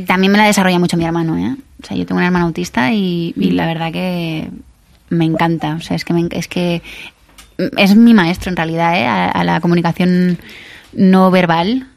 También 0.06 0.32
me 0.34 0.38
la 0.38 0.46
desarrolla 0.46 0.80
mucho 0.80 0.98
mi 0.98 1.06
hermano, 1.06 1.38
¿eh? 1.38 1.56
O 1.82 1.86
sea, 1.88 1.96
yo 1.96 2.06
tengo 2.06 2.20
un 2.20 2.26
hermano 2.26 2.46
autista 2.48 2.92
y, 2.92 3.34
y 3.38 3.52
la 3.52 3.66
verdad 3.66 3.92
que 3.94 4.50
me 5.10 5.24
encanta. 5.26 5.76
O 5.76 5.82
sea, 5.82 5.96
es 5.96 6.04
que, 6.04 6.14
me 6.14 6.28
es 6.32 6.48
que 6.50 6.82
es 7.78 7.96
mi 7.96 8.14
maestro 8.14 8.50
en 8.50 8.56
realidad, 8.58 8.96
¿eh? 8.98 9.06
A, 9.08 9.30
a 9.30 9.44
la 9.44 9.60
comunicación 9.62 10.38
no 10.94 11.32
verbal. 11.32 11.88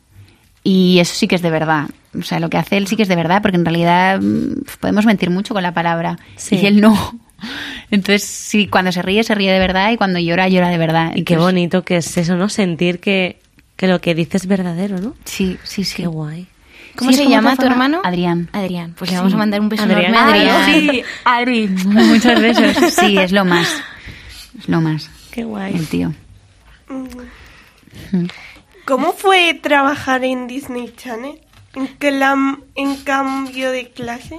Y 0.62 0.98
eso 0.98 1.14
sí 1.14 1.29
que 1.29 1.35
es 1.35 1.42
de 1.42 1.50
verdad. 1.50 1.88
O 2.18 2.22
sea, 2.22 2.40
lo 2.40 2.48
que 2.48 2.57
hace 2.57 2.77
él 2.77 2.87
sí 2.87 2.96
que 2.96 3.03
es 3.03 3.09
de 3.09 3.16
verdad, 3.16 3.42
porque 3.42 3.57
en 3.57 3.64
realidad 3.64 4.20
mm, 4.20 4.62
podemos 4.81 5.05
mentir 5.05 5.31
mucho 5.31 5.53
con 5.53 5.62
la 5.62 5.74
palabra. 5.74 6.18
Sí. 6.37 6.57
Y 6.57 6.66
él 6.66 6.81
no. 6.81 7.18
Entonces, 7.90 8.22
sí, 8.24 8.66
cuando 8.68 8.90
se 8.92 9.03
ríe, 9.03 9.22
se 9.24 9.35
ríe 9.35 9.53
de 9.53 9.59
verdad 9.59 9.90
y 9.92 9.96
cuando 9.96 10.18
llora, 10.18 10.48
llora 10.48 10.68
de 10.68 10.79
verdad. 10.79 11.12
Y 11.14 11.24
qué 11.24 11.37
bonito 11.37 11.85
que 11.85 11.98
es 11.98 12.16
eso, 12.16 12.37
¿no? 12.37 12.48
Sentir 12.48 13.00
que, 13.00 13.40
que 13.77 13.87
lo 13.88 14.00
que 14.00 14.14
dices 14.14 14.42
es 14.42 14.46
verdadero, 14.48 14.98
¿no? 15.00 15.14
Sí, 15.24 15.58
sí, 15.65 15.85
sí. 15.85 15.96
Qué 16.02 16.06
guay. 16.06 16.46
¿Cómo 16.96 17.10
Sí, 17.10 17.17
se 17.19 17.29
llama 17.29 17.56
tu 17.56 17.67
hermano? 17.67 18.00
Adrián. 18.04 18.48
Adrián. 18.52 18.94
Pues 18.96 19.10
Sí. 19.10 19.15
le 19.15 19.19
vamos 19.21 19.35
a 19.35 19.37
mandar 19.37 19.60
un 19.60 19.69
beso 19.69 19.83
Adrián. 19.83 20.15
enorme 20.15 20.19
a 20.19 20.27
Ay, 20.33 20.48
Adrián. 20.48 20.65
sí, 20.94 21.02
Adri, 21.25 21.69
muchos 21.87 22.40
besos. 22.40 22.94
Sí, 22.94 23.19
es 23.19 23.33
lo 23.33 23.44
más. 23.44 23.69
Es 24.58 24.69
lo 24.69 24.81
más. 24.81 25.10
Qué 25.35 25.43
guay. 25.43 25.75
El 25.75 25.89
tío. 25.89 26.13
¿Cómo 28.85 29.13
fue 29.15 29.55
trabajar 29.55 30.25
en 30.25 30.47
Disney 30.47 30.93
Channel? 30.97 31.41
¿En, 31.75 31.89
clam- 31.99 32.61
en 32.77 32.97
cambio 32.97 33.71
de 33.73 33.89
clase? 33.91 34.39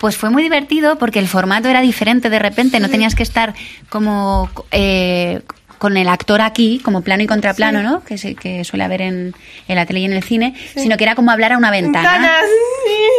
Pues 0.00 0.16
fue 0.16 0.30
muy 0.30 0.42
divertido 0.42 0.96
porque 0.96 1.18
el 1.18 1.26
formato 1.28 1.68
era 1.68 1.80
diferente 1.80 2.30
de 2.30 2.38
repente, 2.38 2.78
no 2.80 2.88
tenías 2.88 3.14
que 3.14 3.24
estar 3.24 3.52
como 3.90 4.48
eh, 4.70 5.40
con 5.78 5.96
el 5.96 6.08
actor 6.08 6.40
aquí, 6.40 6.80
como 6.84 7.02
plano 7.02 7.22
y 7.24 7.26
contraplano, 7.26 7.82
¿no? 7.82 8.04
Que, 8.04 8.16
se- 8.16 8.34
que 8.36 8.64
suele 8.64 8.84
haber 8.84 9.02
en, 9.02 9.34
en 9.66 9.76
la 9.76 9.86
tele 9.86 10.00
y 10.00 10.04
en 10.04 10.12
el 10.12 10.22
cine, 10.22 10.54
sino 10.76 10.96
que 10.96 11.04
era 11.04 11.16
como 11.16 11.32
hablar 11.32 11.52
a 11.52 11.58
una 11.58 11.70
ventana. 11.72 12.12
Ventanas, 12.12 12.44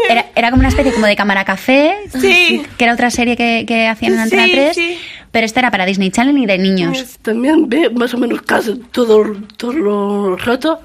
Era, 0.10 0.26
era 0.36 0.50
como 0.52 0.62
una 0.62 0.70
especie 0.70 0.94
como 0.94 1.06
de 1.06 1.16
cámara 1.18 1.44
café, 1.46 1.96
Sí. 2.20 2.64
que 2.78 2.84
era 2.86 2.94
otra 2.94 3.12
serie 3.12 3.36
que, 3.36 3.66
que 3.68 3.88
hacían 3.88 4.14
en 4.14 4.20
Antena 4.20 4.46
Sí, 4.46 4.52
3, 4.54 4.76
sí. 4.76 4.98
Pero 5.32 5.46
esta 5.46 5.60
era 5.60 5.72
para 5.72 5.86
Disney 5.86 6.12
Channel 6.12 6.38
y 6.38 6.46
de 6.46 6.58
niños. 6.58 7.18
También 7.22 7.70
ve 7.70 7.90
más 7.90 8.14
o 8.14 8.18
menos 8.18 8.42
casi 8.42 8.76
todo, 8.92 9.24
todo 9.58 9.74
lo 9.74 10.36
rato 10.38 10.80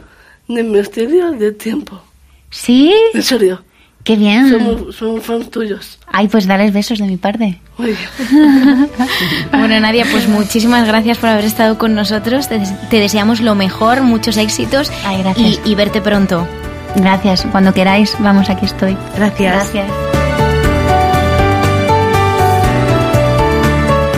de 0.48 0.62
misterio 0.62 1.32
de 1.32 1.52
tiempo. 1.52 2.02
¿Sí? 2.50 2.94
En 3.12 3.22
serio. 3.22 3.62
Qué 4.04 4.16
bien. 4.16 4.50
Somos, 4.50 4.96
somos 4.96 5.24
fans 5.24 5.50
tuyos. 5.50 5.98
Ay, 6.06 6.28
pues 6.28 6.46
dales 6.46 6.74
besos 6.74 6.98
de 6.98 7.06
mi 7.06 7.16
parte. 7.16 7.58
Muy 7.78 7.96
Bueno, 9.50 9.80
Nadia, 9.80 10.04
pues 10.10 10.28
muchísimas 10.28 10.86
gracias 10.86 11.16
por 11.16 11.30
haber 11.30 11.46
estado 11.46 11.78
con 11.78 11.94
nosotros. 11.94 12.48
Te, 12.48 12.60
te 12.90 12.98
deseamos 12.98 13.40
lo 13.40 13.54
mejor, 13.54 14.02
muchos 14.02 14.36
éxitos 14.36 14.92
Ay, 15.06 15.22
gracias. 15.22 15.60
y, 15.64 15.70
y 15.70 15.74
verte 15.74 16.02
pronto. 16.02 16.46
Gracias. 16.96 17.46
Cuando 17.50 17.72
queráis, 17.72 18.14
vamos, 18.20 18.50
aquí 18.50 18.66
estoy. 18.66 18.96
Gracias. 19.16 19.72
Gracias. 19.72 20.23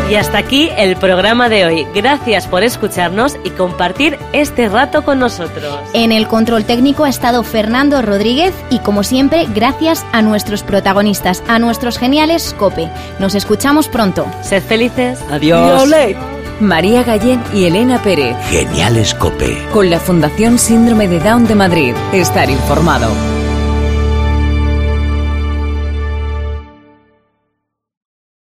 Y 0.08 0.14
hasta 0.14 0.38
aquí 0.38 0.70
el 0.76 0.96
programa 0.96 1.48
de 1.48 1.66
hoy. 1.66 1.86
Gracias 1.92 2.46
por 2.46 2.62
escucharnos 2.62 3.36
y 3.42 3.50
compartir 3.50 4.18
este 4.32 4.68
rato 4.68 5.04
con 5.04 5.18
nosotros. 5.18 5.78
En 5.94 6.12
el 6.12 6.28
control 6.28 6.64
técnico 6.64 7.04
ha 7.04 7.08
estado 7.08 7.42
Fernando 7.42 8.00
Rodríguez 8.02 8.54
y 8.70 8.78
como 8.78 9.02
siempre, 9.02 9.46
gracias 9.52 10.06
a 10.12 10.22
nuestros 10.22 10.62
protagonistas, 10.62 11.42
a 11.48 11.58
nuestros 11.58 11.98
geniales 11.98 12.54
Cope. 12.56 12.88
Nos 13.18 13.34
escuchamos 13.34 13.88
pronto. 13.88 14.26
Sed 14.42 14.62
felices. 14.62 15.18
Adiós. 15.30 15.90
María 16.60 17.02
Gallén 17.02 17.42
y 17.52 17.64
Elena 17.64 18.00
Pérez. 18.02 18.36
Genial 18.48 18.96
Escope. 18.96 19.58
Con 19.72 19.90
la 19.90 20.00
Fundación 20.00 20.58
Síndrome 20.58 21.08
de 21.08 21.20
Down 21.20 21.46
de 21.46 21.54
Madrid. 21.54 21.94
Estar 22.12 22.48
informado. 22.48 23.35